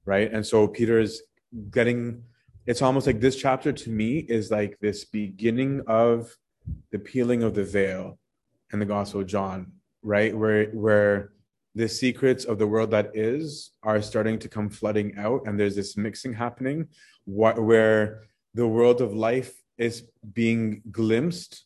[0.05, 0.33] Right.
[0.33, 1.23] And so Peter is
[1.71, 2.23] getting,
[2.67, 6.37] it's almost like this chapter to me is like this beginning of
[6.93, 8.19] the peeling of the veil
[8.73, 9.73] in the Gospel of John,
[10.03, 10.37] right?
[10.37, 11.33] Where, where,
[11.75, 15.77] the secrets of the world that is are starting to come flooding out and there's
[15.77, 16.89] this mixing happening
[17.27, 18.23] where
[18.55, 21.65] the world of life is being glimpsed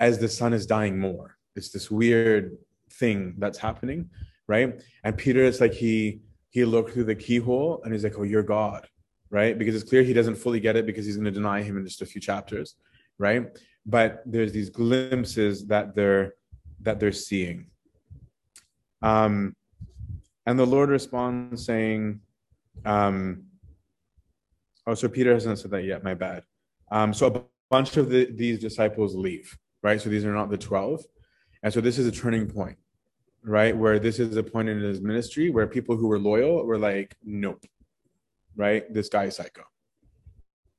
[0.00, 1.36] as the sun is dying more.
[1.56, 2.56] It's this weird
[2.92, 4.10] thing that's happening,
[4.46, 4.80] right?
[5.04, 6.20] And Peter is like he
[6.50, 8.86] he looked through the keyhole and he's like, "Oh, you're God,"
[9.30, 9.58] right?
[9.58, 11.84] Because it's clear he doesn't fully get it because he's going to deny him in
[11.84, 12.76] just a few chapters,
[13.18, 13.46] right?
[13.84, 16.34] But there's these glimpses that they're
[16.82, 17.66] that they're seeing.
[19.02, 19.54] Um,
[20.46, 22.20] and the Lord responds saying,
[22.84, 23.44] um,
[24.88, 26.02] Oh, so Peter hasn't said that yet.
[26.02, 26.44] My bad.
[26.90, 30.00] Um, so a bunch of the, these disciples leave, right?
[30.00, 31.04] So these are not the 12.
[31.62, 32.78] And so this is a turning point,
[33.44, 33.76] right?
[33.76, 37.16] Where this is a point in his ministry where people who were loyal were like,
[37.22, 37.62] nope,
[38.56, 38.90] right?
[38.92, 39.64] This guy is psycho.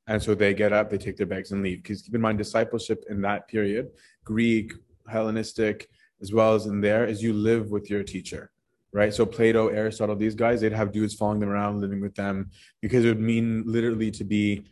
[0.07, 1.83] And so they get up, they take their bags and leave.
[1.83, 3.91] Because keep in mind, discipleship in that period,
[4.23, 4.73] Greek,
[5.07, 5.87] Hellenistic,
[6.21, 8.51] as well as in there, is you live with your teacher
[8.91, 9.13] right?
[9.13, 12.51] So Plato, Aristotle, these guys, they'd have dudes following them around, living with them,
[12.81, 14.63] because it would mean literally to be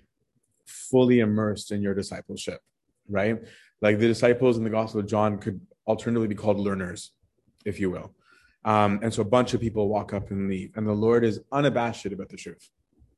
[0.65, 2.61] fully immersed in your discipleship,
[3.09, 3.41] right?
[3.81, 7.11] Like the disciples in the Gospel of John could alternatively be called learners,
[7.65, 8.13] if you will.
[8.65, 11.39] Um, and so a bunch of people walk up and leave, and the Lord is
[11.51, 12.69] unabashed about the truth.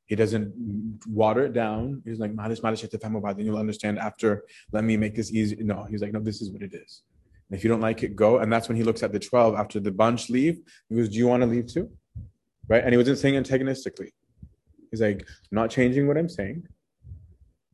[0.05, 2.01] He doesn't water it down.
[2.03, 4.43] He's like, then you'll understand after.
[4.71, 5.57] Let me make this easy.
[5.57, 7.03] No, he's like, no, this is what it is.
[7.49, 8.39] And if you don't like it, go.
[8.39, 10.59] And that's when he looks at the 12 after the bunch leave.
[10.87, 11.89] He goes, Do you want to leave too?
[12.67, 12.83] Right?
[12.83, 14.13] And he wasn't saying antagonistically.
[14.91, 16.67] He's like, not changing what I'm saying.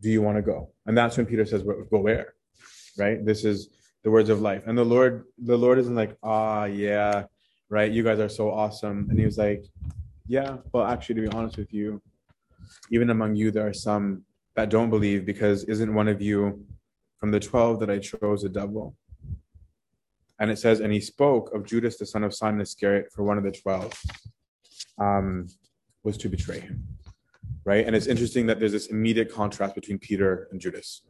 [0.01, 0.71] Do you want to go?
[0.85, 2.33] And that's when Peter says, Go where?
[2.97, 3.25] Right?
[3.25, 3.69] This is
[4.03, 4.63] the words of life.
[4.65, 7.23] And the Lord, the Lord isn't like, ah, yeah,
[7.69, 7.91] right?
[7.91, 9.07] You guys are so awesome.
[9.09, 9.65] And he was like,
[10.27, 12.01] Yeah, well, actually, to be honest with you,
[12.91, 14.23] even among you, there are some
[14.55, 16.65] that don't believe because isn't one of you
[17.17, 18.95] from the 12 that I chose a devil?
[20.39, 23.37] And it says, And he spoke of Judas, the son of Simon Iscariot, for one
[23.37, 23.93] of the 12
[24.99, 25.47] um,
[26.03, 26.83] was to betray him,
[27.63, 27.85] right?
[27.85, 31.01] And it's interesting that there's this immediate contrast between Peter and Judas,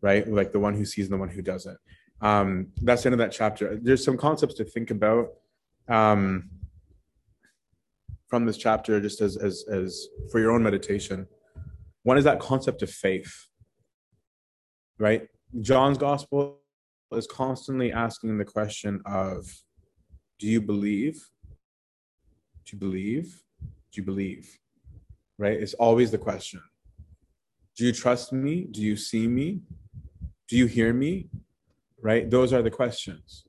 [0.00, 0.26] right?
[0.26, 1.78] Like the one who sees and the one who doesn't.
[2.20, 3.78] Um, that's the end of that chapter.
[3.80, 5.34] There's some concepts to think about
[5.88, 6.50] um,
[8.26, 11.26] from this chapter, just as as as for your own meditation.
[12.02, 13.46] One is that concept of faith,
[14.98, 15.28] right?
[15.60, 16.60] John's gospel
[17.16, 19.46] is constantly asking the question of,
[20.38, 21.28] do you believe?
[22.64, 23.42] Do you believe?
[23.60, 24.58] Do you believe?
[25.38, 25.58] Right?
[25.58, 26.60] It's always the question.
[27.76, 28.66] Do you trust me?
[28.70, 29.60] Do you see me?
[30.48, 31.28] Do you hear me?
[32.00, 32.28] Right?
[32.28, 33.44] Those are the questions.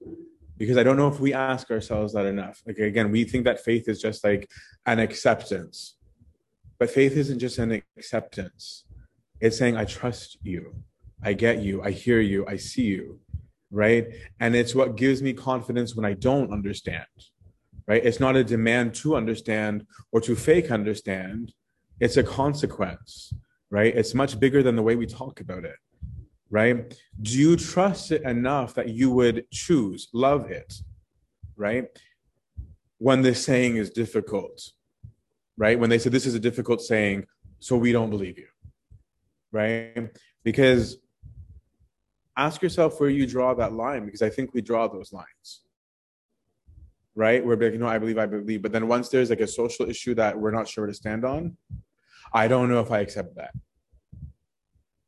[0.57, 2.61] Because I don't know if we ask ourselves that enough.
[2.65, 4.49] Like, again, we think that faith is just like
[4.85, 5.95] an acceptance.
[6.77, 8.85] But faith isn't just an acceptance,
[9.41, 10.75] it's saying, I trust you.
[11.23, 11.81] I get you.
[11.83, 12.45] I hear you.
[12.47, 13.19] I see you.
[13.71, 14.07] Right.
[14.39, 17.05] And it's what gives me confidence when I don't understand
[17.89, 18.05] right?
[18.05, 21.53] It's not a demand to understand or to fake understand.
[21.99, 23.33] It's a consequence,
[23.71, 23.93] right?
[23.93, 25.75] It's much bigger than the way we talk about it,
[26.51, 26.95] right?
[27.19, 30.71] Do you trust it enough that you would choose, love it,
[31.57, 31.85] right?
[32.99, 34.61] When the saying is difficult,
[35.57, 35.77] right?
[35.77, 37.25] When they say this is a difficult saying,
[37.57, 38.47] so we don't believe you,
[39.51, 40.11] right?
[40.43, 40.97] Because
[42.45, 45.61] ask yourself where you draw that line, because I think we draw those lines
[47.19, 47.45] right?
[47.45, 48.61] We're like, no, I believe, I believe.
[48.61, 51.57] But then once there's like a social issue that we're not sure to stand on,
[52.33, 53.53] I don't know if I accept that.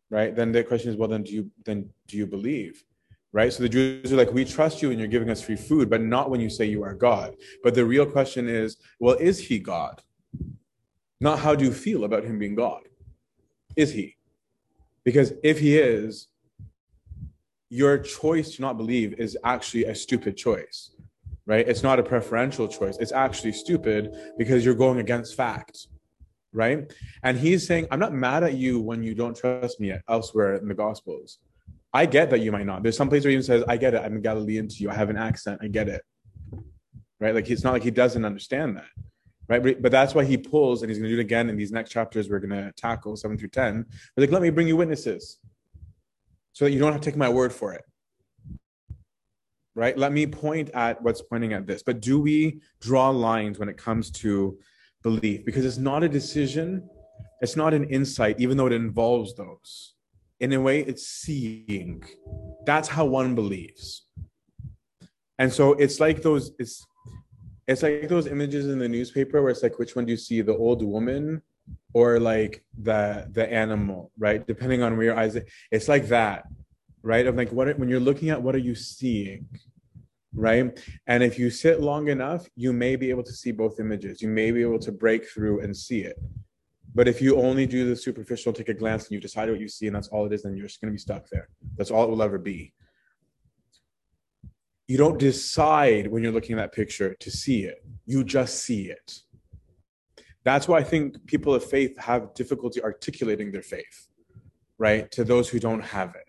[0.10, 0.36] Right?
[0.36, 2.84] Then the question is, well, then do you then do you believe?
[3.32, 3.54] Right?
[3.54, 6.02] So the Jews are like, we trust you and you're giving us free food, but
[6.02, 7.38] not when you say you are God.
[7.64, 10.02] But the real question is, well, is he God?
[11.22, 12.82] Not how do you feel about him being God?
[13.78, 14.18] Is he?
[15.06, 16.28] Because if he is,
[17.72, 20.92] your choice to not believe is actually a stupid choice
[21.46, 21.68] right?
[21.68, 22.98] It's not a preferential choice.
[23.00, 25.88] It's actually stupid because you're going against facts,
[26.54, 26.92] right?
[27.24, 30.68] And he's saying, I'm not mad at you when you don't trust me elsewhere in
[30.68, 31.40] the Gospels.
[31.94, 32.84] I get that you might not.
[32.84, 34.02] There's some place where he even says, I get it.
[34.02, 34.90] I'm a Galilean to you.
[34.90, 35.60] I have an accent.
[35.62, 36.04] I get it.
[37.20, 37.36] Right?
[37.36, 38.86] Like it's not like he doesn't understand that.
[39.50, 39.62] Right.
[39.62, 41.74] But, but that's why he pulls, and he's going to do it again in these
[41.74, 43.86] next chapters we're going to tackle seven through 10.
[44.16, 45.40] But like, let me bring you witnesses
[46.54, 47.84] so that you don't have to take my word for it
[49.76, 49.98] right?
[49.98, 51.84] Let me point at what's pointing at this.
[51.84, 54.58] But do we draw lines when it comes to
[55.04, 55.46] belief?
[55.46, 56.88] Because it's not a decision,
[57.42, 59.96] it's not an insight, even though it involves those.
[60.40, 62.04] In a way, it's seeing.
[62.66, 64.08] That's how one believes.
[65.38, 66.86] And so it's like those, it's
[67.68, 70.42] it's like those images in the newspaper where it's like which one do you see
[70.42, 71.42] the old woman
[71.94, 75.38] or like the the animal right depending on where your eyes
[75.72, 76.46] it's like that
[77.04, 77.26] right?
[77.26, 79.48] Of like what when you're looking at what are you seeing,
[80.34, 80.80] right?
[81.08, 84.22] And if you sit long enough, you may be able to see both images.
[84.22, 86.18] You may be able to break through and see it.
[86.94, 89.70] But if you only do the superficial, take a glance, and you decide what you
[89.70, 91.48] see, and that's all it is, then you're just going to be stuck there.
[91.78, 92.74] That's all it will ever be.
[94.88, 97.82] You don't decide when you're looking at that picture to see it.
[98.06, 99.20] You just see it.
[100.44, 104.08] That's why I think people of faith have difficulty articulating their faith,
[104.78, 105.12] right?
[105.12, 106.28] To those who don't have it.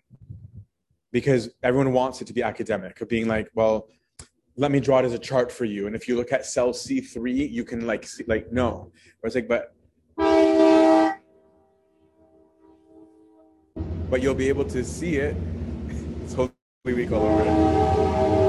[1.11, 3.87] Because everyone wants it to be academic of being like well
[4.55, 6.69] let me draw it as a chart for you and if you look at cell
[6.69, 8.91] c3 you can like see like no.
[9.21, 9.75] But it's like but
[14.09, 15.35] but you'll be able to see it.
[16.23, 16.53] It's Holy
[16.85, 18.39] Week all over.
[18.39, 18.42] it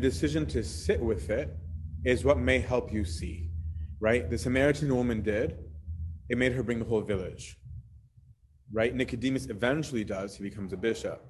[0.00, 1.56] your decision to sit with it
[2.04, 3.50] is what may help you see,
[4.00, 4.30] right?
[4.30, 5.58] The Samaritan woman did.
[6.28, 7.58] It made her bring the whole village,
[8.72, 8.94] right?
[8.94, 10.36] Nicodemus eventually does.
[10.36, 11.22] He becomes a bishop.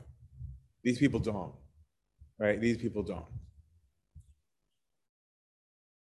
[0.84, 1.54] These people don't,
[2.38, 2.60] right?
[2.60, 3.24] These people don't.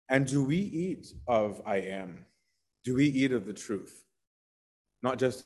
[0.10, 2.26] And do we eat of I am?
[2.84, 4.04] Do we eat of the truth?
[5.04, 5.46] Not just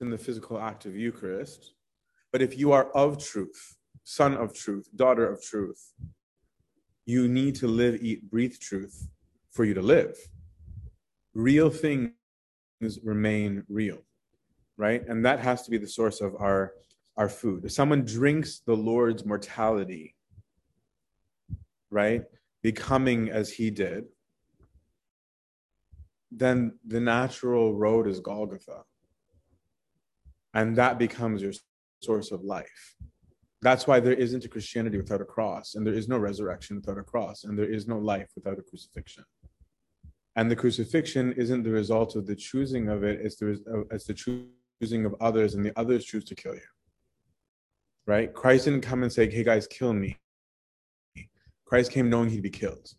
[0.00, 1.72] in the physical act of Eucharist,
[2.32, 5.92] but if you are of truth, son of truth, daughter of truth.
[7.06, 9.08] You need to live, eat, breathe truth
[9.50, 10.16] for you to live.
[11.34, 12.12] Real things
[13.02, 13.98] remain real,
[14.76, 15.06] right?
[15.06, 16.74] And that has to be the source of our,
[17.16, 17.64] our food.
[17.64, 20.14] If someone drinks the Lord's mortality,
[21.90, 22.24] right,
[22.62, 24.04] becoming as he did,
[26.30, 28.84] then the natural road is Golgotha.
[30.54, 31.52] And that becomes your
[32.00, 32.96] source of life.
[33.62, 36.98] That's why there isn't a Christianity without a cross, and there is no resurrection without
[36.98, 39.24] a cross, and there is no life without a crucifixion.
[40.36, 44.14] And the crucifixion isn't the result of the choosing of it, it's the, it's the
[44.14, 46.60] choosing of others, and the others choose to kill you.
[48.06, 48.32] Right?
[48.32, 50.18] Christ didn't come and say, hey guys, kill me.
[51.66, 52.94] Christ came knowing he'd be killed.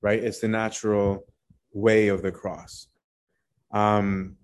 [0.00, 0.24] Right?
[0.24, 1.26] It's the natural
[1.72, 2.88] way of the cross.
[3.72, 4.36] Um,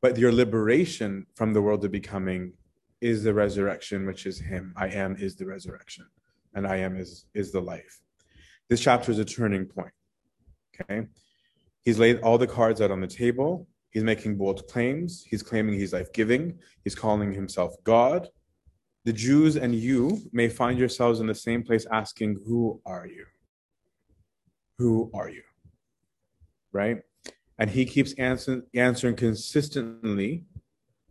[0.00, 2.54] but your liberation from the world of becoming
[3.00, 4.72] is the resurrection, which is Him.
[4.76, 6.06] I am is the resurrection,
[6.54, 8.00] and I am is is the life.
[8.68, 9.92] This chapter is a turning point.
[10.80, 11.06] Okay,
[11.82, 13.66] he's laid all the cards out on the table.
[13.90, 15.24] He's making bold claims.
[15.28, 16.58] He's claiming he's life giving.
[16.84, 18.28] He's calling himself God.
[19.04, 23.24] The Jews and you may find yourselves in the same place asking, Who are you?
[24.78, 25.42] Who are you?
[26.72, 26.98] Right?
[27.58, 30.44] And he keeps answering, answering consistently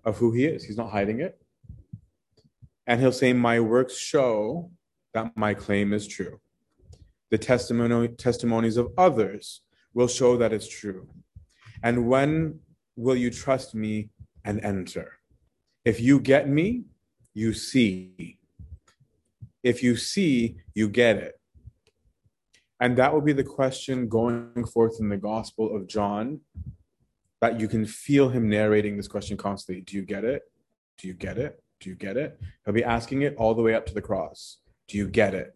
[0.06, 0.64] of who he is.
[0.64, 1.42] He's not hiding it.
[2.88, 4.72] And he'll say, My works show
[5.14, 6.40] that my claim is true.
[7.30, 9.62] The testimony, testimonies of others
[9.94, 11.10] will show that it's true.
[11.84, 12.60] And when
[12.96, 14.10] will you trust me
[14.46, 15.20] and enter?
[15.84, 16.84] If you get me,
[17.34, 18.40] you see.
[19.64, 21.40] If you see, you get it.
[22.80, 26.42] And that will be the question going forth in the Gospel of John,
[27.42, 29.82] that you can feel him narrating this question constantly.
[29.82, 30.44] Do you get it?
[30.98, 31.62] Do you get it?
[31.80, 32.40] Do you get it?
[32.66, 34.58] He'll be asking it all the way up to the cross.
[34.88, 35.56] Do you get it?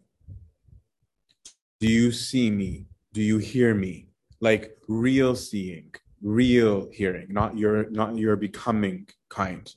[1.80, 2.86] Do you see me?
[3.12, 4.08] Do you hear me?
[4.40, 5.92] Like real seeing,
[6.22, 9.72] real hearing, not your not your becoming kind.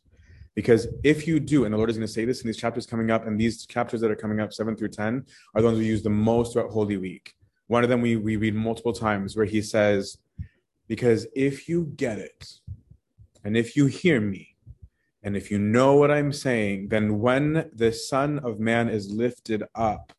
[0.56, 2.86] Because if you do, and the Lord is going to say this in these chapters
[2.86, 5.78] coming up, and these chapters that are coming up, seven through 10, are the ones
[5.78, 7.34] we use the most throughout Holy Week.
[7.68, 10.18] One of them we, we read multiple times where he says,
[10.88, 12.54] Because if you get it,
[13.44, 14.55] and if you hear me,
[15.26, 19.64] and if you know what I'm saying, then when the Son of Man is lifted
[19.74, 20.14] up,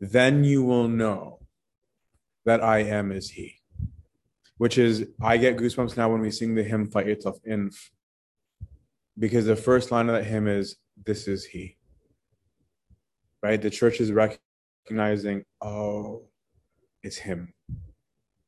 [0.00, 1.38] then you will know
[2.44, 3.60] that I am as He.
[4.56, 7.76] Which is, I get goosebumps now when we sing the hymn Fai Etafenf,
[9.16, 11.76] because the first line of that hymn is, This is He.
[13.44, 13.62] Right?
[13.62, 16.24] The church is recognizing, oh,
[17.04, 17.54] it's Him.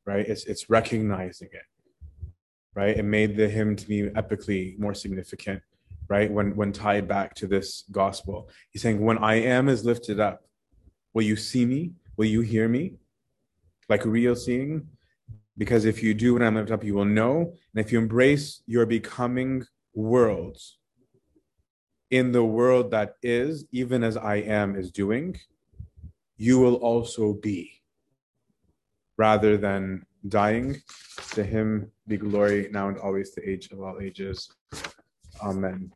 [0.05, 0.27] Right?
[0.27, 2.33] It's, it's recognizing it.
[2.74, 2.97] Right?
[2.97, 5.62] It made the hymn to be epically more significant
[6.09, 6.31] right?
[6.31, 8.51] When when tied back to this gospel.
[8.70, 10.45] He's saying, When I am is lifted up,
[11.15, 11.93] will you see me?
[12.16, 12.95] Will you hear me?
[13.89, 14.89] Like real seeing?
[15.59, 17.53] Because if you do when I'm lifted up, you will know.
[17.74, 19.65] And if you embrace your becoming
[19.95, 20.79] worlds
[22.11, 25.39] in the world that is, even as I am is doing,
[26.37, 27.81] you will also be.
[29.16, 30.83] Rather than dying,
[31.33, 34.51] to him be glory now and always to age of all ages.
[35.43, 35.93] Amen.